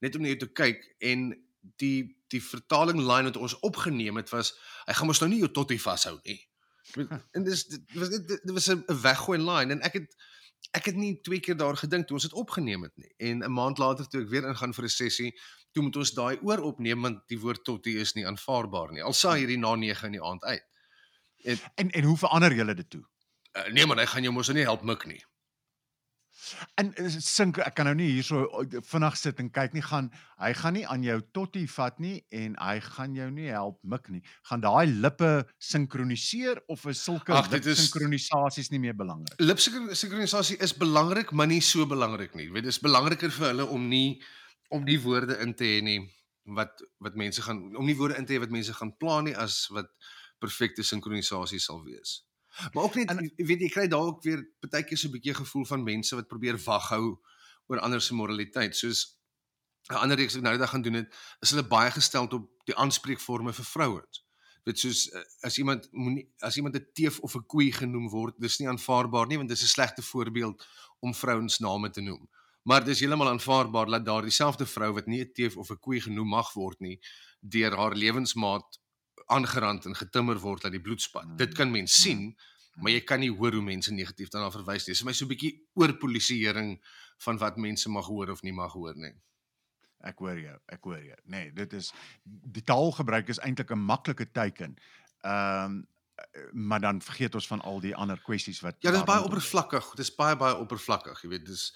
net 0.05 0.16
om 0.16 0.24
jou 0.24 0.36
te 0.36 0.53
kyk 0.53 0.82
en 1.01 1.32
die 1.82 2.16
die 2.34 2.42
vertaling 2.42 2.99
line 2.99 3.30
wat 3.30 3.38
ons 3.38 3.59
opgeneem 3.66 4.18
het 4.18 4.30
was 4.34 4.53
hy 4.86 4.94
gaan 4.99 5.11
mos 5.11 5.20
nou 5.22 5.30
nie 5.30 5.42
jou 5.44 5.51
totty 5.55 5.78
vashou 5.78 6.18
nie. 6.24 6.40
En 7.34 7.44
dis 7.47 7.66
dit 7.66 7.94
was 7.99 8.11
dit, 8.11 8.28
dit 8.28 8.53
was 8.55 8.68
'n 8.70 8.84
weggooi 9.03 9.38
line 9.38 9.72
en 9.74 9.82
ek 9.82 10.01
het 10.01 10.16
ek 10.74 10.90
het 10.90 10.97
nie 10.97 11.20
twee 11.22 11.40
keer 11.40 11.57
daar 11.57 11.76
gedink 11.76 12.07
toe 12.07 12.16
ons 12.16 12.26
dit 12.26 12.32
opgeneem 12.32 12.82
het 12.82 12.97
nie. 12.97 13.12
En 13.16 13.44
'n 13.44 13.53
maand 13.53 13.78
later 13.78 14.09
toe 14.09 14.22
ek 14.22 14.28
weer 14.28 14.49
ingaan 14.49 14.74
vir 14.74 14.84
'n 14.84 14.88
sessie, 14.88 15.30
toe 15.72 15.82
moet 15.82 15.97
ons 15.97 16.12
daai 16.12 16.38
oor 16.42 16.61
opneem 16.61 17.03
want 17.03 17.28
die 17.28 17.38
woord 17.38 17.64
totty 17.64 17.90
is 17.90 18.14
nie 18.14 18.26
aanvaarbaar 18.26 18.92
nie. 18.92 19.03
Al 19.03 19.12
saai 19.12 19.38
hierdie 19.38 19.59
na 19.59 19.74
9 19.74 20.07
in 20.07 20.12
die 20.12 20.22
aand 20.22 20.44
uit. 20.44 20.64
En 21.44 21.59
en 21.76 22.05
hoe 22.05 22.16
verander 22.16 22.55
julle 22.55 22.74
dit 22.74 22.90
toe? 22.90 23.05
Uh, 23.57 23.72
nee 23.72 23.86
man, 23.86 23.99
hy 23.99 24.07
gaan 24.07 24.22
jou 24.22 24.32
mos 24.32 24.49
nou 24.49 24.59
nie 24.59 24.66
help 24.66 24.82
mik 24.82 25.07
nie. 25.07 25.22
En 26.80 26.92
eh, 26.94 27.09
sink 27.09 27.59
ek 27.59 27.74
kan 27.74 27.86
nou 27.88 27.94
nie 27.99 28.09
hierso 28.14 28.42
vinnig 28.90 29.16
sit 29.16 29.40
en 29.42 29.51
kyk 29.51 29.72
nie 29.74 29.82
gaan 29.82 30.11
hy 30.38 30.53
gaan 30.55 30.74
nie 30.76 30.84
aan 30.86 31.03
jou 31.03 31.20
totty 31.32 31.64
vat 31.66 31.99
nie 32.01 32.20
en 32.30 32.57
hy 32.61 32.76
gaan 32.80 33.14
jou 33.16 33.30
nie 33.30 33.49
help 33.51 33.78
mik 33.84 34.09
nie. 34.12 34.22
Gaan 34.51 34.61
daai 34.61 34.86
lippe 34.86 35.47
sinkroniseer 35.59 36.61
of 36.68 36.84
is 36.86 37.03
sulke 37.05 37.32
dit 37.51 37.64
lip 37.64 37.66
is- 37.72 37.86
sinkronisasies 37.86 38.70
nie 38.70 38.78
meer 38.82 38.94
belangrik? 38.97 39.34
Lipsinkronisasie 39.40 40.59
is 40.62 40.72
belangrik, 40.76 41.32
maar 41.32 41.47
nie 41.47 41.61
so 41.61 41.86
belangrik 41.86 42.34
nie. 42.34 42.47
Jy 42.49 42.53
weet, 42.53 42.66
dit 42.68 42.74
is 42.74 42.82
belangriker 42.82 43.30
vir 43.30 43.49
hulle 43.53 43.66
om 43.66 43.88
nie 43.88 44.20
om 44.74 44.84
die 44.84 44.99
woorde 45.01 45.38
in 45.42 45.55
te 45.55 45.64
hê 45.64 45.82
nie 45.82 46.01
wat 46.57 46.82
wat 47.03 47.14
mense 47.18 47.42
gaan 47.42 47.74
om 47.76 47.86
nie 47.86 47.94
woorde 47.99 48.16
in 48.18 48.26
te 48.26 48.34
hê 48.36 48.40
wat 48.42 48.51
mense 48.55 48.72
gaan 48.74 48.92
pla 48.99 49.20
nie 49.22 49.34
as 49.34 49.66
wat 49.74 49.90
perfekte 50.42 50.82
sinkronisasie 50.84 51.59
sal 51.62 51.82
wees. 51.86 52.26
Maar 52.72 52.84
ook 52.84 52.94
net 52.94 53.11
En- 53.11 53.32
weet 53.36 53.61
jy 53.61 53.68
kry 53.68 53.86
daar 53.88 54.00
ook 54.00 54.22
weer 54.22 54.42
baie 54.70 54.84
keer 54.84 54.98
so 54.98 55.09
'n 55.09 55.12
bietjie 55.12 55.34
gevoel 55.34 55.64
van 55.64 55.82
mense 55.82 56.14
wat 56.14 56.28
probeer 56.28 56.59
wag 56.64 56.88
hou 56.88 57.18
oor 57.66 57.80
ander 57.80 58.00
se 58.00 58.14
moraliteit. 58.14 58.76
Soos 58.76 59.18
'n 59.90 59.94
ander 59.94 60.16
reeks 60.16 60.34
wat 60.34 60.42
nou 60.42 60.54
die 60.54 60.62
dag 60.62 60.70
gaan 60.70 60.82
doen 60.82 60.94
het, 60.94 61.14
is 61.40 61.50
hulle 61.50 61.66
baie 61.66 61.90
gestel 61.90 62.26
op 62.26 62.48
die 62.64 62.74
aanspreekvorme 62.76 63.52
vir 63.52 63.64
vrouens. 63.64 64.24
Weet 64.64 64.78
soos 64.78 65.11
eh, 65.11 65.20
as 65.42 65.59
iemand 65.59 65.88
moenie 65.92 66.26
as 66.38 66.57
iemand 66.57 66.74
'n 66.76 66.86
teef 66.92 67.18
of 67.20 67.34
'n 67.36 67.46
koei 67.46 67.72
genoem 67.72 68.09
word, 68.09 68.34
dis 68.38 68.59
nie 68.59 68.68
aanvaarbaar 68.68 69.26
nie 69.26 69.36
want 69.36 69.48
dis 69.48 69.62
'n 69.62 69.66
slegte 69.66 70.02
voorbeeld 70.02 70.66
om 71.00 71.14
vrouens 71.14 71.59
name 71.59 71.90
te 71.90 72.00
noem. 72.00 72.28
Maar 72.62 72.84
dis 72.84 73.00
heeltemal 73.00 73.28
aanvaarbaar 73.28 73.86
dat 73.86 74.04
daardie 74.04 74.30
selfde 74.30 74.66
vrou 74.66 74.92
wat 74.92 75.07
nie 75.07 75.20
'n 75.20 75.32
teef 75.32 75.57
of 75.57 75.70
'n 75.70 75.78
koei 75.78 76.00
genoem 76.00 76.28
mag 76.28 76.52
word 76.52 76.80
nie, 76.80 77.00
deur 77.40 77.76
haar 77.76 77.94
lewensmaat 77.94 78.78
aangerand 79.27 79.85
en 79.87 79.95
getimmer 79.97 80.39
word 80.39 80.62
dat 80.62 80.72
die 80.72 80.81
bloed 80.81 81.03
spat. 81.03 81.27
Dit 81.39 81.55
kan 81.55 81.70
mens 81.70 82.01
sien, 82.03 82.37
maar 82.77 82.93
jy 82.93 83.01
kan 83.01 83.20
nie 83.20 83.31
hoor 83.33 83.53
hoe 83.53 83.62
mense 83.62 83.93
negatief 83.93 84.29
daarna 84.29 84.51
verwys 84.51 84.87
nie. 84.87 84.93
Dis 84.95 85.01
vir 85.03 85.07
my 85.07 85.12
so 85.12 85.24
'n 85.24 85.29
bietjie 85.29 85.55
oorpolisieering 85.74 86.81
van 87.18 87.39
wat 87.39 87.57
mense 87.57 87.89
mag 87.91 88.07
hoor 88.07 88.31
of 88.31 88.43
nie 88.43 88.53
mag 88.53 88.72
hoor 88.72 88.95
nie. 88.97 89.14
Ek 90.05 90.18
hoor 90.18 90.39
jou, 90.39 90.59
ek 90.68 90.83
hoor 90.85 91.03
jou. 91.03 91.16
Nee, 91.24 91.53
dit 91.53 91.72
is 91.72 91.93
die 92.24 92.62
taalgebruik 92.62 93.29
is 93.29 93.39
eintlik 93.39 93.70
'n 93.70 93.79
maklike 93.79 94.31
teiken. 94.33 94.77
Ehm 95.22 95.64
um, 95.64 95.87
maar 96.53 96.81
dan 96.81 97.03
vergeet 97.03 97.35
ons 97.35 97.47
van 97.47 97.61
al 97.61 97.81
die 97.81 97.95
ander 97.97 98.20
kwessies 98.20 98.61
wat 98.61 98.77
Ja, 98.81 98.91
dis 98.91 98.99
daar 98.99 99.07
baie 99.07 99.18
is. 99.20 99.24
oppervlakkig. 99.27 99.95
Dis 99.95 100.14
baie 100.14 100.37
baie 100.37 100.57
oppervlakkig, 100.57 101.22
jy 101.22 101.29
weet, 101.29 101.47
dis 101.47 101.74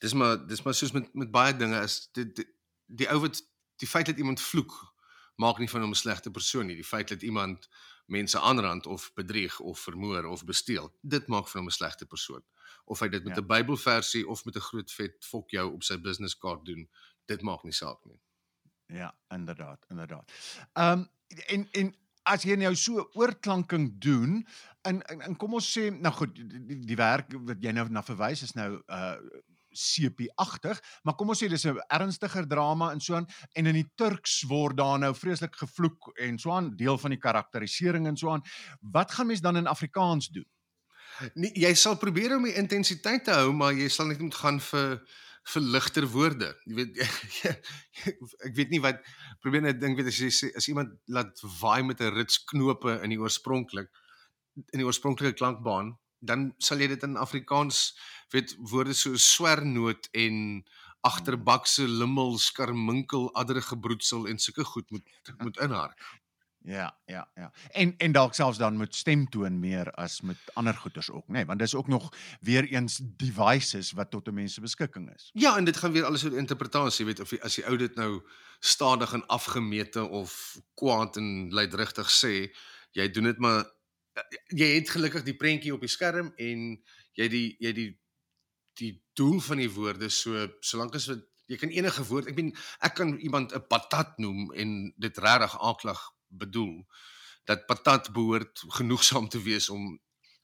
dis 0.00 0.12
maar 0.14 0.46
dis 0.46 0.62
maar 0.62 0.74
soos 0.74 0.92
met 0.92 1.14
met 1.14 1.30
baie 1.30 1.56
dinge 1.56 1.82
is 1.82 2.08
dit 2.12 2.36
die, 2.36 2.46
die 2.86 3.08
ou 3.10 3.20
wat 3.20 3.42
die 3.76 3.86
feit 3.88 4.06
dat 4.06 4.16
iemand 4.18 4.40
vloek 4.40 4.91
maak 5.34 5.58
nie 5.58 5.70
van 5.70 5.80
hom 5.80 5.90
'n 5.90 5.94
slegte 5.94 6.30
persoon 6.30 6.66
nie. 6.66 6.74
Die 6.74 6.84
feit 6.84 7.08
dat 7.08 7.22
iemand 7.22 7.68
mense 8.06 8.40
aanrand 8.40 8.86
of 8.86 9.12
bedrieg 9.14 9.60
of 9.60 9.78
vermoor 9.78 10.24
of 10.24 10.44
besteel, 10.44 10.92
dit 11.00 11.26
maak 11.26 11.48
van 11.48 11.60
hom 11.60 11.68
'n 11.68 11.72
slegte 11.72 12.06
persoon. 12.06 12.42
Of 12.84 13.00
hy 13.00 13.08
dit 13.08 13.24
met 13.24 13.36
Ja. 13.36 13.42
'n 13.42 13.46
Bybelversie 13.46 14.28
of 14.28 14.44
met 14.44 14.56
'n 14.56 14.60
groot 14.60 14.92
vet 14.92 15.24
fok 15.24 15.50
jou 15.50 15.72
op 15.72 15.82
sy 15.82 16.00
businesskaart 16.00 16.64
doen, 16.64 16.88
dit 17.26 17.42
maak 17.42 17.62
nie 17.62 17.72
saak 17.72 18.04
nie. 18.04 18.20
Ja, 18.86 19.14
inderdaad, 19.28 19.86
inderdaad. 19.88 20.32
Ehm 20.72 20.98
um, 20.98 21.08
en 21.46 21.68
en 21.70 21.94
as 22.22 22.42
jy 22.42 22.56
nou 22.56 22.74
so 22.78 23.08
oorklanking 23.18 23.88
doen 24.02 24.46
en, 24.82 25.02
en 25.02 25.20
en 25.20 25.36
kom 25.36 25.54
ons 25.58 25.70
sê 25.78 25.88
nou 25.90 26.12
goed, 26.14 26.34
die, 26.36 26.64
die, 26.66 26.78
die 26.92 26.96
werk 26.96 27.32
wat 27.48 27.62
jy 27.62 27.72
nou 27.72 27.88
na 27.90 28.02
verwys 28.02 28.42
is 28.42 28.54
nou 28.58 28.82
uh 28.86 29.16
sepie-agtig, 29.72 30.80
maar 31.02 31.16
kom 31.18 31.32
ons 31.32 31.42
sê 31.42 31.48
dis 31.48 31.66
'n 31.66 31.80
ernstiger 31.88 32.46
drama 32.48 32.92
en 32.92 33.00
so 33.00 33.14
aan 33.14 33.26
en 33.54 33.66
in 33.66 33.74
die 33.74 33.90
Turks 33.96 34.42
word 34.48 34.76
daar 34.76 34.98
nou 34.98 35.14
vreeslik 35.14 35.56
gevloek 35.56 36.12
en 36.18 36.38
so 36.38 36.50
aan 36.50 36.76
deel 36.76 36.98
van 36.98 37.10
die 37.10 37.20
karakterisering 37.20 38.06
en 38.06 38.16
so 38.16 38.30
aan. 38.30 38.42
Wat 38.80 39.10
gaan 39.10 39.26
mens 39.26 39.40
dan 39.40 39.56
in 39.56 39.66
Afrikaans 39.66 40.28
doen? 40.28 40.48
Nee, 41.34 41.52
jy 41.54 41.74
sal 41.74 41.96
probeer 41.96 42.36
om 42.36 42.44
die 42.44 42.56
intensiteit 42.56 43.24
te 43.24 43.30
hou, 43.36 43.52
maar 43.52 43.72
jy 43.72 43.88
sal 43.88 44.06
net 44.06 44.20
moet 44.20 44.34
gaan 44.34 44.60
vir 44.60 45.00
vir 45.42 45.62
ligter 45.62 46.06
woorde. 46.06 46.52
Jy 46.66 46.74
weet 46.74 46.98
ek 48.46 48.54
weet 48.54 48.70
nie 48.70 48.80
wat 48.80 49.02
probeer 49.42 49.62
net 49.62 49.80
dink 49.80 49.98
weet 49.98 50.06
as 50.12 50.20
jy 50.22 50.30
sê 50.30 50.52
as 50.56 50.68
iemand 50.70 50.94
laat 51.06 51.42
waai 51.60 51.82
met 51.82 52.00
'n 52.00 52.14
rits 52.14 52.38
knope 52.44 53.00
in 53.02 53.10
die 53.10 53.18
oorspronklik 53.18 53.90
in 54.56 54.82
die 54.82 54.86
oorspronklike 54.86 55.36
klankbaan, 55.38 55.94
dan 56.22 56.52
sal 56.62 56.80
jy 56.82 56.92
dit 56.94 57.02
in 57.02 57.18
Afrikaans 57.20 57.92
weet 58.32 58.54
woorde 58.70 58.94
so 58.96 59.18
swernoot 59.18 60.08
en 60.16 60.64
agterbakse 61.02 61.88
limmel, 61.88 62.38
skarminkel, 62.38 63.28
adderige 63.34 63.78
broedsel 63.78 64.28
en 64.30 64.38
sulke 64.38 64.64
goed 64.64 64.90
moet 64.90 65.22
moet 65.44 65.58
inhark. 65.60 66.04
Ja, 66.64 66.98
ja, 67.04 67.28
ja. 67.34 67.52
En 67.74 67.94
en 67.96 68.12
dalk 68.12 68.34
selfs 68.34 68.58
dan 68.58 68.76
met 68.76 68.94
stemtoon 68.94 69.58
meer 69.58 69.90
as 69.90 70.20
met 70.20 70.36
ander 70.52 70.74
goeters 70.74 71.10
ook, 71.10 71.26
nê, 71.26 71.32
nee, 71.32 71.46
want 71.46 71.58
dis 71.58 71.74
ook 71.74 71.88
nog 71.88 72.12
weer 72.40 72.68
eens 72.70 73.00
devices 73.02 73.92
wat 73.92 74.10
tot 74.10 74.28
'n 74.28 74.34
mens 74.34 74.54
se 74.54 74.60
beskikking 74.60 75.14
is. 75.14 75.30
Ja, 75.32 75.56
en 75.56 75.64
dit 75.64 75.76
gaan 75.76 75.92
weer 75.92 76.04
alles 76.04 76.24
oor 76.24 76.36
interpretasie, 76.36 77.06
weet 77.06 77.20
of 77.20 77.30
jy, 77.30 77.38
as 77.42 77.54
die 77.54 77.66
ou 77.66 77.76
dit 77.76 77.94
nou 77.94 78.22
stadig 78.60 79.12
en 79.12 79.26
afgemete 79.26 80.04
of 80.08 80.60
kwaad 80.74 81.16
en 81.16 81.50
luidrigtig 81.50 82.10
sê, 82.10 82.54
jy 82.90 83.10
doen 83.10 83.24
dit 83.24 83.38
maar 83.38 83.64
jy 84.52 84.68
het 84.74 84.90
gelukkig 84.90 85.24
die 85.24 85.36
prentjie 85.36 85.74
op 85.74 85.80
die 85.80 85.90
skerm 85.92 86.32
en 86.36 86.64
jy 87.18 87.28
die 87.28 87.46
jy 87.60 87.72
die 87.72 87.90
die 88.80 88.92
doel 89.18 89.40
van 89.44 89.60
die 89.60 89.70
woorde 89.72 90.08
so 90.08 90.46
solank 90.64 90.96
as 90.96 91.10
wat 91.12 91.24
jy 91.50 91.58
kan 91.60 91.72
enige 91.74 92.04
woord, 92.08 92.30
ek 92.30 92.36
bedoel 92.38 92.52
ek 92.88 92.94
kan 92.96 93.16
iemand 93.18 93.52
'n 93.52 93.66
patat 93.68 94.18
noem 94.18 94.52
en 94.52 94.92
dit 94.96 95.18
regtig 95.18 95.58
aaklig 95.60 96.00
bedoel 96.28 96.86
dat 97.44 97.66
patat 97.66 98.12
behoort 98.12 98.62
genoegsaam 98.78 99.28
te 99.28 99.42
wees 99.42 99.68
om 99.68 100.00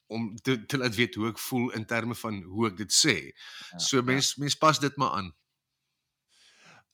om 0.09 0.37
te, 0.37 0.67
te 0.67 0.79
laat 0.79 0.95
weet 0.97 1.15
hoe 1.15 1.29
ek 1.29 1.39
voel 1.39 1.71
in 1.77 1.85
terme 1.85 2.15
van 2.17 2.43
hoe 2.43 2.67
ek 2.71 2.77
dit 2.77 2.93
sê. 2.93 3.17
Ja, 3.71 3.79
So 3.79 4.03
mens 4.03 4.37
mens 4.37 4.57
pas 4.57 4.81
dit 4.81 4.97
maar 4.97 5.11
aan. 5.11 5.33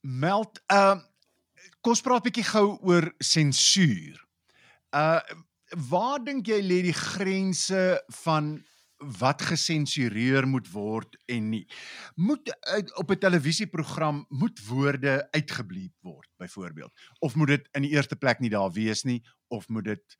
Meld, 0.01 0.62
ehm 0.66 0.99
uh, 0.99 1.03
kom 1.81 1.93
ons 1.93 2.01
praat 2.01 2.25
bietjie 2.25 2.45
gou 2.45 2.79
oor 2.83 3.14
sensuur. 3.18 4.18
Uh 4.91 5.20
waar 5.89 6.22
dink 6.25 6.47
jy 6.49 6.61
lê 6.62 6.83
die 6.87 6.97
grense 6.97 8.03
van 8.22 8.57
wat 9.18 9.43
gesensureer 9.43 10.47
moet 10.49 10.68
word 10.72 11.16
en 11.29 11.51
nie? 11.51 11.64
Moet 12.16 12.49
uh, 12.49 12.81
op 13.01 13.11
'n 13.11 13.18
televisieprogram 13.18 14.25
moet 14.29 14.61
woorde 14.66 15.29
uitgebleep 15.31 15.93
word 16.01 16.29
byvoorbeeld 16.37 16.93
of 17.20 17.35
moet 17.35 17.49
dit 17.49 17.68
in 17.72 17.83
die 17.83 17.91
eerste 17.91 18.16
plek 18.16 18.41
nie 18.41 18.51
daar 18.51 18.72
wees 18.72 19.03
nie 19.05 19.22
of 19.49 19.68
moet 19.68 19.85
dit 19.85 20.16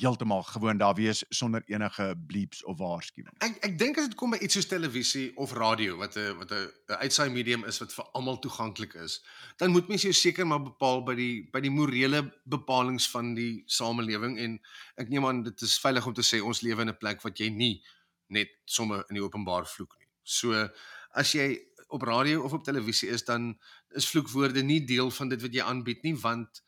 heeltemal 0.00 0.42
gewoon 0.42 0.78
daar 0.78 0.94
wees 0.94 1.24
sonder 1.28 1.62
enige 1.66 2.14
bleeps 2.26 2.64
of 2.64 2.78
waarskuwing? 2.78 3.34
Ek 3.44 3.58
ek 3.66 3.78
dink 3.78 3.98
as 3.98 4.08
dit 4.08 4.16
kom 4.18 4.30
by 4.34 4.40
iets 4.44 4.58
soos 4.58 4.68
televisie 4.70 5.30
of 5.36 5.52
radio 5.52 5.96
wat 5.96 6.16
'n 6.16 6.36
wat 6.38 6.52
'n 6.52 6.70
'n 6.88 7.00
uitsaai 7.04 7.30
medium 7.30 7.64
is 7.64 7.78
wat 7.78 7.94
vir 7.94 8.04
almal 8.12 8.38
toeganklik 8.38 8.94
is, 8.94 9.22
dan 9.56 9.70
moet 9.70 9.88
mens 9.88 10.02
jou 10.02 10.12
seker 10.12 10.46
maar 10.46 10.62
bepaal 10.62 11.02
by 11.02 11.14
die 11.14 11.48
by 11.52 11.60
die 11.60 11.70
morele 11.70 12.22
bepalinge 12.44 13.08
van 13.10 13.34
die 13.34 13.62
samelewing 13.66 14.38
en 14.38 14.60
ek 14.96 15.08
neem 15.08 15.26
aan 15.26 15.42
dit 15.42 15.62
is 15.62 15.78
veilig 15.78 16.06
om 16.06 16.14
te 16.14 16.22
sê 16.22 16.42
ons 16.42 16.60
lewe 16.60 16.82
in 16.82 16.88
'n 16.88 16.98
plek 16.98 17.22
wat 17.22 17.38
jy 17.38 17.48
nie 17.48 17.82
net 18.28 18.48
sommer 18.64 19.04
in 19.08 19.14
die 19.14 19.24
openbaar 19.24 19.66
vloek 19.66 19.96
nie. 19.98 20.08
So 20.22 20.68
as 21.14 21.32
jy 21.32 21.58
op 21.88 22.02
radio 22.02 22.42
of 22.42 22.52
op 22.52 22.64
televisie 22.64 23.08
is 23.08 23.24
dan 23.24 23.58
is 23.96 24.08
vloekwoorde 24.08 24.62
nie 24.62 24.84
deel 24.84 25.10
van 25.10 25.28
dit 25.28 25.42
wat 25.42 25.54
jy 25.54 25.62
aanbied 25.62 26.02
nie 26.02 26.16
want 26.16 26.62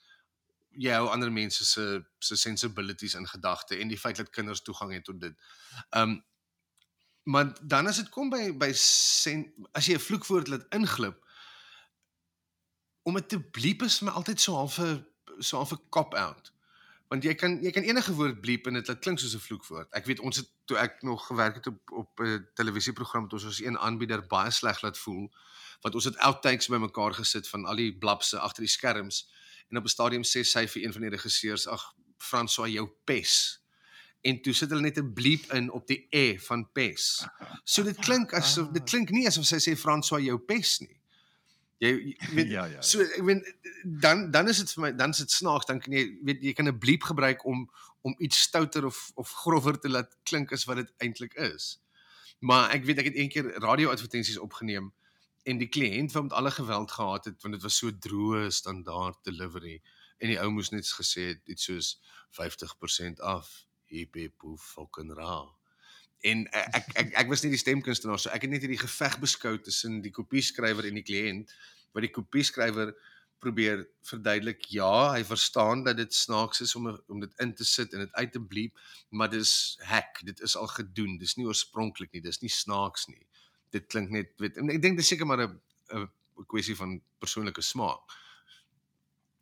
jy 0.78 0.92
hou 0.94 1.08
ander 1.10 1.32
mense 1.32 1.64
se 1.64 2.02
se 2.18 2.36
sensibilities 2.36 3.14
in 3.14 3.26
gedagte 3.28 3.76
en 3.76 3.88
die 3.88 3.98
feit 3.98 4.16
dat 4.16 4.30
kinders 4.30 4.62
toegang 4.62 4.92
het 4.92 5.04
tot 5.04 5.20
dit. 5.20 5.34
Um 5.90 6.20
maar 7.22 7.52
dan 7.62 7.86
as 7.86 7.96
dit 7.96 8.08
kom 8.08 8.30
by 8.30 8.56
by 8.58 8.70
sen, 8.74 9.44
as 9.72 9.86
jy 9.86 9.94
'n 9.94 10.06
vloekwoord 10.06 10.48
laat 10.48 10.66
inglip 10.74 11.18
om 13.02 13.14
dit 13.14 13.28
te 13.28 13.40
bleep 13.40 13.82
is 13.82 13.98
vir 13.98 14.08
my 14.08 14.12
altyd 14.12 14.40
so 14.40 14.54
half 14.54 14.78
'n 14.78 15.06
so 15.38 15.56
half 15.56 15.72
'n 15.72 15.88
cop 15.90 16.14
out. 16.14 16.52
Want 17.08 17.24
jy 17.24 17.34
kan 17.34 17.62
jy 17.62 17.70
kan 17.70 17.82
enige 17.82 18.14
woord 18.14 18.40
bleep 18.40 18.66
en 18.66 18.74
dit 18.74 18.88
laat 18.88 18.98
klink 18.98 19.18
soos 19.18 19.34
'n 19.34 19.46
vloekwoord. 19.46 19.88
Ek 19.92 20.06
weet 20.06 20.20
ons 20.20 20.36
het 20.36 20.48
toe 20.64 20.76
ek 20.78 21.02
nog 21.02 21.26
gewerk 21.26 21.54
het 21.54 21.66
op 21.66 21.90
op 21.90 22.20
'n 22.20 22.48
televisieprogram 22.54 23.22
het 23.22 23.32
ons 23.32 23.44
ons 23.44 23.60
een 23.60 23.78
aanbieder 23.78 24.26
baie 24.26 24.50
sleg 24.50 24.82
laat 24.82 24.98
voel 24.98 25.30
want 25.80 25.94
ons 25.94 26.04
het 26.04 26.16
outtakes 26.16 26.68
bymekaar 26.68 27.14
gesit 27.14 27.48
van 27.48 27.64
al 27.64 27.76
die 27.76 27.98
blapse 27.98 28.38
agter 28.38 28.62
die 28.62 28.70
skerms 28.70 29.28
en 29.70 29.76
op 29.76 29.84
'n 29.84 29.88
stadium 29.88 30.22
sê 30.22 30.44
sy 30.44 30.66
vir 30.66 30.82
een 30.84 30.92
van 30.92 31.02
die 31.02 31.10
regisseurs 31.10 31.66
ag 31.66 31.82
François 32.18 32.70
jou 32.70 32.86
pes 33.04 33.60
en 34.20 34.40
toe 34.44 34.52
sit 34.52 34.68
hulle 34.70 34.84
net 34.84 34.98
'n 34.98 35.12
bleep 35.12 35.52
in 35.52 35.70
op 35.72 35.86
die 35.86 36.06
e 36.10 36.38
van 36.38 36.72
pes. 36.72 37.26
So 37.64 37.82
dit 37.82 37.98
klink 37.98 38.32
asof 38.32 38.68
dit 38.68 38.84
klink 38.84 39.10
nie 39.10 39.26
asof 39.26 39.44
sy 39.44 39.56
sê 39.56 39.76
François 39.76 40.22
jou 40.22 40.38
pes 40.38 40.78
nie. 40.80 41.00
Jy, 41.78 41.88
jy 41.88 42.16
weet 42.36 42.50
Ja, 42.50 42.64
ja, 42.64 42.72
ja. 42.72 42.82
So 42.82 43.00
ek 43.00 43.22
weet 43.24 43.56
dan 43.84 44.30
dan 44.30 44.48
is 44.48 44.58
dit 44.58 44.72
vir 44.72 44.82
my 44.82 44.92
dan 44.92 45.10
is 45.10 45.18
dit 45.24 45.30
snaaks 45.30 45.66
dan 45.66 45.80
kan 45.80 45.92
jy 45.92 46.18
weet 46.22 46.42
jy 46.42 46.52
kan 46.52 46.68
'n 46.68 46.78
bleep 46.78 47.02
gebruik 47.02 47.44
om 47.44 47.70
om 48.02 48.14
iets 48.18 48.40
stouter 48.40 48.84
of 48.84 49.10
of 49.14 49.30
grower 49.30 49.78
te 49.78 49.88
laat 49.88 50.16
klink 50.22 50.52
as 50.52 50.64
wat 50.64 50.76
dit 50.76 50.92
eintlik 50.98 51.34
is. 51.34 51.80
Maar 52.40 52.70
ek 52.70 52.84
weet 52.84 52.98
ek 52.98 53.04
het 53.04 53.14
eendag 53.14 53.56
radio-advertensies 53.56 54.38
opgeneem 54.38 54.92
en 55.42 55.60
die 55.60 55.68
kliënt 55.68 56.12
wat 56.12 56.28
met 56.28 56.32
alle 56.32 56.50
geweld 56.50 56.92
gehad 56.92 57.24
het 57.24 57.42
want 57.42 57.54
dit 57.54 57.62
was 57.62 57.78
so 57.80 57.92
droë 58.06 58.48
standaard 58.54 59.18
delivery 59.24 59.78
en 60.18 60.32
die 60.32 60.40
ou 60.40 60.50
moes 60.52 60.72
net 60.74 60.88
gesê 60.98 61.30
het 61.32 61.54
iets 61.54 61.70
soos 61.70 61.94
50% 62.36 63.24
af 63.24 63.48
hip 63.90 64.18
hip 64.20 64.46
hoe 64.46 64.58
fucking 64.58 65.14
ra 65.16 65.40
en 66.30 66.44
uh, 66.52 66.66
ek 66.76 66.90
ek 67.02 67.14
ek 67.24 67.30
was 67.32 67.44
nie 67.44 67.54
die 67.54 67.62
stemkunstenaar 67.62 68.20
so 68.20 68.32
ek 68.34 68.44
het 68.44 68.52
net 68.52 68.66
hierdie 68.66 68.82
geveg 68.82 69.16
beskou 69.22 69.56
tussen 69.58 70.00
die 70.04 70.12
kopieskrywer 70.12 70.90
en 70.90 71.00
die 71.00 71.06
kliënt 71.06 71.54
wat 71.94 72.04
die 72.04 72.12
kopieskrywer 72.12 72.92
probeer 73.40 73.86
verduidelik 74.04 74.66
ja 74.74 75.14
hy 75.14 75.22
verstaan 75.24 75.84
dat 75.86 75.96
dit 75.96 76.14
snaaks 76.14 76.60
is 76.66 76.74
om 76.76 76.90
om 76.92 77.24
dit 77.24 77.40
in 77.44 77.54
te 77.56 77.64
sit 77.64 77.94
en 77.96 78.04
dit 78.04 78.18
uit 78.20 78.32
te 78.36 78.42
bliep 78.52 78.76
maar 79.08 79.32
dis 79.32 79.54
hack 79.88 80.20
dit 80.28 80.44
is 80.44 80.56
al 80.60 80.68
gedoen 80.74 81.16
dis 81.22 81.38
nie 81.38 81.48
oorspronklik 81.48 82.12
nie 82.12 82.24
dis 82.28 82.42
nie 82.44 82.52
snaaks 82.52 83.08
nie 83.08 83.24
dit 83.70 83.86
klink 83.86 84.10
net 84.10 84.32
weet 84.38 84.56
ek 84.58 84.82
dink 84.82 84.96
dit 84.96 85.06
seker 85.06 85.26
maar 85.26 85.40
'n 85.46 85.60
'n 85.92 86.08
kwessie 86.46 86.76
van 86.76 87.00
persoonlike 87.18 87.62
smaak 87.62 88.00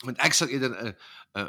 want 0.04 0.18
ek 0.22 0.32
sal 0.32 0.48
eerder 0.48 0.74
'n 0.86 0.96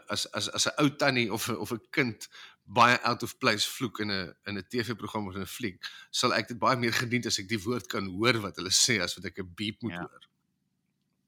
as 0.09 0.25
as 0.34 0.49
as 0.53 0.65
'n 0.67 0.82
ou 0.84 0.89
tannie 0.95 1.30
of 1.34 1.49
of 1.49 1.71
'n 1.71 1.82
kind 1.91 2.27
baie 2.69 2.97
out 3.01 3.23
of 3.23 3.38
place 3.38 3.65
vloek 3.67 3.99
in 3.99 4.11
'n 4.11 4.36
in 4.45 4.57
'n 4.57 4.67
TV-program 4.69 5.27
of 5.27 5.36
'n 5.36 5.45
fliek, 5.45 5.86
sal 6.09 6.34
ek 6.34 6.47
dit 6.47 6.59
baie 6.59 6.77
meer 6.77 6.93
geniet 6.93 7.25
as 7.25 7.39
ek 7.39 7.47
die 7.47 7.61
woord 7.61 7.88
kan 7.88 8.05
hoor 8.05 8.39
wat 8.41 8.55
hulle 8.55 8.69
sê 8.71 9.01
as 9.01 9.15
wat 9.15 9.25
ek 9.25 9.39
'n 9.39 9.53
beep 9.55 9.82
moet 9.82 9.91
Ja. 9.93 9.99
hoor. 9.99 10.27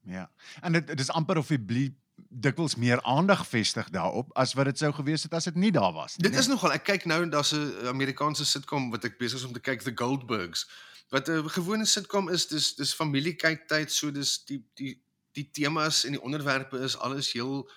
Ja. 0.03 0.31
En 0.61 0.71
dit 0.71 0.87
dit 0.87 0.99
is 0.99 1.09
amper 1.09 1.37
of 1.37 1.47
die 1.47 1.59
blie 1.59 1.95
dikwels 2.29 2.75
meer 2.75 3.01
aandag 3.01 3.47
vestig 3.47 3.89
daarop 3.89 4.31
as 4.37 4.53
wat 4.53 4.65
dit 4.65 4.77
sou 4.77 4.91
gewees 4.93 5.23
het 5.23 5.33
as 5.33 5.43
dit 5.43 5.55
nie 5.55 5.71
daar 5.71 5.93
was 5.93 6.17
nie. 6.17 6.29
Dit 6.29 6.39
is 6.39 6.47
nogal 6.47 6.71
ek 6.73 6.83
kyk 6.83 7.05
nou 7.05 7.21
en 7.23 7.29
daar's 7.29 7.53
'n 7.53 7.87
Amerikaanse 7.87 8.45
sitcom 8.45 8.89
wat 8.91 9.03
ek 9.05 9.17
besig 9.17 9.39
is 9.39 9.45
om 9.45 9.53
te 9.53 9.59
kyk 9.59 9.81
The 9.81 9.91
Goldbergs. 9.95 10.67
Wat 11.11 11.27
'n 11.29 11.49
gewone 11.49 11.85
sitcom 11.85 12.29
is, 12.29 12.47
dis 12.47 12.75
dis 12.75 12.93
familiekyktyd, 12.95 13.91
so 13.91 14.11
dis 14.11 14.45
die 14.45 14.63
die 14.79 14.93
die 15.35 15.49
temas 15.51 16.03
en 16.03 16.11
die 16.11 16.21
onderwerpe 16.21 16.79
is 16.79 16.97
alles 16.97 17.31
heel 17.31 17.69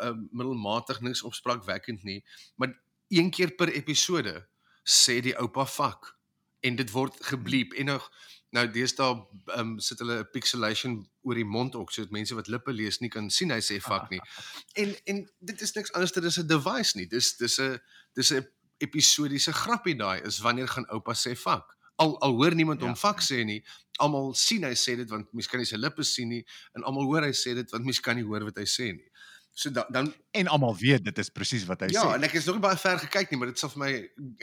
uh, 0.00 0.12
middelmatig 0.30 1.00
niks 1.00 1.22
opspraakwekkend 1.22 2.02
nie, 2.02 2.24
maar 2.56 2.72
een 3.08 3.30
keer 3.30 3.54
per 3.54 3.68
episode 3.68 4.48
sê 4.84 5.20
die 5.20 5.36
oupa 5.36 5.66
fuck 5.66 6.12
en 6.60 6.76
dit 6.76 6.90
word 6.90 7.16
gebleep 7.24 7.72
en 7.72 7.92
nog 7.92 8.08
nou 8.54 8.64
deesdae 8.70 9.14
um, 9.58 9.78
sit 9.82 9.98
hulle 9.98 10.18
'n 10.22 10.30
pixelation 10.32 10.98
oor 11.22 11.34
die 11.34 11.48
mond 11.56 11.74
ook 11.74 11.92
sodat 11.92 12.12
mense 12.12 12.34
wat 12.34 12.48
lippe 12.48 12.72
lees 12.72 13.00
nie 13.00 13.10
kan 13.10 13.30
sien 13.30 13.50
hy 13.50 13.60
sê 13.60 13.80
fuck 13.80 14.10
nie. 14.10 14.20
En 14.82 14.94
en 15.04 15.24
dit 15.40 15.60
is 15.60 15.72
niks 15.72 15.92
anders 15.92 16.12
dit 16.12 16.24
is 16.24 16.38
'n 16.38 16.46
device 16.46 16.98
nie. 16.98 17.06
Dis 17.06 17.36
dis 17.36 17.58
'n 17.60 17.80
dis 18.12 18.32
'n 18.32 18.46
episodiese 18.78 19.52
grappie 19.52 19.96
daai 19.96 20.20
is 20.22 20.38
wanneer 20.38 20.68
gaan 20.68 20.88
oupa 20.88 21.14
sê 21.14 21.36
fuck. 21.36 21.73
Al 21.96 22.20
al 22.20 22.32
hoor 22.34 22.54
niemand 22.54 22.80
Ja. 22.80 22.86
hom 22.86 22.96
fuck 22.96 23.20
sê 23.22 23.44
nie. 23.44 23.62
Almal 23.98 24.34
sien 24.34 24.64
hy 24.64 24.74
sê 24.74 24.96
dit 24.96 25.10
want 25.10 25.32
mens 25.32 25.46
kan 25.46 25.58
nie 25.60 25.66
sy 25.66 25.76
lippe 25.76 26.02
sien 26.04 26.28
nie 26.28 26.44
en 26.74 26.82
almal 26.82 27.04
hoor 27.04 27.22
hy 27.22 27.32
sê 27.32 27.54
dit 27.54 27.70
want 27.70 27.84
mens 27.84 28.00
kan 28.00 28.16
nie 28.16 28.24
hoor 28.24 28.44
wat 28.44 28.56
hy 28.58 28.64
sê 28.66 28.92
nie. 28.92 29.08
So 29.56 29.70
da, 29.70 29.84
dan 29.90 30.12
en 30.34 30.48
almal 30.48 30.74
weet 30.76 31.04
dit 31.04 31.18
is 31.18 31.28
presies 31.30 31.64
wat 31.64 31.80
hy 31.80 31.86
ja, 31.94 32.02
sê. 32.02 32.14
en 32.16 32.24
ek 32.24 32.34
is 32.34 32.44
nog 32.46 32.56
nie 32.56 32.62
baie 32.62 32.76
ver 32.76 32.98
gekyk 32.98 33.30
nie, 33.30 33.38
maar 33.38 33.46
dit 33.52 33.58
sal 33.58 33.70
vir 33.70 33.78
my 33.78 33.92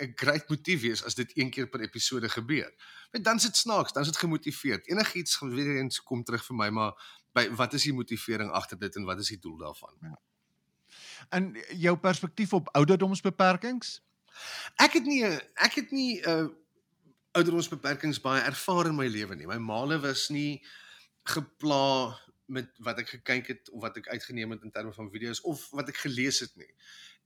'n 0.06 0.14
great 0.16 0.50
motief 0.50 0.82
wees 0.82 1.04
as 1.04 1.16
dit 1.16 1.32
een 1.36 1.52
keer 1.52 1.68
per 1.68 1.82
episode 1.82 2.30
gebeur. 2.30 2.72
Want 3.12 3.26
dan 3.26 3.40
sit 3.40 3.58
snaaks, 3.58 3.92
dan 3.92 4.06
sit 4.06 4.16
gemotiveerd. 4.18 4.88
Enigiets 4.88 5.36
gaan 5.36 5.52
weer 5.56 5.76
eens 5.82 6.00
kom 6.00 6.24
terug 6.24 6.46
vir 6.46 6.56
my, 6.56 6.70
maar 6.70 6.94
by 7.34 7.50
wat 7.50 7.74
is 7.74 7.84
die 7.84 7.94
motivering 7.94 8.52
agter 8.52 8.80
dit 8.80 8.96
en 8.96 9.04
wat 9.04 9.20
is 9.20 9.28
die 9.28 9.40
doel 9.40 9.58
daarvan? 9.58 10.16
En 11.30 11.58
jou 11.76 11.98
perspektief 11.98 12.54
op 12.54 12.70
ouderdomsbeperkings? 12.76 14.02
Ek 14.76 14.94
het 14.94 15.06
nie 15.06 15.24
ek 15.56 15.74
het 15.76 15.92
nie 15.92 16.22
'n 16.24 16.30
uh, 16.30 16.48
ouderdomsbeperkings 17.38 18.20
baie 18.24 18.42
ervaar 18.44 18.90
in 18.92 18.98
my 18.98 19.08
lewe 19.08 19.36
nie. 19.36 19.48
My 19.48 19.60
maale 19.62 20.00
was 20.04 20.30
nie 20.34 20.62
gepla 21.32 22.18
met 22.52 22.72
wat 22.84 23.00
ek 23.00 23.14
gekyk 23.16 23.48
het 23.54 23.70
of 23.72 23.82
wat 23.86 23.98
ek 24.02 24.10
uitgeneem 24.12 24.52
het 24.56 24.66
in 24.68 24.74
terme 24.76 24.92
van 24.94 25.12
video's 25.14 25.40
of 25.48 25.64
wat 25.72 25.90
ek 25.92 26.02
gelees 26.04 26.42
het 26.44 26.52
nie. 26.60 26.70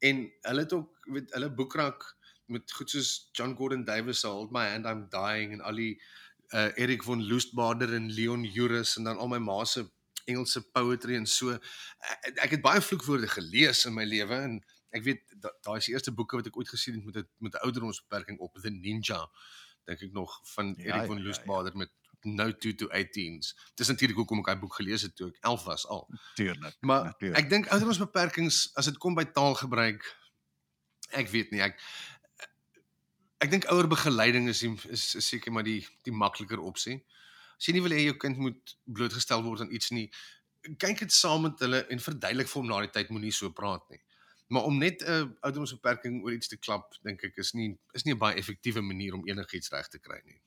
En 0.05 0.25
hulle 0.49 0.65
het 0.65 0.73
ook 0.75 1.09
weet 1.15 1.33
hulle 1.33 1.49
boekrak 1.49 2.05
met 2.53 2.69
goed 2.77 2.91
soos 2.93 3.29
John 3.33 3.55
Gordon 3.57 3.85
Davis 3.87 4.21
se 4.21 4.29
Hold 4.29 4.53
My 4.53 4.67
Hand 4.69 4.85
I'm 4.85 5.07
Dying 5.09 5.55
en 5.57 5.65
al 5.65 5.81
die 5.81 5.93
uh, 6.53 6.69
Erik 6.77 7.03
von 7.03 7.23
Loostbader 7.25 7.95
en 7.97 8.11
Leon 8.13 8.43
Juris 8.45 8.97
en 8.99 9.09
dan 9.09 9.17
al 9.17 9.31
my 9.33 9.41
ma 9.41 9.63
se 9.65 9.87
Engelse 10.25 10.61
poetry 10.73 11.17
en 11.19 11.27
so. 11.29 11.53
Ek, 11.53 12.39
ek 12.47 12.55
het 12.57 12.63
baie 12.65 12.81
vloekwoorde 12.81 13.29
gelees 13.29 13.83
in 13.85 13.93
my 13.93 14.05
lewe 14.09 14.37
en 14.47 14.55
ek 14.95 15.03
weet 15.05 15.35
da- 15.41 15.53
daai 15.65 15.77
is 15.77 15.89
die 15.89 15.93
eerste 15.93 16.13
boeke 16.17 16.39
wat 16.39 16.49
ek 16.49 16.57
ooit 16.57 16.69
gesien 16.71 16.97
het 16.97 17.05
met 17.05 17.17
'n 17.21 17.27
met 17.45 17.53
'n 17.53 17.65
ouderdomsbeperking 17.65 18.39
op 18.39 18.57
The 18.61 18.69
Ninja 18.73 19.21
dink 19.85 20.01
ek 20.01 20.15
nog 20.15 20.39
van 20.55 20.73
Ja, 20.77 20.83
Erik 20.83 21.01
ja, 21.01 21.05
von 21.05 21.17
ja, 21.17 21.21
ja. 21.21 21.27
Loostbader 21.27 21.77
met 21.77 21.93
No 22.25 22.49
2 22.49 22.75
to 22.75 22.87
18s. 22.89 23.53
Dis 23.77 23.87
natuurlik 23.87 24.17
hoekom 24.17 24.39
ek 24.41 24.47
daai 24.49 24.59
boek 24.63 24.79
gelees 24.79 25.03
het 25.05 25.13
toe 25.15 25.29
ek 25.29 25.37
11 25.45 25.65
was 25.69 25.87
al. 25.93 26.07
Tuurlik. 26.39 26.77
Maar 26.81 27.03
natuurlijk. 27.11 27.43
ek 27.43 27.49
dink 27.49 27.67
ouderdomsbeperkings 27.69 28.69
as 28.73 28.89
dit 28.89 28.97
kom 28.97 29.17
by 29.17 29.27
taalgebruik 29.29 30.07
ek 31.13 31.29
weet 31.29 31.53
nie 31.53 31.61
ek 31.61 31.77
ek 33.43 33.51
dink 33.51 33.67
ouer 33.69 33.87
begeleiding 33.91 34.47
is 34.49 34.63
die, 34.63 34.71
is, 34.89 35.11
is 35.19 35.27
seker 35.27 35.53
maar 35.53 35.65
die 35.67 35.81
die 36.07 36.13
makliker 36.15 36.61
opsie. 36.61 36.97
As 37.59 37.67
jy 37.67 37.75
nie 37.77 37.83
wil 37.85 37.93
hê 37.95 38.07
jou 38.07 38.17
kind 38.19 38.39
moet 38.41 38.75
blootgestel 38.85 39.43
word 39.45 39.65
aan 39.65 39.73
iets 39.75 39.91
nie, 39.95 40.07
kyk 40.81 41.03
dit 41.03 41.13
saam 41.13 41.45
met 41.45 41.61
hulle 41.61 41.83
en 41.93 42.01
verduidelik 42.01 42.49
vir 42.49 42.61
hom 42.61 42.71
na 42.71 42.81
die 42.85 42.93
tyd 42.95 43.11
moenie 43.13 43.33
so 43.35 43.51
praat 43.55 43.85
nie. 43.93 44.01
Maar 44.47 44.63
om 44.63 44.77
net 44.77 45.01
'n 45.01 45.35
ouderdomsbeperking 45.41 46.23
oor 46.23 46.33
iets 46.33 46.47
te 46.47 46.57
klap, 46.57 46.95
dink 47.01 47.23
ek 47.23 47.37
is 47.37 47.53
nie 47.53 47.77
is 47.93 48.03
nie 48.03 48.13
'n 48.13 48.17
baie 48.17 48.35
effektiewe 48.35 48.81
manier 48.81 49.13
om 49.13 49.27
enigiets 49.27 49.69
reg 49.69 49.87
te 49.87 49.99
kry 49.99 50.21
nie. 50.25 50.41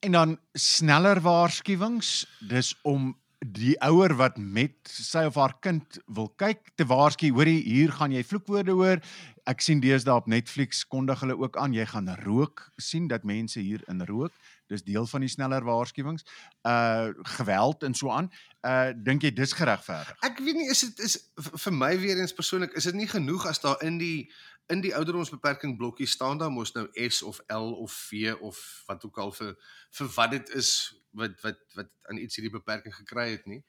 En 0.00 0.12
dan 0.12 0.38
sneller 0.52 1.20
waarskuwings, 1.20 2.26
dis 2.40 2.74
om 2.82 3.22
die 3.46 3.74
ouer 3.82 4.14
wat 4.16 4.38
met 4.38 4.74
sy 4.86 5.24
of 5.26 5.34
haar 5.34 5.54
kind 5.60 5.98
wil 6.06 6.28
kyk 6.38 6.72
te 6.78 6.86
waarsku, 6.86 7.30
hoorie, 7.34 7.62
hier 7.62 7.92
gaan 7.92 8.14
jy 8.14 8.22
vloekwoorde 8.26 8.74
hoor. 8.78 9.02
Ek 9.50 9.60
sien 9.60 9.80
deesdae 9.82 10.14
op 10.14 10.26
Netflix 10.30 10.84
kondig 10.86 11.20
hulle 11.20 11.36
ook 11.38 11.56
aan 11.58 11.74
jy 11.74 11.86
gaan 11.90 12.10
rook 12.22 12.68
sien 12.78 13.08
dat 13.10 13.26
mense 13.26 13.60
hier 13.60 13.82
in 13.90 14.04
rook. 14.06 14.32
Dis 14.72 14.84
deel 14.86 15.06
van 15.06 15.24
die 15.24 15.30
sneller 15.32 15.64
waarskuwings. 15.66 16.24
Uh 16.68 17.12
geweld 17.36 17.82
en 17.82 17.94
so 17.94 18.10
aan. 18.10 18.30
Uh 18.64 18.92
dink 18.96 19.26
jy 19.26 19.32
dis 19.36 19.52
geregverdig? 19.58 20.16
Ek 20.24 20.40
weet 20.40 20.56
nie 20.60 20.70
is 20.72 20.80
dit 20.86 21.04
is 21.08 21.18
vir 21.36 21.76
my 21.76 21.92
weer 22.00 22.20
eens 22.22 22.32
persoonlik 22.36 22.72
is 22.78 22.88
dit 22.88 22.96
nie 22.96 23.10
genoeg 23.10 23.46
as 23.50 23.60
daar 23.60 23.82
in 23.84 24.00
die 24.00 24.30
in 24.72 24.80
die 24.80 24.94
ouderdomsbeperking 24.96 25.76
blokkie 25.76 26.06
staan 26.06 26.38
daar 26.38 26.52
mos 26.52 26.72
nou 26.72 26.86
S 27.08 27.22
of 27.22 27.40
L 27.52 27.74
of 27.82 27.92
V 28.08 28.32
of 28.40 28.58
wat 28.86 29.04
ook 29.04 29.18
al 29.18 29.32
vir 29.36 29.54
vir 29.98 30.10
wat 30.16 30.34
dit 30.38 30.52
is 30.62 30.72
wat 31.12 31.38
wat 31.44 31.60
wat 31.76 31.92
aan 32.08 32.20
iets 32.22 32.38
hierdie 32.38 32.54
beperking 32.56 32.94
gekry 32.94 33.30
het 33.34 33.46
nie. 33.46 33.62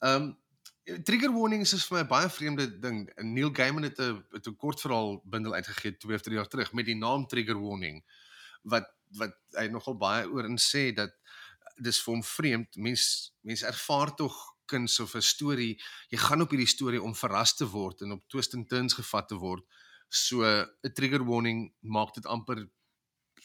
Um 0.00 0.36
trigger 1.04 1.32
warnings 1.34 1.74
is 1.74 1.84
vir 1.88 1.98
my 1.98 2.02
'n 2.04 2.08
baie 2.08 2.28
vreemde 2.30 2.66
ding. 2.80 3.10
Neil 3.20 3.50
Gaiman 3.52 3.82
het 3.82 3.98
'n 4.00 4.22
'n 4.32 4.56
kortverhaal 4.56 5.20
bundel 5.24 5.54
uitgegee 5.54 5.96
2 5.96 6.14
of 6.14 6.22
3 6.22 6.36
jaar 6.36 6.48
terug 6.48 6.72
met 6.72 6.86
die 6.86 6.96
naam 6.96 7.26
Trigger 7.26 7.60
Warning 7.60 8.04
wat 8.62 8.95
wat 9.10 9.34
hy 9.58 9.68
nogal 9.68 9.96
baie 9.96 10.26
oor 10.28 10.44
in 10.44 10.58
sê 10.58 10.92
dat 10.94 11.12
dis 11.78 12.00
vir 12.02 12.14
hom 12.14 12.22
vreemd. 12.22 12.76
Mens 12.76 13.32
mense 13.42 13.66
ervaar 13.66 14.14
tog 14.16 14.36
kuns 14.66 15.00
of 15.00 15.14
'n 15.14 15.22
storie, 15.22 15.80
jy 16.10 16.18
gaan 16.18 16.40
op 16.42 16.50
hierdie 16.50 16.66
storie 16.66 17.02
om 17.02 17.14
verras 17.14 17.54
te 17.54 17.66
word 17.66 18.02
en 18.02 18.12
op 18.12 18.28
twist 18.28 18.54
and 18.54 18.68
turns 18.68 18.94
gevat 18.94 19.28
te 19.28 19.34
word. 19.34 19.62
So 20.08 20.42
'n 20.44 20.92
trigger 20.94 21.24
warning 21.24 21.72
maak 21.80 22.14
dit 22.14 22.26
amper 22.26 22.68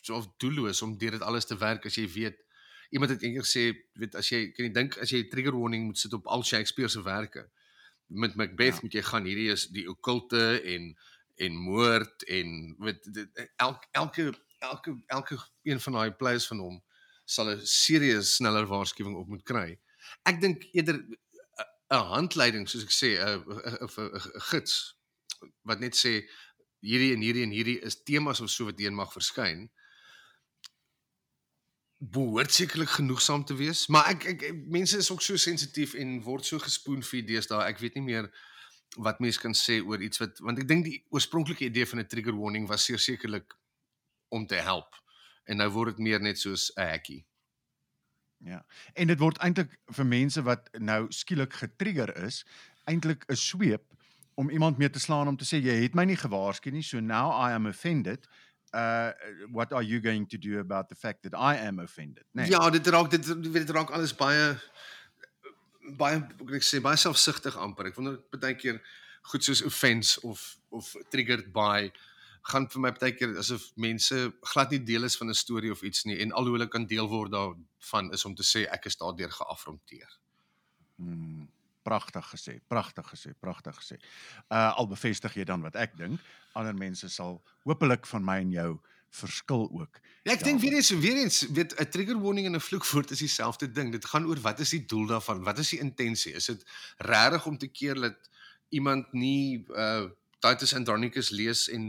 so 0.02 0.16
of 0.16 0.28
doelloos 0.38 0.82
om 0.82 0.98
deur 0.98 1.12
dit 1.12 1.22
alles 1.22 1.46
te 1.46 1.58
werk 1.58 1.86
as 1.86 1.96
jy 1.96 2.08
weet 2.08 2.38
iemand 2.92 3.12
het 3.12 3.22
eendag 3.22 3.46
gesê, 3.46 3.72
weet 3.94 4.16
as 4.16 4.30
jy 4.30 4.52
kan 4.52 4.66
jy 4.66 4.72
dink 4.74 4.98
as 4.98 5.10
jy 5.12 5.24
'n 5.24 5.30
trigger 5.30 5.56
warning 5.56 5.86
moet 5.86 5.98
sit 5.98 6.14
op 6.14 6.28
al 6.28 6.44
Shakespeare 6.44 6.90
se 6.90 7.02
werke. 7.04 7.50
Met 8.08 8.36
Macbeth 8.36 8.76
Ja. 8.76 8.80
moet 8.82 8.94
jy 8.94 9.02
gaan 9.02 9.26
hierdie 9.26 9.52
is 9.52 9.68
die 9.68 9.88
okkulte 9.90 10.62
en 10.64 10.98
en 11.38 11.56
moord 11.56 12.24
en 12.24 12.76
weet 12.80 13.14
dit 13.14 13.52
elke 13.58 13.88
elke 13.92 14.34
elke 14.62 14.96
elke 15.08 15.38
een 15.64 15.80
van 15.80 15.94
daai 15.94 16.12
plays 16.12 16.48
van 16.48 16.60
hom 16.60 16.78
sal 17.26 17.50
'n 17.52 17.66
serieus 17.66 18.36
sneller 18.36 18.66
waarskuwing 18.68 19.16
op 19.18 19.28
moet 19.28 19.44
kry. 19.44 19.80
Ek 20.26 20.42
dink 20.42 20.64
eerder 20.74 20.98
'n- 21.00 21.18
'n 21.92 22.06
handleiding 22.14 22.70
soos 22.70 22.84
ek 22.84 22.96
sê 23.02 23.10
'n 23.18 23.44
'n 23.82 23.90
'n 24.16 24.42
gids 24.52 24.98
wat 25.64 25.80
net 25.80 25.96
sê 25.96 26.14
hierdie 26.82 27.14
en 27.14 27.22
hierdie 27.22 27.44
en 27.44 27.54
hierdie 27.58 27.80
is 27.80 28.04
temas 28.04 28.42
of 28.42 28.50
so 28.50 28.66
wat 28.66 28.78
hierin 28.80 28.96
mag 28.96 29.14
verskyn 29.14 29.70
behoort 32.02 32.52
sekerlik 32.54 32.90
genoegsaam 32.90 33.44
te 33.46 33.54
wees, 33.56 33.86
maar 33.88 34.08
ek, 34.10 34.24
ek 34.26 34.46
mense 34.74 34.98
is 34.98 35.12
ook 35.14 35.22
so 35.22 35.38
sensitief 35.38 35.94
en 35.94 36.16
word 36.26 36.46
so 36.46 36.58
gespoenfeed 36.58 37.28
deesdae. 37.30 37.62
Ek 37.70 37.78
weet 37.84 38.00
nie 38.00 38.08
meer 38.08 38.32
wat 38.98 39.22
mense 39.22 39.40
kan 39.40 39.54
sê 39.54 39.78
oor 39.86 40.02
iets 40.02 40.18
wat 40.20 40.42
want 40.42 40.60
ek 40.60 40.68
dink 40.68 40.88
die 40.88 40.98
oorspronklike 41.14 41.68
idee 41.70 41.86
van 41.86 42.02
'n 42.02 42.08
trigger 42.10 42.36
warning 42.36 42.66
was 42.68 42.86
seker 42.90 43.00
sekerlik 43.06 43.54
om 44.32 44.48
te 44.48 44.56
help. 44.56 44.96
En 45.44 45.60
nou 45.60 45.70
word 45.70 45.96
dit 45.96 46.06
meer 46.08 46.22
net 46.22 46.40
soos 46.40 46.72
'n 46.76 46.88
hekkie. 46.88 47.26
Ja. 48.38 48.66
En 48.94 49.08
dit 49.08 49.20
word 49.20 49.38
eintlik 49.38 49.78
vir 49.86 50.06
mense 50.06 50.42
wat 50.42 50.70
nou 50.80 51.06
skielik 51.14 51.54
getrigger 51.54 52.16
is, 52.26 52.46
eintlik 52.90 53.26
'n 53.28 53.36
sweep 53.36 53.86
om 54.34 54.50
iemand 54.50 54.78
mee 54.78 54.90
te 54.90 55.00
slaan 55.00 55.28
om 55.28 55.38
te 55.38 55.46
sê 55.46 55.62
jy 55.62 55.82
het 55.84 55.94
my 55.94 56.06
nie 56.06 56.18
gewaarsku 56.18 56.72
nie, 56.72 56.84
so 56.84 57.00
now 57.00 57.32
I 57.32 57.52
am 57.54 57.68
offended. 57.68 58.28
Uh 58.74 59.12
what 59.52 59.74
are 59.74 59.84
you 59.84 60.00
going 60.02 60.30
to 60.30 60.38
do 60.38 60.60
about 60.60 60.90
the 60.90 60.96
fact 60.96 61.22
that 61.24 61.34
I 61.34 61.68
am 61.68 61.80
offended? 61.80 62.26
Nee. 62.32 62.48
Ja, 62.48 62.70
dit 62.70 62.88
raak 62.88 63.10
dit 63.12 63.26
weet 63.26 63.54
dit 63.54 63.70
raak 63.70 63.90
alles 63.90 64.16
baie 64.16 64.56
baie 65.98 66.22
kan 66.38 66.56
ek 66.56 66.64
sê 66.64 66.82
baie 66.82 66.98
selfsugtig 66.98 67.58
amper. 67.58 67.92
Ek 67.92 67.96
wonder 67.96 68.20
baie 68.32 68.56
keer 68.56 68.80
goed 69.22 69.44
soos 69.44 69.62
offense 69.62 70.22
of 70.22 70.58
of 70.70 70.96
triggered 71.10 71.52
by 71.54 71.92
gaan 72.42 72.68
vir 72.74 72.82
my 72.82 72.92
baie 72.98 73.14
keer 73.14 73.38
asof 73.38 73.68
mense 73.76 74.18
glad 74.54 74.72
nie 74.74 74.82
deel 74.84 75.04
is 75.04 75.18
van 75.18 75.30
'n 75.30 75.38
storie 75.38 75.72
of 75.72 75.82
iets 75.82 76.06
nie 76.06 76.20
en 76.20 76.32
al 76.32 76.46
hoe 76.46 76.58
hulle 76.58 76.68
kan 76.68 76.86
deel 76.86 77.08
word 77.08 77.32
daarvan 77.32 78.12
is 78.14 78.26
om 78.26 78.36
te 78.36 78.44
sê 78.44 78.66
ek 78.72 78.86
is 78.86 78.98
daardeur 78.98 79.32
geafronteer. 79.32 80.18
Hmm, 80.98 81.50
pragtig 81.84 82.26
gesê, 82.34 82.60
pragtig 82.68 83.08
gesê, 83.14 83.34
pragtig 83.40 83.76
gesê. 83.76 83.98
Uh 84.50 84.74
al 84.78 84.88
bevestig 84.88 85.36
jy 85.36 85.44
dan 85.44 85.62
wat 85.62 85.76
ek 85.76 85.98
dink, 85.98 86.20
ander 86.54 86.74
mense 86.74 87.10
sal 87.10 87.42
hopelik 87.64 88.06
van 88.06 88.24
my 88.24 88.40
en 88.40 88.52
jou 88.52 88.72
verskil 89.12 89.68
ook. 89.72 90.00
Ja, 90.24 90.34
ek 90.34 90.44
dink 90.46 90.62
weer 90.62 90.78
eens 90.78 90.90
weer 90.90 91.18
eens 91.20 91.42
weet 91.50 91.76
'n 91.80 91.90
trigger 91.90 92.20
warning 92.20 92.46
en 92.48 92.56
'n 92.56 92.68
vloekwoord 92.70 93.12
is 93.12 93.20
dieselfde 93.20 93.72
ding. 93.72 93.92
Dit 93.92 94.06
gaan 94.06 94.26
oor 94.26 94.40
wat 94.40 94.60
is 94.60 94.70
die 94.70 94.86
doel 94.86 95.06
daarvan? 95.06 95.44
Wat 95.44 95.60
is 95.60 95.70
die 95.70 95.80
intensie? 95.80 96.34
Is 96.34 96.46
dit 96.46 96.64
regtig 96.98 97.46
om 97.46 97.58
te 97.58 97.68
keer 97.68 97.96
dat 97.96 98.30
iemand 98.70 99.14
nie 99.14 99.66
uh 99.70 100.10
Titus 100.42 100.74
Andronicus 100.78 101.30
lees 101.30 101.68
en 101.70 101.86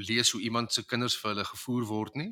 lees 0.00 0.30
hoe 0.34 0.40
iemand 0.44 0.72
se 0.72 0.84
kinders 0.86 1.16
vir 1.20 1.34
hulle 1.34 1.46
gevoer 1.48 1.86
word 1.88 2.18
nie? 2.20 2.30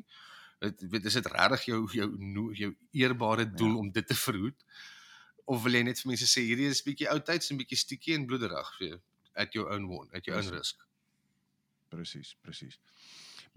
Dit 0.59 0.83
weet 0.91 1.05
is 1.09 1.17
dit 1.19 1.29
regtig 1.33 1.67
jou 1.71 1.81
jou 1.95 2.09
jou, 2.57 2.71
eerbare 2.91 3.45
doel 3.49 3.75
ja. 3.75 3.83
om 3.83 3.91
dit 3.91 4.07
te 4.07 4.17
verhoed? 4.17 4.65
Of 5.49 5.63
wil 5.63 5.79
jy 5.79 5.85
net 5.87 6.01
vir 6.01 6.11
mense 6.11 6.27
sê 6.29 6.43
hierdie 6.45 6.69
is 6.69 6.83
bietjie 6.85 7.09
oudtyds 7.09 7.49
en 7.49 7.61
bietjie 7.61 7.79
stiekie 7.79 8.17
en 8.17 8.27
bloederig 8.29 8.73
vir 8.77 8.99
at 9.39 9.55
your 9.55 9.71
own 9.73 9.87
warn, 9.89 10.09
at 10.13 10.27
your 10.27 10.37
own 10.37 10.51
risk? 10.53 10.83
Presies, 11.89 12.35
presies. 12.45 12.77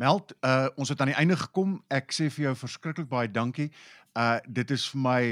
Meld, 0.01 0.33
uh 0.47 0.71
ons 0.81 0.89
het 0.89 1.01
aan 1.01 1.13
die 1.13 1.19
einde 1.21 1.37
gekom. 1.37 1.77
Ek 1.93 2.15
sê 2.17 2.31
vir 2.33 2.49
jou 2.49 2.55
verskriklik 2.63 3.11
baie 3.11 3.29
dankie. 3.29 3.69
Uh 4.17 4.39
dit 4.49 4.71
is 4.73 4.87
vir 4.95 5.05
my 5.05 5.25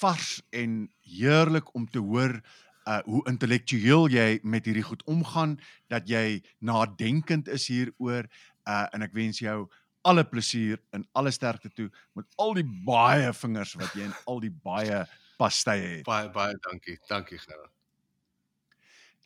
vars 0.00 0.40
en 0.50 0.88
heerlik 1.06 1.74
om 1.78 1.86
te 1.86 2.02
hoor 2.02 2.40
uh 2.86 3.00
hoe 3.04 3.22
intellektueel 3.30 4.08
jy 4.14 4.28
met 4.42 4.66
hierdie 4.68 4.86
goed 4.86 5.02
omgaan, 5.10 5.56
dat 5.90 6.08
jy 6.08 6.42
nadenkend 6.58 7.48
is 7.48 7.66
hieroor 7.72 8.28
uh 8.66 8.86
en 8.94 9.02
ek 9.06 9.14
wens 9.16 9.42
jou 9.42 9.66
alle 10.06 10.24
plesier 10.24 10.78
en 10.94 11.06
alle 11.18 11.32
sterkte 11.34 11.70
toe 11.74 11.88
met 12.14 12.26
al 12.42 12.54
die 12.54 12.66
baie 12.86 13.32
vingers 13.34 13.74
wat 13.80 13.94
jy 13.98 14.06
en 14.06 14.14
al 14.30 14.42
die 14.44 14.54
baie 14.54 15.02
pastye 15.40 15.96
het. 15.98 16.04
Baie 16.06 16.30
baie 16.30 16.54
dankie. 16.68 16.98
Dankie 17.10 17.38
Gerard. 17.42 17.75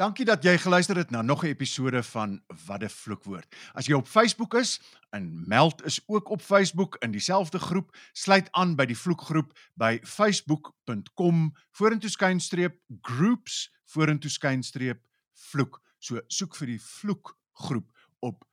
Dankie 0.01 0.25
dat 0.25 0.41
jy 0.41 0.55
geluister 0.57 0.97
het 0.97 1.11
na 1.11 1.21
nog 1.23 1.43
'n 1.45 1.47
episode 1.47 2.03
van 2.03 2.43
Wat 2.67 2.83
'n 2.83 2.89
vloekwoord. 2.89 3.55
As 3.73 3.87
jy 3.87 3.93
op 3.93 4.07
Facebook 4.07 4.55
is, 4.55 4.81
en 5.11 5.49
Meld 5.49 5.85
is 5.85 6.01
ook 6.07 6.29
op 6.29 6.43
Facebook 6.43 6.97
in 6.97 7.11
dieselfde 7.11 7.59
groep, 7.59 7.97
sluit 8.13 8.49
aan 8.53 8.77
by 8.77 8.85
die 8.85 8.99
vloekgroep 8.99 9.59
by 9.75 9.99
facebook.com 10.03 11.57
vorentoe 11.71 12.11
skynstreep 12.11 12.79
groups 13.01 13.75
vorentoe 13.85 14.31
skynstreep 14.31 15.05
vloek. 15.35 15.83
So 15.99 16.21
soek 16.27 16.57
vir 16.57 16.67
die 16.67 16.83
vloekgroep 16.83 17.91
op 18.19 18.45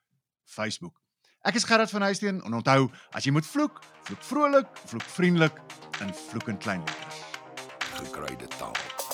Facebook. 0.44 1.02
Ek 1.42 1.56
is 1.56 1.64
Gerard 1.64 1.90
van 1.90 2.02
Huisteen 2.02 2.44
en 2.44 2.54
onthou, 2.54 2.92
as 3.12 3.24
jy 3.24 3.32
moet 3.32 3.48
vloek, 3.48 3.84
vloek 4.04 4.24
vrolik, 4.24 4.68
vloek 4.86 5.04
vriendelik 5.04 5.62
en 6.00 6.14
vloek 6.14 6.48
in 6.48 6.58
klein 6.58 6.84
letters. 6.84 7.22
Gekruide 7.94 8.48
taal. 8.48 9.07